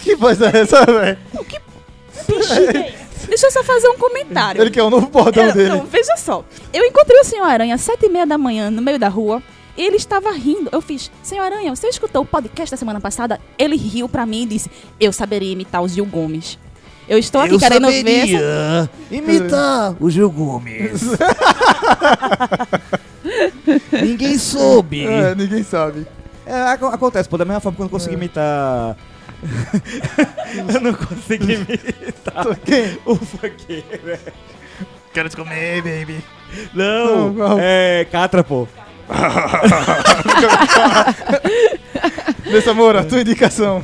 Que 0.00 0.14
voz 0.16 0.40
é 0.40 0.60
essa, 0.60 0.84
velho? 0.86 1.18
Deixa 3.32 3.46
eu 3.46 3.50
só 3.50 3.64
fazer 3.64 3.88
um 3.88 3.96
comentário. 3.96 4.60
Ele 4.60 4.70
quer 4.70 4.82
o 4.82 4.90
novo 4.90 5.06
bordão 5.08 5.44
Eu- 5.46 5.54
dele. 5.54 5.68
Não, 5.70 5.86
veja 5.86 6.18
só. 6.18 6.44
Eu 6.70 6.84
encontrei 6.84 7.18
o 7.18 7.24
Senhor 7.24 7.46
Aranha 7.46 7.74
às 7.76 7.80
sete 7.80 8.04
e 8.04 8.08
meia 8.10 8.26
da 8.26 8.36
manhã 8.36 8.70
no 8.70 8.82
meio 8.82 8.98
da 8.98 9.08
rua. 9.08 9.42
E 9.74 9.82
ele 9.82 9.96
estava 9.96 10.30
rindo. 10.32 10.68
Eu 10.70 10.82
fiz, 10.82 11.10
Senhor 11.22 11.42
Aranha, 11.42 11.74
você 11.74 11.88
escutou 11.88 12.20
o 12.20 12.26
podcast 12.26 12.70
da 12.70 12.76
semana 12.76 13.00
passada? 13.00 13.40
Ele 13.56 13.74
riu 13.74 14.06
pra 14.06 14.26
mim 14.26 14.42
e 14.42 14.46
disse, 14.46 14.70
eu 15.00 15.10
saberia 15.14 15.50
imitar 15.50 15.82
o 15.82 15.88
Gil 15.88 16.04
Gomes. 16.04 16.58
Eu 17.08 17.16
estou 17.18 17.40
aqui 17.40 17.58
querendo 17.58 17.88
ver 17.88 18.34
essa... 18.36 18.90
imitar 19.10 19.96
o 19.98 20.10
Gil 20.10 20.30
Gomes. 20.30 21.00
Ninguém 23.92 24.36
soube. 24.36 25.06
É, 25.06 25.34
ninguém 25.34 25.62
sabe. 25.62 26.06
É, 26.44 26.54
aco- 26.64 26.86
acontece, 26.86 27.28
pô, 27.30 27.38
da 27.38 27.46
mesma 27.46 27.60
forma 27.60 27.76
que 27.76 27.82
eu 27.82 27.84
não 27.84 27.90
consegui 27.90 28.14
imitar. 28.16 28.94
eu 30.74 30.80
não 30.80 30.94
consegui 30.94 31.54
imitar 31.54 32.56
Quem? 32.64 32.98
o 33.04 33.16
funkeiro. 33.16 33.84
né? 34.04 34.18
Quero 35.12 35.28
te 35.28 35.36
comer, 35.36 35.82
baby. 35.82 36.22
Não, 36.74 37.32
Não, 37.32 37.48
não. 37.48 37.58
é 37.60 38.06
Catra, 38.10 38.42
pô. 38.44 38.66
Nessa 42.50 42.74
Moura, 42.74 43.04
tua 43.04 43.20
indicação. 43.20 43.82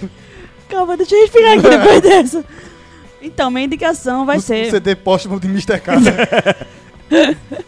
Calma, 0.68 0.96
deixa 0.96 1.14
eu 1.14 1.22
respirar 1.22 1.52
aqui 1.58 1.68
depois 1.68 2.00
dessa. 2.02 2.44
Então, 3.20 3.50
minha 3.50 3.64
indicação 3.66 4.24
vai 4.24 4.38
O 4.38 4.40
ser. 4.40 4.70
CD 4.70 4.94
póstumo 4.94 5.40
de 5.40 5.48
Mr. 5.48 5.80
Casa. 5.80 6.14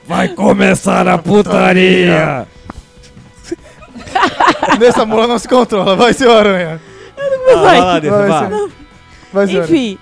Vai 0.06 0.28
começar 0.28 1.06
a 1.08 1.18
putaria. 1.18 2.46
Nessa 4.78 5.04
Moura 5.04 5.26
não 5.26 5.38
se 5.38 5.48
controla. 5.48 5.96
Vai 5.96 6.12
ser 6.12 6.28
o 6.28 6.32
Aranha. 6.32 6.80
Ah, 7.56 7.62
vai 7.62 7.80
lá, 7.80 7.98
Vai 8.10 8.28
Vai. 9.32 9.64
Enfim, 9.64 9.98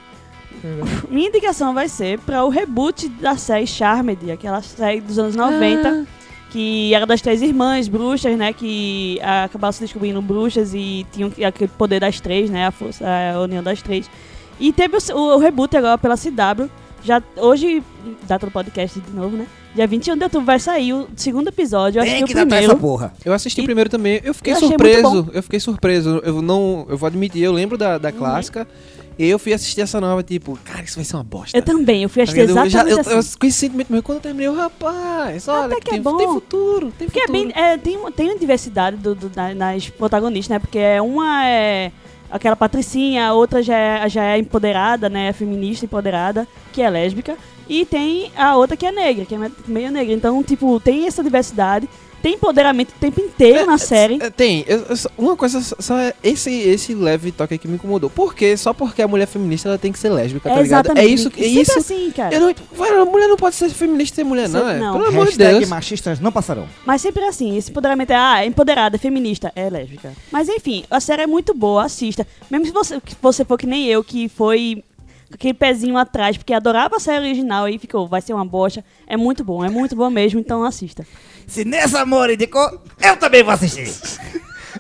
minha 1.09 1.29
indicação 1.29 1.73
vai 1.75 1.89
ser 1.89 2.19
para 2.21 2.45
o 2.45 2.49
reboot 2.49 3.09
da 3.09 3.37
série 3.37 3.67
Charmed, 3.67 4.31
aquela 4.31 4.61
série 4.63 5.01
dos 5.01 5.19
anos 5.19 5.37
90, 5.37 6.07
que 6.51 6.93
era 6.95 7.05
das 7.07 7.21
três 7.21 7.43
irmãs 7.43 7.87
bruxas, 7.89 8.37
né? 8.37 8.53
Que 8.53 9.21
ah, 9.23 9.45
acabaram 9.45 9.73
se 9.73 9.81
descobrindo 9.81 10.21
bruxas 10.23 10.73
e 10.75 11.07
tinham 11.13 11.31
que- 11.31 11.45
aquele 11.45 11.71
poder 11.77 12.01
das 12.01 12.21
três, 12.21 12.51
né? 12.51 12.67
A 12.67 12.71
força, 12.71 13.05
a 13.35 13.41
união 13.41 13.63
das 13.63 13.83
três. 13.83 14.11
E 14.59 14.73
teve 14.73 14.97
o, 14.97 15.17
o- 15.17 15.35
o 15.37 15.39
reboot 15.39 15.77
agora 15.77 15.97
pela 15.99 16.17
CW. 16.17 16.69
Já 17.09 17.23
hoje, 17.39 17.83
data 18.29 18.45
do 18.47 18.53
podcast 18.53 19.01
de 19.01 19.11
novo, 19.13 19.35
né? 19.37 19.47
Dia 19.75 19.87
21 19.87 20.17
de 20.17 20.25
outubro 20.25 20.45
vai 20.47 20.59
sair 20.59 20.93
o 20.93 21.09
segundo 21.17 21.49
episódio. 21.49 22.01
Eu 22.01 22.05
Tem 22.05 22.25
que 22.25 22.33
o 22.33 22.37
primeiro. 22.37 22.67
essa 22.67 22.77
porra. 22.77 23.13
Eu 23.25 23.33
assisti 23.33 23.61
E- 23.63 23.65
primeiro 23.65 23.89
também. 23.89 24.21
Eu 24.23 24.35
fiquei 24.35 24.53
Eu 24.53 24.57
surpreso. 24.59 25.31
Eu 25.33 25.43
fiquei 25.43 25.59
surpreso. 25.61 26.21
Eu 26.23 26.43
não, 26.43 26.85
eu 26.89 26.99
vou 26.99 27.07
admitir, 27.07 27.43
eu 27.43 27.53
lembro 27.53 27.79
da, 27.79 27.95
Uhum. 27.95 27.99
da 28.01 28.13
clássica 28.13 28.69
E 29.21 29.27
eu 29.29 29.37
fui 29.37 29.53
assistir 29.53 29.81
essa 29.81 30.01
nova, 30.01 30.23
tipo, 30.23 30.57
cara, 30.65 30.83
isso 30.85 30.95
vai 30.95 31.05
ser 31.05 31.17
uma 31.17 31.25
bosta. 31.25 31.59
Eu 31.59 31.63
também, 31.63 32.05
eu 32.05 32.09
fui 32.09 32.21
Tá 32.21 32.31
assistir 32.31 32.47
ligado? 32.47 32.67
eu, 32.67 32.71
já, 32.71 32.83
exatamente 32.83 33.07
eu, 33.09 33.13
eu, 33.15 33.19
assim. 33.19 33.37
com 33.39 33.47
esse 33.49 33.59
sentimento 33.59 33.91
mesmo, 33.91 34.03
quando 34.05 34.19
eu 34.19 34.23
terminei, 34.23 34.47
eu, 34.47 34.55
rapaz, 34.55 35.49
olha, 35.49 35.67
Até 35.67 35.81
que 35.81 35.89
é 35.89 35.93
tem, 35.95 36.03
bom. 36.03 36.17
tem 36.17 36.27
futuro, 36.29 36.93
tem 36.97 37.09
Porque 37.09 37.19
é 37.19 37.27
futuro. 37.27 37.45
bem, 37.49 37.53
é, 37.65 37.77
tem, 37.79 37.97
uma- 37.97 38.13
tem 38.13 38.29
uma 38.29 38.39
diversidade 38.39 38.97
do, 38.99 39.17
do- 39.17 39.33
na- 39.35 39.55
nas 39.55 39.89
protagonistas, 39.89 40.51
né? 40.51 40.59
Porque 40.61 40.79
é 40.79 41.03
uma 41.03 41.45
é 41.47 41.91
aquela 42.31 42.57
patricinha, 42.57 43.29
a 43.29 43.33
outra 43.33 43.63
já 43.63 43.77
é, 43.77 44.09
já 44.09 44.25
é 44.25 44.39
empoderada, 44.39 45.09
né? 45.09 45.33
Feminista 45.33 45.85
empoderada, 45.85 46.47
que 46.73 46.83
é 46.83 46.89
lésbica. 46.91 47.37
E 47.69 47.85
tem 47.85 48.31
a 48.37 48.57
outra 48.57 48.77
que 48.77 48.87
é 48.87 48.93
negra, 48.93 49.25
que 49.27 49.35
é 49.35 49.39
me- 49.39 49.53
meio 49.67 49.91
negra. 49.91 50.15
Então, 50.15 50.43
tipo, 50.43 50.81
tem 50.81 51.07
essa 51.07 51.23
diversidade. 51.23 51.89
Tem 52.23 52.35
empoderamento 52.35 52.91
o 52.91 52.99
tempo 52.99 53.21
inteiro 53.21 53.65
na 53.67 53.79
série. 53.79 54.19
É, 54.21 54.31
tem, 54.31 54.65
eu- 54.67 54.79
eu 54.89 54.97
uma 55.17 55.37
coisa 55.37 55.61
só- 55.61 55.77
só 55.79 55.97
é 55.99 56.13
esse, 56.23 56.51
esse 56.53 56.95
leve 56.95 57.31
toque 57.33 57.55
aqui 57.55 57.63
que 57.63 57.69
me 57.69 57.75
incomodou. 57.75 58.09
Por 58.11 58.35
quê? 58.35 58.57
Só 58.57 58.73
porque 58.73 59.03
a 59.03 59.09
mulher 59.09 59.27
feminista 59.27 59.69
ela 59.69 59.79
tem 59.79 59.93
que 59.93 59.99
ser 59.99 60.09
lésbica, 60.11 60.49
tá 60.49 60.59
É 60.59 60.63
ligado? 60.63 60.97
É 60.99 61.05
isso, 61.05 61.29
é 61.29 61.31
Sempre 61.33 61.61
isso. 61.63 61.79
assim, 61.79 62.11
cara. 62.11 62.35
Eu 62.35 62.41
não, 62.41 63.03
a 63.03 63.05
mulher 63.05 63.29
não 63.29 63.37
pode 63.37 63.55
ser 63.57 63.69
feminista 63.71 64.15
e 64.15 64.17
ser 64.17 64.25
mulher, 64.25 64.49
não, 64.49 64.69
é? 64.69 64.79
não. 64.79 64.93
Pelo 64.95 65.07
amor 65.07 65.29
de 65.31 65.37
Deus. 65.39 65.69
machistas 65.69 66.21
não 66.21 66.33
passarão. 66.33 66.69
Mas 66.87 67.01
sempre 67.03 67.25
assim, 67.25 67.57
esse 67.57 67.71
empoderamento 67.71 68.11
é, 68.11 68.17
ah, 68.17 68.43
é 68.43 68.47
empoderada, 68.47 68.97
é 68.97 68.99
feminista, 68.99 69.53
é 69.55 69.69
lésbica. 69.69 70.13
Mas 70.33 70.49
enfim, 70.49 70.85
a 70.91 71.01
série 71.01 71.23
é 71.23 71.27
muito 71.27 71.55
boa, 71.55 71.85
assista. 71.85 72.27
Mesmo 72.51 72.67
se 72.67 72.73
você, 72.73 73.01
que 73.01 73.15
você 73.21 73.45
for 73.45 73.59
que 73.59 73.67
nem 73.67 73.87
eu, 73.87 74.03
que 74.03 74.29
foi 74.29 74.83
aquele 75.33 75.55
pezinho 75.55 75.97
atrás, 75.97 76.37
porque 76.37 76.53
adorava 76.53 76.97
a 76.97 77.01
série 77.01 77.27
original 77.27 77.69
e 77.69 77.79
ficou, 77.79 78.07
vai 78.07 78.21
ser 78.21 78.33
uma 78.35 78.45
bosta. 78.45 78.85
É 79.07 79.17
muito 79.17 79.45
bom, 79.45 79.65
é 79.65 79.71
muito 79.71 79.95
bom 79.95 80.11
mesmo, 80.11 80.41
então 80.41 80.65
assista. 80.65 81.07
Se 81.47 81.65
nessa 81.65 82.01
amor 82.01 82.31
indicou, 82.31 82.83
eu 83.01 83.17
também 83.17 83.43
vou 83.43 83.55
assistir. 83.55 83.89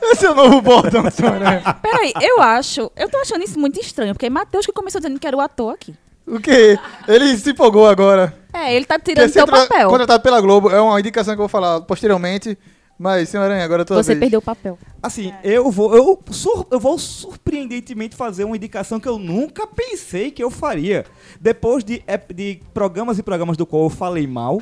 Esse 0.02 0.26
é 0.26 0.30
o 0.30 0.34
novo 0.34 0.60
bordão 0.60 1.10
senhora. 1.10 1.62
Peraí, 1.82 2.12
eu 2.20 2.40
acho. 2.40 2.90
Eu 2.96 3.08
tô 3.08 3.18
achando 3.18 3.42
isso 3.42 3.58
muito 3.58 3.80
estranho, 3.80 4.14
porque 4.14 4.26
é 4.26 4.30
Matheus 4.30 4.66
que 4.66 4.72
começou 4.72 5.00
dizendo 5.00 5.18
que 5.18 5.26
era 5.26 5.36
o 5.36 5.40
ator 5.40 5.74
aqui. 5.74 5.94
O 6.26 6.38
quê? 6.38 6.78
Ele 7.06 7.36
se 7.38 7.50
empolgou 7.50 7.86
agora. 7.86 8.36
É, 8.52 8.74
ele 8.74 8.84
tá 8.84 8.98
tirando 8.98 9.30
seu 9.30 9.46
papel. 9.46 9.88
Contratado 9.88 10.22
pela 10.22 10.40
Globo. 10.40 10.70
É 10.70 10.80
uma 10.80 11.00
indicação 11.00 11.34
que 11.34 11.40
eu 11.40 11.44
vou 11.44 11.48
falar 11.48 11.80
posteriormente. 11.82 12.56
Mas, 12.98 13.28
senhora 13.28 13.50
Aranha, 13.50 13.64
agora 13.64 13.82
é 13.82 13.84
a 13.84 13.86
tua 13.86 14.02
Você 14.02 14.08
vez. 14.08 14.20
perdeu 14.20 14.40
o 14.40 14.42
papel. 14.42 14.76
Assim, 15.00 15.32
eu 15.44 15.70
vou, 15.70 15.94
eu, 15.94 16.20
sur- 16.32 16.66
eu 16.70 16.80
vou 16.80 16.98
surpreendentemente 16.98 18.16
fazer 18.16 18.42
uma 18.44 18.56
indicação 18.56 18.98
que 18.98 19.08
eu 19.08 19.18
nunca 19.18 19.66
pensei 19.68 20.30
que 20.32 20.42
eu 20.42 20.50
faria. 20.50 21.04
Depois 21.40 21.84
de, 21.84 22.02
de 22.34 22.60
programas 22.74 23.16
e 23.18 23.22
programas 23.22 23.56
do 23.56 23.64
qual 23.64 23.84
eu 23.84 23.90
falei 23.90 24.26
mal, 24.26 24.60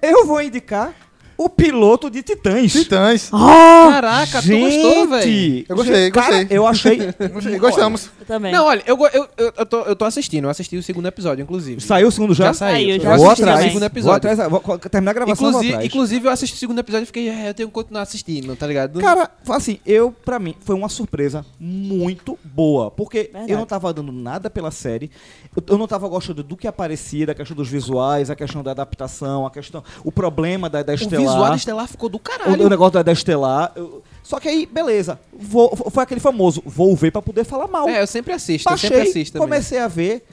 eu 0.00 0.24
vou 0.26 0.40
indicar 0.40 0.94
o 1.38 1.48
piloto 1.48 2.10
de 2.10 2.22
Titãs. 2.22 2.72
Titãs. 2.72 3.30
Caraca, 3.30 4.42
tu 4.42 4.48
gostou, 4.58 5.08
velho? 5.08 5.64
Eu 5.68 5.76
gostei, 5.76 6.10
Cara, 6.10 6.38
gostei. 6.38 6.56
eu 6.56 6.66
achei. 6.66 6.98
Gostei, 7.32 7.58
Gostamos. 7.60 8.10
Eu 8.20 8.26
também. 8.26 8.52
Não, 8.52 8.64
olha, 8.66 8.82
eu, 8.86 8.96
eu, 9.12 9.28
eu, 9.36 9.52
eu 9.58 9.66
tô, 9.66 9.80
eu 9.82 9.96
tô 9.96 10.04
assistindo, 10.04 10.44
eu 10.44 10.50
assisti 10.50 10.76
o 10.76 10.82
segundo 10.82 11.06
episódio, 11.06 11.42
inclusive. 11.42 11.80
Saiu 11.80 12.08
o 12.08 12.12
segundo 12.12 12.34
já? 12.34 12.46
Já 12.46 12.54
saiu. 12.54 13.00
Já 13.00 13.12
eu 13.12 13.18
vou 13.18 13.26
assisti 13.26 13.42
atrás. 13.42 13.60
o 13.60 13.62
segundo 13.68 13.80
Vou 13.80 13.86
episódio. 13.86 14.30
atrás. 14.30 14.50
Vou, 14.50 14.60
vou 14.60 14.78
terminar 14.78 15.10
a 15.10 15.14
gravação 15.14 15.36
vou 15.36 15.48
Inclusive, 15.50 15.72
atrás. 15.74 15.86
inclusive, 15.86 16.26
eu 16.26 16.30
assisti 16.32 16.56
o 16.56 16.58
segundo 16.58 16.78
episódio 16.78 17.04
e 17.04 17.06
fiquei, 17.06 17.28
é, 17.28 17.48
eu 17.50 17.54
tenho 17.54 17.68
que 17.68 17.74
continuar 17.74 18.02
assistindo, 18.02 18.54
tá 18.56 18.66
ligado? 18.66 19.00
Cara, 19.00 19.30
assim, 19.50 19.78
eu, 19.86 20.12
pra 20.24 20.38
mim, 20.38 20.54
foi 20.60 20.74
uma 20.74 20.88
surpresa 20.88 21.44
muito 21.60 22.38
boa. 22.44 22.90
Porque 22.90 23.24
Verdade. 23.32 23.52
eu 23.52 23.58
não 23.58 23.66
tava 23.66 23.92
dando 23.92 24.12
nada 24.12 24.48
pela 24.50 24.70
série. 24.70 25.10
Eu, 25.56 25.62
eu 25.68 25.78
não 25.78 25.86
tava 25.86 26.08
gostando 26.08 26.42
do 26.42 26.56
que 26.56 26.66
aparecia, 26.66 27.26
da 27.26 27.34
questão 27.34 27.56
dos 27.56 27.68
visuais, 27.68 28.30
a 28.30 28.36
questão 28.36 28.62
da 28.62 28.70
adaptação, 28.72 29.46
a 29.46 29.50
questão. 29.50 29.82
O 30.04 30.10
problema 30.12 30.68
da, 30.68 30.82
da. 30.82 30.94
Visual 31.26 31.48
da 31.50 31.56
Estelar 31.56 31.88
ficou 31.88 32.08
do 32.08 32.16
o, 32.16 32.20
caralho. 32.20 32.64
o 32.66 32.68
negócio 32.68 32.92
da, 32.94 33.02
da 33.02 33.12
Estelar. 33.12 33.72
eu- 33.76 34.02
só 34.22 34.40
que 34.40 34.48
aí, 34.48 34.66
beleza. 34.66 35.20
Vou- 35.32 35.74
foi 35.90 36.02
aquele 36.02 36.20
famoso, 36.20 36.62
vou 36.66 36.94
ver 36.96 37.10
pra 37.12 37.22
poder 37.22 37.44
falar 37.44 37.68
mal. 37.68 37.88
É, 37.88 38.02
eu 38.02 38.06
sempre 38.06 38.32
assisto, 38.32 38.68
eu 38.68 38.72
Baixei, 38.72 38.90
sempre 38.90 39.08
assisto 39.08 39.32
também. 39.34 39.46
comecei 39.48 39.78
a 39.78 39.86
ver. 39.88 40.24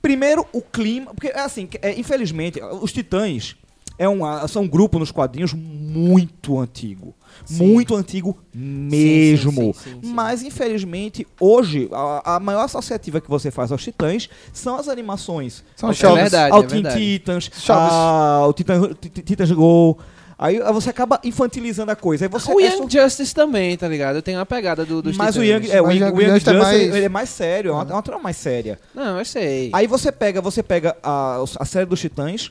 Primeiro, 0.00 0.46
o 0.52 0.60
clima. 0.62 1.12
Porque, 1.14 1.28
é 1.28 1.40
assim, 1.40 1.68
é, 1.82 1.98
infelizmente, 1.98 2.60
os 2.80 2.92
Titãs 2.92 3.56
é 3.98 4.08
um, 4.08 4.20
são 4.48 4.62
um 4.62 4.68
grupo 4.68 4.98
nos 4.98 5.10
quadrinhos 5.10 5.52
muito 5.54 6.58
antigo. 6.58 7.14
Muito 7.50 7.94
antigo 7.96 8.36
mesmo. 8.54 9.52
sim, 9.52 9.72
sim, 9.72 9.72
sim, 9.72 10.00
sim. 10.02 10.12
Mas, 10.12 10.42
infelizmente, 10.42 11.26
hoje, 11.40 11.88
a, 11.92 12.36
a 12.36 12.40
maior 12.40 12.62
associativa 12.64 13.20
que 13.20 13.28
você 13.28 13.50
faz 13.50 13.72
aos 13.72 13.82
Titãs 13.82 14.28
são 14.52 14.76
as 14.76 14.88
animações. 14.88 15.64
São 15.76 15.88
Ao- 15.88 15.94
Chaves. 15.94 16.20
verdade, 16.20 16.52
Ao 16.52 16.62
é 16.62 16.66
Teen 16.66 16.82
verdade. 16.82 17.00
Titans, 17.18 17.50
Chaves. 17.58 17.92
ao 17.92 18.52
Titan, 18.52 18.90
Ti- 19.00 19.08
Titans 19.22 19.50
Go. 19.52 19.98
Aí 20.38 20.58
você 20.72 20.90
acaba 20.90 21.20
infantilizando 21.22 21.92
a 21.92 21.96
coisa. 21.96 22.24
Aí 22.24 22.28
você 22.28 22.52
O 22.52 22.60
é 22.60 22.64
Young 22.74 22.90
Justice 22.90 23.34
também, 23.34 23.76
tá 23.76 23.86
ligado? 23.86 24.16
Eu 24.16 24.22
tenho 24.22 24.38
uma 24.38 24.46
pegada 24.46 24.84
do, 24.84 25.00
dos 25.00 25.16
mas 25.16 25.36
o 25.36 25.42
Titãs. 25.42 25.64
Young, 25.64 25.70
é, 25.72 25.80
o 25.80 25.86
Mas 25.86 25.96
Young, 26.00 26.10
o 26.10 26.14
o 26.16 26.20
Young 26.20 26.30
Justice 26.34 26.50
é 26.50 26.58
mais- 26.58 26.94
ele 26.94 27.04
é 27.04 27.08
mais 27.08 27.28
sério, 27.28 27.70
é 27.70 27.72
uma, 27.74 27.82
é 27.82 27.92
uma 27.92 28.02
trama 28.02 28.22
mais 28.22 28.36
séria. 28.36 28.78
Não, 28.94 29.18
eu 29.18 29.24
sei. 29.24 29.70
Aí 29.72 29.86
você 29.86 30.10
pega, 30.10 30.40
você 30.40 30.62
pega 30.62 30.96
a, 31.02 31.42
a 31.60 31.64
série 31.64 31.86
dos 31.86 32.00
Titãs. 32.00 32.50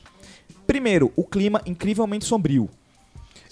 Primeiro, 0.66 1.12
o 1.14 1.24
clima 1.24 1.60
incrivelmente 1.66 2.24
sombrio. 2.24 2.70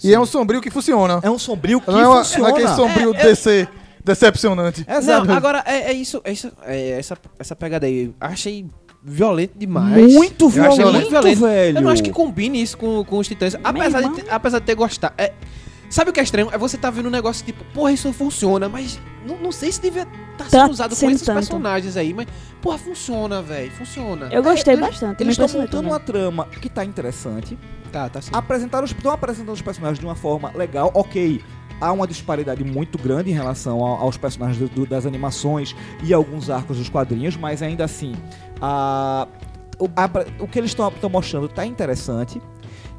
E 0.03 0.13
é 0.13 0.19
um 0.19 0.25
sombrio 0.25 0.59
que 0.61 0.69
funciona. 0.71 1.19
É 1.21 1.29
um 1.29 1.37
sombrio 1.39 1.79
que 1.79 1.89
Não 1.91 1.99
é, 1.99 2.07
uma, 2.07 2.15
não 2.15 2.23
funciona. 2.25 2.49
é 2.49 2.51
aquele 2.51 2.67
sombrio 2.69 3.13
DC 3.13 3.67
decepcionante. 4.03 4.85
Exato. 4.89 5.25
Não, 5.27 5.35
agora, 5.35 5.63
é, 5.65 5.91
é 5.91 5.93
isso, 5.93 6.19
é 6.25 6.31
isso 6.33 6.51
é 6.63 6.89
essa, 6.99 7.17
essa 7.39 7.55
pegada 7.55 7.85
aí. 7.85 8.13
Achei 8.19 8.65
violento 9.03 9.53
demais. 9.57 10.13
Muito 10.13 10.45
Eu 10.55 10.63
achei 10.65 10.77
violento, 10.83 11.09
velho. 11.39 11.77
Eu 11.77 11.81
não 11.81 11.89
acho 11.91 12.03
que 12.03 12.11
combine 12.11 12.61
isso 12.61 12.77
com, 12.77 13.03
com 13.03 13.17
os 13.17 13.27
Titãs. 13.27 13.55
Apesar 13.63 14.01
de, 14.01 14.09
ter- 14.21 14.25
apesar 14.31 14.59
de 14.59 14.65
ter 14.65 14.75
gostado. 14.75 15.13
É, 15.17 15.33
sabe 15.89 16.09
o 16.09 16.13
que 16.13 16.19
é 16.19 16.23
estranho? 16.23 16.49
É 16.51 16.57
você 16.57 16.77
tá 16.77 16.89
vendo 16.89 17.07
um 17.07 17.11
negócio 17.11 17.45
tipo, 17.45 17.63
porra, 17.73 17.91
isso 17.91 18.11
funciona, 18.13 18.69
mas 18.69 18.99
não, 19.27 19.37
não 19.37 19.51
sei 19.51 19.71
se 19.71 19.81
devia 19.81 20.03
estar 20.31 20.45
sendo 20.49 20.65
Tá 20.65 20.67
usado 20.69 20.95
com 20.95 21.09
esses 21.09 21.21
tanto. 21.21 21.35
personagens 21.35 21.97
aí, 21.97 22.13
mas, 22.13 22.27
porra, 22.61 22.77
funciona, 22.77 23.41
velho. 23.41 23.71
Funciona. 23.71 24.29
Eu 24.31 24.41
gostei 24.41 24.73
É, 24.75 24.77
bastante. 24.77 25.21
Eles 25.21 25.37
estão 25.37 25.61
montando 25.61 25.87
uma 25.89 25.99
trama 25.99 26.47
que 26.61 26.69
tá 26.69 26.83
interessante. 26.85 27.57
Tá, 27.91 28.09
tá 28.09 28.21
sim. 28.21 28.31
Apresentaram, 28.33 28.85
os- 28.85 28.91
estão 28.91 29.11
apresentando 29.11 29.53
os 29.53 29.61
personagens 29.61 29.99
de 29.99 30.05
uma 30.05 30.15
forma 30.15 30.51
legal, 30.55 30.89
ok. 30.95 31.41
Há 31.83 31.91
uma 31.91 32.07
disparidade 32.07 32.63
muito 32.63 32.97
grande 32.97 33.29
em 33.29 33.33
relação 33.33 33.83
ao- 33.83 33.99
aos 34.03 34.15
personagens 34.15 34.57
do- 34.57 34.69
do- 34.73 34.85
das 34.87 35.05
animações 35.05 35.75
e 36.01 36.13
alguns 36.13 36.49
arcos 36.49 36.77
dos 36.77 36.87
quadrinhos, 36.87 37.35
mas 37.35 37.61
ainda 37.61 37.83
assim, 37.83 38.13
a- 38.61 39.27
o, 39.77 39.85
a- 39.93 40.09
o 40.43 40.47
que 40.47 40.59
eles 40.59 40.71
estão 40.71 40.89
mostrando 41.11 41.49
tá 41.49 41.65
interessante. 41.65 42.41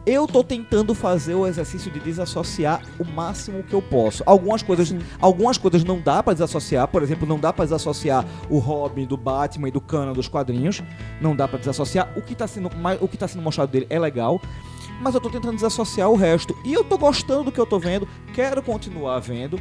Eu 0.06 0.26
tô 0.26 0.44
tentando 0.44 0.94
fazer 0.94 1.34
o 1.34 1.46
exercício 1.46 1.90
de 1.90 1.98
desassociar 1.98 2.82
o 2.98 3.04
máximo 3.06 3.62
que 3.62 3.72
eu 3.72 3.80
posso. 3.80 4.22
Algumas 4.26 4.62
coisas, 4.62 4.94
algumas 5.18 5.56
coisas 5.56 5.82
não 5.82 5.98
dá 5.98 6.22
pra 6.22 6.34
desassociar, 6.34 6.86
por 6.88 7.02
exemplo, 7.02 7.26
não 7.26 7.38
dá 7.40 7.54
pra 7.54 7.64
desassociar 7.64 8.22
o 8.50 8.58
Robin 8.58 9.06
do 9.06 9.16
Batman 9.16 9.68
e 9.68 9.70
do 9.70 9.80
Cana 9.80 10.12
dos 10.12 10.28
quadrinhos. 10.28 10.82
Não 11.22 11.34
dá 11.34 11.48
pra 11.48 11.58
desassociar. 11.58 12.12
O 12.18 12.20
que 12.20 12.34
tá 12.34 12.46
sendo, 12.46 12.68
o 13.00 13.08
que 13.08 13.16
tá 13.16 13.26
sendo 13.26 13.40
mostrado 13.40 13.72
dele 13.72 13.86
é 13.88 13.98
legal, 13.98 14.42
mas 15.00 15.14
eu 15.14 15.20
tô 15.20 15.28
tentando 15.30 15.54
desassociar 15.54 16.08
o 16.10 16.16
resto. 16.16 16.56
E 16.64 16.72
eu 16.72 16.84
tô 16.84 16.96
gostando 16.98 17.44
do 17.44 17.52
que 17.52 17.60
eu 17.60 17.66
tô 17.66 17.78
vendo, 17.78 18.08
quero 18.34 18.62
continuar 18.62 19.18
vendo, 19.20 19.60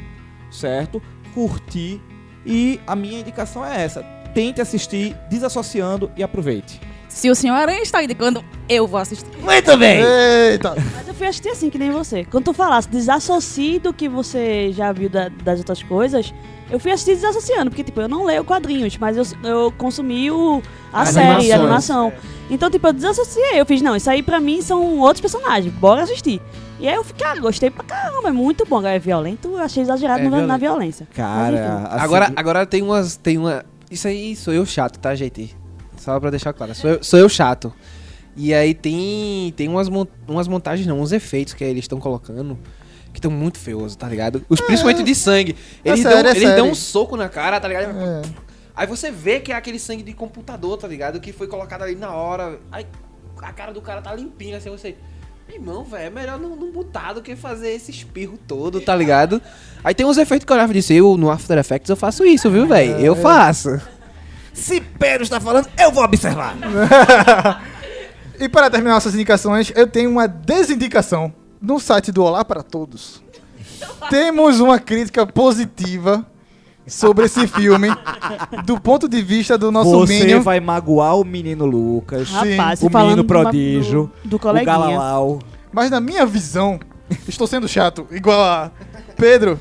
certo? 0.51 1.01
Curtir 1.33 2.01
e 2.45 2.79
a 2.85 2.95
minha 2.95 3.19
indicação 3.19 3.65
é 3.65 3.83
essa. 3.83 4.03
Tente 4.33 4.61
assistir 4.61 5.15
desassociando 5.29 6.11
e 6.17 6.23
aproveite. 6.23 6.79
Se 7.07 7.29
o 7.29 7.35
senhor 7.35 7.53
Aranha 7.53 7.81
está 7.83 8.03
indicando, 8.03 8.43
eu 8.67 8.87
vou 8.87 8.99
assistir. 8.99 9.29
Muito 9.39 9.77
bem. 9.77 10.01
Eita! 10.01 10.73
Mas 10.95 11.07
eu 11.07 11.13
fui 11.13 11.27
assistir 11.27 11.49
assim, 11.49 11.69
que 11.69 11.77
nem 11.77 11.91
você. 11.91 12.25
Quando 12.25 12.45
tu 12.45 12.53
falasse, 12.53 12.89
desassocie 12.89 13.77
do 13.77 13.93
que 13.93 14.09
você 14.09 14.71
já 14.71 14.91
viu 14.91 15.09
da- 15.09 15.29
das 15.29 15.59
outras 15.59 15.83
coisas, 15.83 16.33
eu 16.71 16.79
fui 16.79 16.91
assistir 16.91 17.13
desassociando, 17.13 17.69
porque, 17.69 17.83
tipo, 17.83 18.01
eu 18.01 18.07
não 18.09 18.25
leio 18.25 18.43
quadrinhos, 18.43 18.97
mas 18.97 19.15
eu, 19.15 19.23
eu 19.47 19.71
consumi 19.77 20.31
o, 20.31 20.63
a 20.91 21.01
As 21.03 21.09
série, 21.09 21.51
a 21.51 21.55
animação. 21.57 22.11
Então, 22.49 22.69
tipo, 22.69 22.85
eu 22.87 22.93
desassociei. 22.93 23.59
Eu 23.59 23.65
fiz, 23.65 23.81
não, 23.81 23.95
isso 23.95 24.09
aí 24.09 24.21
pra 24.21 24.39
mim 24.39 24.61
são 24.61 24.99
outros 24.99 25.21
personagens, 25.21 25.73
bora 25.73 26.03
assistir. 26.03 26.41
E 26.79 26.87
aí 26.87 26.95
eu 26.95 27.03
fiquei, 27.03 27.25
ah, 27.25 27.35
gostei 27.35 27.69
pra 27.69 27.83
caramba, 27.83 28.27
é 28.27 28.31
muito 28.31 28.65
bom. 28.65 28.77
Agora 28.77 28.95
é 28.95 28.99
violento, 28.99 29.47
eu 29.47 29.57
achei 29.59 29.81
exagerado 29.83 30.19
É 30.21 30.23
na 30.29 30.37
violento. 30.37 30.59
violência. 30.59 31.07
Mas, 31.09 31.15
Cara, 31.17 31.55
enfim. 31.55 31.85
assim, 31.95 32.03
Agora, 32.03 32.33
agora 32.35 32.65
tem 32.65 32.81
umas. 32.81 33.15
Tem 33.15 33.37
uma. 33.37 33.63
Isso 33.89 34.07
aí 34.07 34.35
sou 34.35 34.53
eu 34.53 34.65
chato, 34.65 34.97
tá, 34.99 35.15
gente? 35.15 35.55
Só 35.97 36.19
pra 36.19 36.29
deixar 36.29 36.51
claro. 36.53 36.75
Sou 36.75 36.89
eu, 36.89 37.03
sou 37.03 37.19
eu 37.19 37.29
chato. 37.29 37.71
E 38.35 38.53
aí 38.53 38.73
tem. 38.73 39.53
Tem 39.55 39.69
umas, 39.69 39.87
mon- 39.87 40.07
umas 40.27 40.47
montagens, 40.47 40.85
não, 40.87 40.99
uns 40.99 41.11
efeitos 41.11 41.53
que 41.53 41.63
eles 41.63 41.83
estão 41.85 41.99
colocando. 41.99 42.57
Que 43.13 43.19
estão 43.19 43.29
muito 43.29 43.59
feiosos, 43.59 43.95
tá 43.95 44.09
ligado? 44.09 44.43
Os 44.49 44.59
principalmente 44.59 45.03
de 45.03 45.13
sangue. 45.13 45.55
Eles, 45.85 45.99
sério, 46.01 46.23
dão, 46.23 46.31
é 46.31 46.35
eles 46.35 46.55
dão 46.55 46.69
um 46.71 46.75
soco 46.75 47.15
na 47.15 47.29
cara, 47.29 47.59
tá 47.59 47.67
ligado? 47.67 47.93
É. 48.75 48.81
Aí 48.81 48.87
você 48.87 49.11
vê 49.11 49.39
que 49.39 49.51
é 49.51 49.55
aquele 49.55 49.79
sangue 49.79 50.03
de 50.03 50.13
computador, 50.13 50.77
tá 50.77 50.87
ligado? 50.87 51.19
Que 51.19 51.31
foi 51.31 51.47
colocado 51.47 51.83
ali 51.83 51.95
na 51.95 52.11
hora. 52.11 52.59
Aí 52.71 52.85
a 53.41 53.51
cara 53.51 53.71
do 53.73 53.81
cara 53.81 54.01
tá 54.01 54.13
limpinha, 54.13 54.57
assim, 54.57 54.69
você. 54.69 54.95
Meu 55.47 55.57
Irmão, 55.57 55.83
velho, 55.83 56.03
é 56.05 56.09
melhor 56.09 56.39
não, 56.39 56.55
não 56.55 56.71
botar 56.71 57.13
do 57.13 57.21
que 57.21 57.35
fazer 57.35 57.73
esse 57.73 57.91
espirro 57.91 58.37
todo, 58.47 58.79
tá 58.79 58.95
ligado? 58.95 59.41
Aí 59.83 59.93
tem 59.93 60.05
uns 60.05 60.17
efeitos 60.17 60.45
que 60.45 60.51
eu 60.51 60.55
olhava 60.55 60.71
e 60.71 60.75
disse, 60.75 60.95
eu 60.95 61.17
no 61.17 61.29
After 61.29 61.57
Effects 61.57 61.89
eu 61.89 61.97
faço 61.97 62.25
isso, 62.25 62.49
viu, 62.49 62.65
velho? 62.65 62.97
Eu 62.97 63.13
faço. 63.13 63.81
se 64.53 64.79
Pedro 64.79 65.23
está 65.23 65.41
falando, 65.41 65.67
eu 65.77 65.91
vou 65.91 66.03
observar. 66.03 66.55
E 68.39 68.49
para 68.49 68.69
terminar 68.69 68.95
nossas 68.95 69.13
indicações, 69.13 69.71
eu 69.75 69.87
tenho 69.87 70.09
uma 70.09 70.27
desindicação. 70.27 71.33
No 71.61 71.79
site 71.79 72.11
do 72.11 72.23
Olá 72.23 72.43
para 72.43 72.61
Todos, 72.61 73.23
temos 74.09 74.59
uma 74.59 74.79
crítica 74.79 75.25
positiva 75.25 76.25
sobre 76.87 77.25
esse 77.25 77.47
filme 77.47 77.87
do 78.65 78.79
ponto 78.79 79.07
de 79.07 79.21
vista 79.21 79.57
do 79.57 79.71
nosso 79.71 79.91
Você 79.91 80.19
Minion. 80.19 80.41
vai 80.41 80.59
magoar 80.59 81.17
o 81.17 81.23
menino 81.23 81.65
Lucas, 81.65 82.29
Rapaz, 82.29 82.81
o 82.81 82.89
menino 82.89 83.23
prodígio, 83.23 84.11
do, 84.23 84.37
do 84.37 84.39
o. 84.39 84.65
Galalau. 84.65 85.39
Mas 85.71 85.89
na 85.89 85.99
minha 85.99 86.25
visão, 86.25 86.79
estou 87.27 87.47
sendo 87.47 87.67
chato, 87.67 88.07
igual 88.11 88.39
a 88.41 88.71
Pedro. 89.15 89.59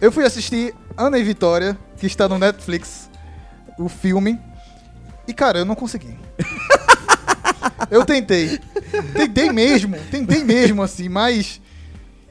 Eu 0.00 0.12
fui 0.12 0.24
assistir 0.24 0.74
Ana 0.96 1.18
e 1.18 1.22
Vitória, 1.22 1.76
que 1.96 2.06
está 2.06 2.28
no 2.28 2.38
Netflix, 2.38 3.10
o 3.78 3.88
filme. 3.88 4.38
E 5.26 5.32
cara, 5.32 5.60
eu 5.60 5.64
não 5.64 5.74
consegui. 5.74 6.16
Eu 7.90 8.04
tentei. 8.04 8.58
Tentei 9.14 9.50
mesmo, 9.50 9.96
tentei 10.10 10.44
mesmo 10.44 10.82
assim, 10.82 11.08
mas 11.08 11.60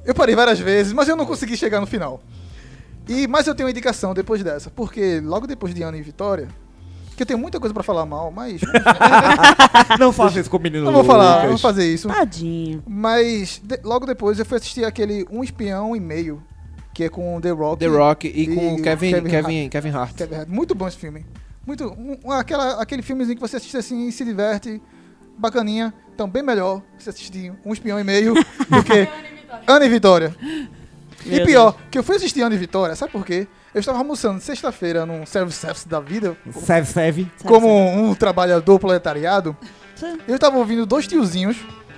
eu 0.05 0.13
parei 0.13 0.35
várias 0.35 0.59
vezes, 0.59 0.93
mas 0.93 1.07
eu 1.07 1.15
não 1.15 1.25
consegui 1.25 1.57
chegar 1.57 1.79
no 1.79 1.87
final. 1.87 2.21
E 3.09 3.27
mas 3.27 3.47
eu 3.47 3.55
tenho 3.55 3.65
uma 3.67 3.71
indicação 3.71 4.13
depois 4.13 4.41
dessa, 4.43 4.69
porque 4.69 5.19
logo 5.21 5.47
depois 5.47 5.73
de 5.73 5.81
Ana 5.83 5.97
e 5.97 6.01
Vitória, 6.01 6.47
que 7.17 7.23
eu 7.23 7.25
tenho 7.25 7.39
muita 7.39 7.59
coisa 7.59 7.73
pra 7.73 7.83
falar 7.83 8.05
mal, 8.05 8.31
mas 8.31 8.61
Não 9.99 10.13
faça 10.13 10.39
isso 10.39 10.49
com 10.49 10.57
o 10.57 10.59
menino 10.61 10.85
não 10.85 10.93
vou 10.93 11.03
falar, 11.03 11.41
não 11.41 11.49
vou 11.49 11.57
fazer 11.57 11.91
isso. 11.91 12.07
Tadinho. 12.07 12.83
Mas 12.87 13.61
de- 13.63 13.79
logo 13.83 14.05
depois 14.05 14.39
eu 14.39 14.45
fui 14.45 14.57
assistir 14.57 14.85
aquele 14.85 15.25
Um 15.31 15.43
Espião 15.43 15.95
e 15.95 15.99
Meio, 15.99 16.41
que 16.93 17.03
é 17.03 17.09
com 17.09 17.39
The 17.41 17.49
Rock. 17.51 17.79
The 17.79 17.87
Rock 17.87 18.27
e, 18.27 18.47
com 18.47 18.77
e 18.77 18.81
Kevin, 18.81 19.11
Kevin 19.11 19.29
Kevin, 19.29 19.69
Kevin, 19.69 19.89
Hart. 19.89 20.15
Kevin 20.15 20.35
Hart. 20.35 20.47
Muito 20.47 20.75
bom 20.75 20.87
esse 20.87 20.97
filme. 20.97 21.25
Muito, 21.65 21.85
um- 21.85 22.17
um- 22.25 22.31
aquela, 22.31 22.81
aquele 22.81 23.01
filmezinho 23.01 23.35
que 23.35 23.41
você 23.41 23.57
assiste 23.57 23.75
assim 23.77 24.07
e 24.07 24.11
se 24.11 24.23
diverte, 24.23 24.81
bacaninha. 25.37 25.93
Então, 26.13 26.27
bem 26.29 26.43
melhor 26.43 26.81
você 26.97 27.09
assistir 27.09 27.53
Um 27.65 27.73
Espião 27.73 27.99
e 27.99 28.03
Meio 28.03 28.33
do 28.69 28.83
que 28.83 29.07
Ana 29.67 29.85
e 29.85 29.89
Vitória. 29.89 30.35
E 31.25 31.41
pior, 31.45 31.75
que 31.91 31.97
eu 31.97 32.03
fui 32.03 32.15
assistir 32.15 32.41
Ana 32.41 32.55
e 32.55 32.57
Vitória, 32.57 32.95
sabe 32.95 33.11
por 33.11 33.25
quê? 33.25 33.47
Eu 33.73 33.79
estava 33.79 33.97
almoçando 33.97 34.39
sexta-feira 34.41 35.05
num 35.05 35.25
service 35.25 35.87
da 35.87 35.99
vida, 35.99 36.35
Serve, 36.65 36.91
serve. 36.91 37.31
como 37.43 37.67
um 37.69 38.15
trabalhador 38.15 38.79
proletariado. 38.79 39.55
Eu 40.27 40.39
tava 40.39 40.57
ouvindo 40.57 40.85
dois 40.85 41.05
tiozinhos, 41.05 41.57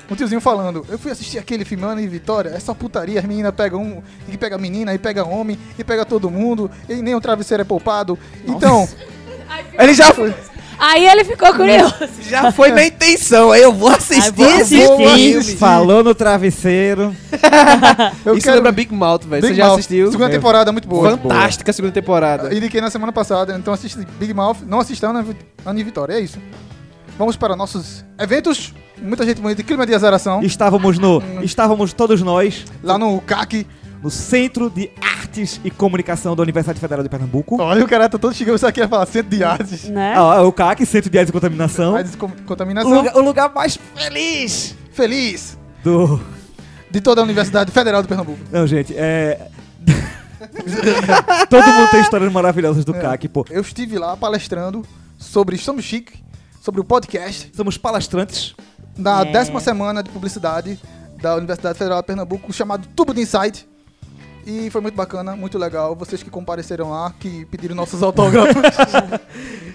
um 0.09 0.15
tiozinho 0.15 0.41
falando, 0.41 0.86
eu 0.89 0.97
fui 0.99 1.11
assistir 1.11 1.38
aquele 1.38 1.63
filme 1.63 1.84
Ana 1.86 2.01
e 2.01 2.07
Vitória, 2.07 2.49
é 2.49 2.59
só 2.59 2.74
putaria, 2.74 3.19
as 3.19 3.26
meninas 3.26 3.53
pegam 3.55 3.82
um, 3.82 4.03
e 4.28 4.38
pega 4.38 4.57
menina, 4.57 4.93
e 4.93 4.97
pega 4.97 5.24
homem, 5.24 5.57
e 5.78 5.84
pega 5.84 6.03
todo 6.03 6.30
mundo, 6.30 6.69
e 6.89 6.95
nem 6.95 7.15
o 7.15 7.22
travesseiro 7.22 7.61
é 7.61 7.63
poupado. 7.63 8.17
Então, 8.45 8.88
Ele 9.78 9.93
já 9.93 10.13
foi, 10.13 10.34
Aí 10.82 11.05
ele 11.07 11.23
ficou 11.23 11.53
curioso. 11.53 11.93
já 12.27 12.51
foi 12.51 12.71
na 12.71 12.84
intenção. 12.84 13.51
Aí 13.51 13.61
eu 13.61 13.71
vou 13.71 13.89
assistir 13.89 14.23
Ai, 14.23 14.32
vou 14.32 14.47
esse 14.47 14.82
assistir. 14.82 14.88
filme. 15.43 15.57
Falou 15.57 16.03
no 16.03 16.15
travesseiro. 16.15 17.15
eu 18.25 18.36
Isso 18.36 18.43
quero... 18.43 18.55
lembra 18.55 18.71
Big 18.71 18.91
Mouth, 18.91 19.25
velho. 19.25 19.45
Você 19.45 19.53
já 19.53 19.65
Mouth, 19.67 19.73
assistiu? 19.77 20.11
Segunda 20.11 20.29
É. 20.29 20.34
temporada, 20.34 20.71
muito 20.71 20.88
boa. 20.88 21.11
Fantástica 21.17 21.69
a 21.69 21.73
segunda 21.73 21.93
temporada. 21.93 22.51
Indiquei 22.55 22.82
na 22.82 22.89
semana 22.89 23.11
passada, 23.13 23.55
então 23.55 23.71
assiste 23.71 23.99
Big 24.19 24.34
Mouth, 24.34 24.57
não 24.65 24.79
assista 24.79 25.07
Ana, 25.07 25.23
e 25.75 25.84
Vitória, 25.84 26.13
é 26.13 26.19
isso. 26.19 26.39
Vamos 27.15 27.38
para 27.38 27.55
nossos 27.55 28.03
eventos, 28.19 28.73
muita 28.99 29.23
gente 29.23 29.39
bonita, 29.39 29.61
clima 29.61 29.86
de 29.86 29.93
azaração, 29.93 30.41
Estávamos 30.41 30.97
no. 30.97 31.21
Estávamos 31.43 31.93
todos 31.93 32.23
nós 32.23 32.65
lá 32.84 32.97
no 32.97 33.21
CAC. 33.21 33.67
No 34.01 34.09
Centro 34.09 34.69
de 34.69 34.89
Artes 34.99 35.61
e 35.63 35.69
Comunicação 35.69 36.35
da 36.35 36.41
Universidade 36.43 36.79
Federal 36.79 37.03
de 37.03 37.09
Pernambuco. 37.09 37.61
Olha, 37.61 37.83
o 37.83 37.87
cara 37.87 38.09
tá 38.09 38.17
todo 38.17 38.33
chegando, 38.33 38.55
isso 38.55 38.65
aqui 38.67 38.79
ia 38.79 38.87
falar 38.87 39.05
centro 39.05 39.29
de 39.29 39.43
artes. 39.43 39.83
Né? 39.89 40.13
Ah, 40.15 40.41
o 40.41 40.51
CAC, 40.51 40.85
Centro 40.85 41.09
de 41.09 41.17
Artes 41.19 41.29
e 41.29 41.33
Contaminação. 41.33 41.93
Com- 42.17 42.25
O 42.25 42.31
contaminação. 42.45 42.91
lugar, 42.91 43.15
o 43.15 43.21
lugar 43.21 43.53
mais 43.53 43.77
feliz 43.95 44.75
Feliz 44.91 45.57
do. 45.83 46.19
de 46.89 46.99
toda 46.99 47.21
a 47.21 47.23
Universidade 47.23 47.71
Federal 47.71 48.01
de 48.01 48.07
Pernambuco. 48.07 48.39
Não, 48.51 48.65
gente, 48.67 48.93
é. 48.97 49.47
Todo 51.49 51.67
mundo 51.67 51.91
tem 51.91 52.01
histórias 52.01 52.31
maravilhosas 52.31 52.83
do 52.83 52.95
É. 52.95 52.99
CAC, 52.99 53.27
pô. 53.29 53.45
Eu 53.49 53.61
estive 53.61 53.97
lá 53.97 54.17
palestrando 54.17 54.83
sobre 55.17 55.55
Estamos 55.55 55.85
Chique, 55.85 56.13
sobre 56.61 56.81
o 56.81 56.83
podcast, 56.83 57.51
Somos 57.55 57.77
palestrantes. 57.77 58.55
na 58.97 59.21
É. 59.21 59.25
décima 59.31 59.59
semana 59.59 60.01
de 60.01 60.09
publicidade 60.09 60.79
da 61.21 61.35
Universidade 61.35 61.77
Federal 61.77 62.01
de 62.01 62.07
Pernambuco, 62.07 62.51
chamado 62.51 62.87
Tubo 62.95 63.13
de 63.13 63.21
Insight. 63.21 63.67
E 64.45 64.69
foi 64.71 64.81
muito 64.81 64.95
bacana, 64.95 65.35
muito 65.35 65.57
legal. 65.57 65.95
Vocês 65.95 66.23
que 66.23 66.29
compareceram 66.29 66.89
lá, 66.89 67.13
que 67.19 67.45
pediram 67.45 67.75
nossos 67.75 68.01
autógrafos. 68.03 68.53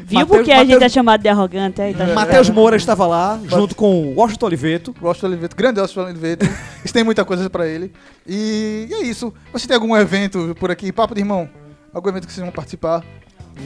Viu 0.04 0.20
Mateus- 0.20 0.28
porque 0.28 0.52
a 0.52 0.58
gente 0.58 0.72
Mateus- 0.74 0.82
é 0.82 0.88
chamado 0.88 1.22
de 1.22 1.28
arrogante 1.28 1.80
aí? 1.82 1.94
Tá 1.94 2.04
É. 2.04 2.14
Matheus 2.14 2.50
Moura 2.50 2.76
estava 2.76 3.06
lá, 3.06 3.40
junto 3.44 3.74
com 3.76 4.08
o 4.12 4.14
Washington 4.16 4.46
Oliveto. 4.46 4.92
Do 4.92 5.26
Oliveto, 5.26 5.56
grande 5.56 5.80
do 5.80 6.00
Oliveto. 6.00 6.46
Isso 6.84 6.92
tem 6.94 7.04
muita 7.04 7.24
coisa 7.24 7.48
pra 7.48 7.66
ele. 7.66 7.92
E, 8.26 8.86
e 8.90 8.94
é 8.94 9.02
isso. 9.02 9.32
Você 9.52 9.66
tem 9.68 9.74
algum 9.76 9.96
evento 9.96 10.54
por 10.58 10.70
aqui? 10.70 10.92
Papo 10.92 11.14
de 11.14 11.20
irmão? 11.20 11.48
Algum 11.94 12.08
evento 12.08 12.26
que 12.26 12.32
vocês 12.32 12.44
vão 12.44 12.52
participar? 12.52 13.04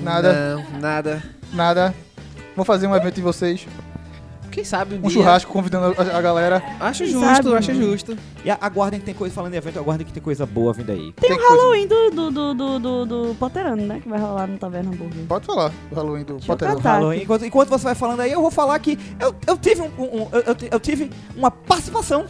Nada, 0.03 0.55
Não, 0.73 0.81
nada. 0.81 1.23
nada. 1.53 1.95
Vou 2.55 2.65
fazer 2.65 2.87
um 2.87 2.95
evento 2.95 3.15
de 3.17 3.23
vocês. 3.23 3.67
Quem 4.51 4.65
sabe 4.65 4.95
um, 4.95 4.99
Um 4.99 5.03
dia. 5.03 5.11
churrasco 5.11 5.53
convidando 5.53 5.95
a, 5.97 6.19
a 6.19 6.21
galera. 6.21 6.63
Acho 6.81 7.05
Quem 7.05 7.13
justo, 7.13 7.27
sabe? 7.37 7.55
acho 7.55 7.75
justo. 7.75 8.19
E 8.45 8.51
aguardem 8.51 8.99
que 9.01 9.07
tem 9.07 9.15
coisa 9.15 9.35
falando 9.35 9.55
em 9.55 9.57
evento, 9.57 9.79
aguardem 9.79 10.07
que 10.07 10.13
tem 10.13 10.23
coisa 10.23 10.45
boa 10.45 10.73
vindo 10.73 10.91
aí. 10.91 11.13
Tem, 11.13 11.33
o 11.33 11.37
coisa. 11.37 11.55
Halloween 11.55 11.87
do, 11.87 12.11
do, 12.11 12.31
do, 12.31 12.55
do, 12.55 12.79
do, 12.79 13.07
do 13.29 13.35
Potterano, 13.37 13.87
né? 13.87 14.01
Que 14.03 14.09
vai 14.09 14.19
rolar 14.19 14.47
no 14.47 14.59
Taverna 14.59 14.91
Hambúrguer. 14.91 15.25
Pode 15.27 15.47
falar 15.47 15.71
do 15.89 15.95
Halloween 15.95 16.25
do 16.25 16.35
Deixa 16.39 16.57
catar. 16.57 16.95
Halloween. 16.95 17.23
Enquanto, 17.23 17.45
enquanto 17.45 17.69
você 17.69 17.85
vai 17.85 17.95
falando 17.95 18.21
aí, 18.21 18.33
eu 18.33 18.41
vou 18.41 18.51
falar 18.51 18.79
que 18.81 18.99
eu, 19.21 19.35
eu 19.47 19.57
tive 19.57 19.83
um, 19.83 19.91
um- 19.99 20.29
eu, 20.33 20.41
eu- 20.47 20.57
eu 20.73 20.81
tive 20.81 21.11
uma 21.37 21.51
participação. 21.51 22.27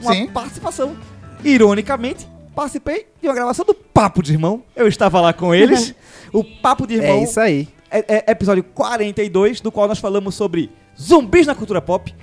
Uma 0.00 0.12
Sim. 0.14 0.26
participação. 0.28 0.96
Ironicamente, 1.44 2.26
participei 2.54 3.06
de 3.20 3.28
uma 3.28 3.34
gravação 3.34 3.64
do 3.64 3.74
Papo 3.74 4.22
de 4.22 4.32
Irmão. 4.32 4.62
Eu 4.74 4.86
estava 4.88 5.20
lá 5.20 5.32
com 5.32 5.54
eles. 5.54 5.94
o 6.32 6.42
Papo 6.44 6.86
de 6.86 6.94
Irmão 6.94 7.18
É 7.18 7.22
isso 7.22 7.38
aí. 7.40 7.68
é, 7.90 8.24
é 8.28 8.32
episódio 8.32 8.62
42, 8.64 9.60
do 9.60 9.70
qual 9.72 9.86
nós 9.88 9.98
falamos 9.98 10.34
sobre 10.34 10.70
zumbis 11.00 11.46
na 11.46 11.54
cultura 11.54 11.80
pop. 11.80 12.14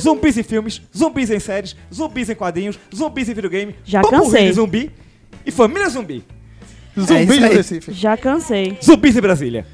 Zumbis 0.00 0.38
em 0.38 0.42
filmes, 0.42 0.80
zumbis 0.96 1.30
em 1.30 1.40
séries, 1.40 1.74
zumbis 1.92 2.30
em 2.30 2.34
quadrinhos, 2.34 2.78
zumbis 2.94 3.28
em 3.28 3.34
videogame, 3.34 3.74
Já 3.84 4.02
popurrí 4.02 4.22
cansei. 4.22 4.46
de 4.46 4.52
zumbi 4.52 4.90
e 5.44 5.50
família 5.50 5.88
zumbi. 5.88 6.24
É 6.96 7.00
Zumbi 7.00 7.22
isso 7.22 7.40
do 7.40 7.46
aí. 7.46 7.56
Recife. 7.56 7.92
Já 7.92 8.16
cansei. 8.16 8.78
Zumbis 8.82 9.16
em 9.16 9.20
Brasília. 9.20 9.66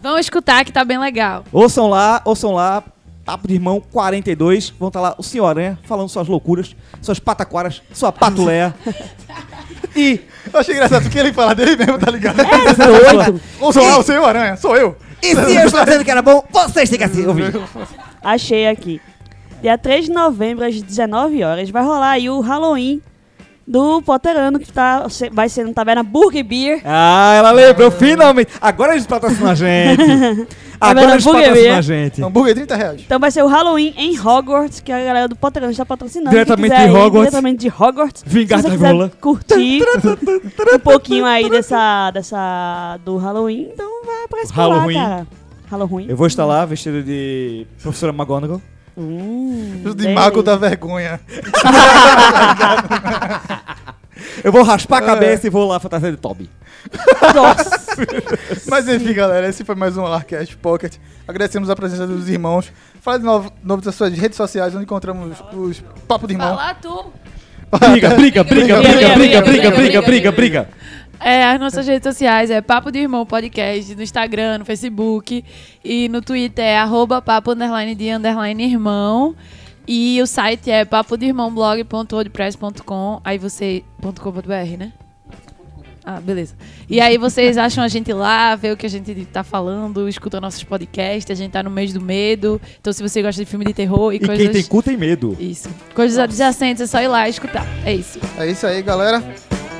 Vão 0.00 0.16
escutar 0.16 0.64
que 0.64 0.72
tá 0.72 0.84
bem 0.84 0.98
legal. 0.98 1.44
Ouçam 1.52 1.88
lá, 1.88 2.22
ouçam 2.24 2.52
lá, 2.52 2.84
Papo 3.24 3.46
de 3.46 3.54
Irmão 3.54 3.80
42. 3.92 4.70
Vão 4.78 4.88
estar 4.88 5.00
lá 5.00 5.14
o 5.16 5.22
Senhor 5.22 5.46
Aranha 5.46 5.78
falando 5.84 6.08
suas 6.08 6.26
loucuras, 6.26 6.74
suas 7.00 7.18
pataquaras, 7.18 7.82
sua 7.92 8.12
patuleia. 8.12 8.74
e. 9.94 10.20
Eu 10.52 10.58
achei 10.58 10.74
engraçado 10.74 11.08
que 11.08 11.18
ele 11.18 11.32
fala 11.32 11.54
dele 11.54 11.76
mesmo, 11.76 11.98
tá 11.98 12.10
ligado? 12.10 12.40
É 12.40 12.44
doido. 12.74 13.40
Ou 13.60 13.72
sou 13.72 13.82
lá, 13.84 13.98
o 13.98 14.02
seu 14.02 14.24
aranha, 14.24 14.56
sou 14.56 14.76
eu. 14.76 14.96
E 15.22 15.34
se 15.36 15.56
eu 15.56 15.66
estou 15.66 15.84
dizendo 15.84 16.04
que 16.04 16.10
era 16.10 16.20
bom, 16.20 16.44
vocês 16.50 16.90
têm 16.90 16.98
que 16.98 17.04
assim 17.04 17.26
ouvir. 17.26 17.52
Achei 18.22 18.66
aqui. 18.66 19.00
Dia 19.62 19.78
3 19.78 20.06
de 20.06 20.10
novembro, 20.10 20.64
às 20.64 20.82
19 20.82 21.44
horas, 21.44 21.70
vai 21.70 21.84
rolar 21.84 22.10
aí 22.10 22.28
o 22.28 22.40
Halloween 22.40 23.00
do 23.66 24.02
Potterano, 24.02 24.58
que 24.58 24.72
tá, 24.72 25.06
vai 25.32 25.48
ser 25.48 25.64
no 25.64 25.72
Taverna 25.72 26.02
Burger 26.02 26.44
Beer. 26.44 26.80
Ah, 26.84 27.34
ela 27.36 27.50
lembrou 27.52 27.90
finalmente. 27.90 28.50
Agora 28.60 28.92
eles 28.92 29.06
patrocinam 29.06 29.50
a 29.50 29.54
gente. 29.54 30.02
Agora 30.80 31.12
eles 31.12 31.24
Hambúrguer, 31.24 31.46
patrocinam 31.48 31.76
a 31.78 31.80
gente. 31.80 32.22
Hambúrguer 32.24 32.54
30 32.56 32.76
reais. 32.76 33.02
Então 33.06 33.20
vai 33.20 33.30
ser 33.30 33.42
o 33.44 33.46
Halloween 33.46 33.94
em 33.96 34.18
Hogwarts, 34.18 34.80
que 34.80 34.90
a 34.90 35.04
galera 35.04 35.28
do 35.28 35.36
Potterano 35.36 35.70
está 35.70 35.86
patrocinando. 35.86 36.30
Diretamente 36.30 36.74
de 36.74 36.82
ir 36.82 36.90
Hogwarts. 36.90 37.30
Diretamente 37.30 37.58
de 37.60 37.68
Hogwarts. 37.68 38.24
Vingar 38.26 38.58
Se 38.58 38.62
você 38.64 38.68
da 38.70 38.74
quiser 38.74 38.92
Gola. 38.92 39.12
curtir 39.20 39.82
um 40.74 40.78
pouquinho 40.80 41.24
aí 41.24 41.48
dessa, 41.48 42.10
dessa 42.10 42.98
do 43.04 43.16
Halloween, 43.16 43.70
então 43.72 44.04
vai 44.04 44.26
pra 44.28 44.40
esse 44.42 44.52
Halloween. 44.52 44.96
lá, 44.96 45.08
cara. 45.08 45.26
Halloween. 45.70 46.06
Eu 46.08 46.16
vou 46.16 46.26
estar 46.26 46.44
lá 46.44 46.64
vestido 46.66 47.02
de 47.02 47.66
professora 47.80 48.12
McGonagall. 48.12 48.60
Hum, 48.96 49.80
De 49.84 49.94
delícia. 49.94 50.14
mago 50.14 50.42
da 50.42 50.56
vergonha. 50.56 51.20
Eu 54.44 54.52
vou 54.52 54.62
raspar 54.62 54.98
a 54.98 55.02
cabeça 55.02 55.46
e 55.46 55.50
vou 55.50 55.66
lá 55.66 55.80
fantasia 55.80 56.10
de 56.10 56.16
Toby. 56.16 56.48
Nossa. 57.34 57.80
Mas 58.68 58.88
enfim, 58.88 59.12
galera, 59.14 59.48
esse 59.48 59.64
foi 59.64 59.74
mais 59.74 59.96
um 59.96 60.04
Alarcast 60.04 60.56
Pocket. 60.56 60.94
Agradecemos 61.26 61.70
a 61.70 61.76
presença 61.76 62.06
dos 62.06 62.28
irmãos. 62.28 62.72
Fala 63.00 63.18
de 63.18 63.24
novo, 63.24 63.52
novo 63.62 63.82
das 63.82 63.94
suas 63.94 64.12
redes 64.12 64.36
sociais, 64.36 64.74
onde 64.74 64.84
encontramos 64.84 65.38
os 65.52 65.82
Papo 66.06 66.26
de 66.26 66.34
Irmão. 66.34 66.56
Fala 66.56 66.74
tu. 66.74 67.12
Briga, 67.90 68.10
briga, 68.10 68.44
briga, 68.44 68.76
briga, 68.82 68.82
briga, 68.82 68.82
briga, 68.82 69.14
briga, 69.14 69.42
briga, 69.42 69.42
briga, 69.42 69.70
briga, 69.70 70.02
briga, 70.02 70.32
briga. 70.32 70.68
É, 71.24 71.44
as 71.44 71.60
nossas 71.60 71.86
redes 71.86 72.12
sociais 72.12 72.50
é 72.50 72.60
Papo 72.60 72.90
de 72.90 72.98
Irmão 72.98 73.24
Podcast, 73.24 73.94
no 73.94 74.02
Instagram, 74.02 74.58
no 74.58 74.64
Facebook 74.64 75.44
e 75.84 76.08
no 76.08 76.20
Twitter 76.20 76.64
é 76.64 76.78
arroba 76.78 77.22
papo 77.22 77.52
underline 77.52 77.94
de 77.94 78.10
underline 78.10 78.64
irmão. 78.64 79.36
E 79.86 80.20
o 80.20 80.26
site 80.26 80.68
é 80.70 80.84
papodeirmãoblog.wordpress.com 80.84 83.20
aí 83.24 83.38
você... 83.38 83.84
.com.br, 84.00 84.76
né? 84.78 84.92
Ah, 86.04 86.20
beleza. 86.20 86.54
E 86.90 87.00
aí 87.00 87.16
vocês 87.16 87.56
acham 87.56 87.82
a 87.82 87.88
gente 87.88 88.12
lá, 88.12 88.56
vê 88.56 88.72
o 88.72 88.76
que 88.76 88.86
a 88.86 88.90
gente 88.90 89.14
tá 89.26 89.44
falando, 89.44 90.08
escuta 90.08 90.40
nossos 90.40 90.64
podcasts, 90.64 91.30
a 91.30 91.34
gente 91.34 91.52
tá 91.52 91.62
no 91.62 91.70
mês 91.70 91.92
do 91.92 92.00
medo. 92.00 92.60
Então 92.80 92.92
se 92.92 93.02
você 93.02 93.22
gosta 93.22 93.42
de 93.44 93.48
filme 93.48 93.64
de 93.64 93.72
terror 93.72 94.12
e, 94.12 94.16
e 94.16 94.18
coisas... 94.18 94.38
quem 94.38 94.52
tem 94.52 94.64
cu 94.64 94.82
tem 94.82 94.96
medo. 94.96 95.36
Isso. 95.38 95.68
Coisas 95.94 96.16
Nossa. 96.16 96.24
adjacentes, 96.24 96.82
é 96.82 96.86
só 96.86 97.00
ir 97.00 97.08
lá 97.08 97.28
e 97.28 97.30
escutar. 97.30 97.64
É 97.84 97.94
isso. 97.94 98.18
É 98.36 98.50
isso 98.50 98.66
aí, 98.66 98.82
galera. 98.82 99.22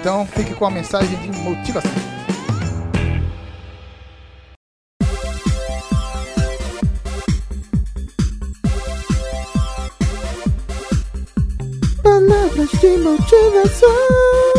Então 0.00 0.24
fique 0.26 0.54
com 0.54 0.66
a 0.66 0.70
mensagem 0.70 1.16
de 1.18 1.38
motivação. 1.38 1.90
Palavras 12.02 12.70
de 12.80 12.96
motivação. 12.98 14.51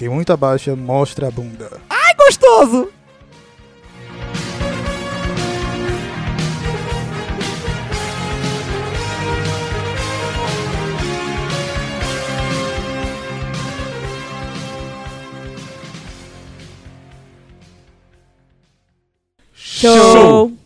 Quem 0.00 0.08
muito 0.08 0.32
abaixa 0.32 0.74
mostra 0.74 1.28
a 1.28 1.30
bunda. 1.30 1.78
Ai, 1.90 2.14
gostoso! 2.14 2.90
Show. 19.52 20.59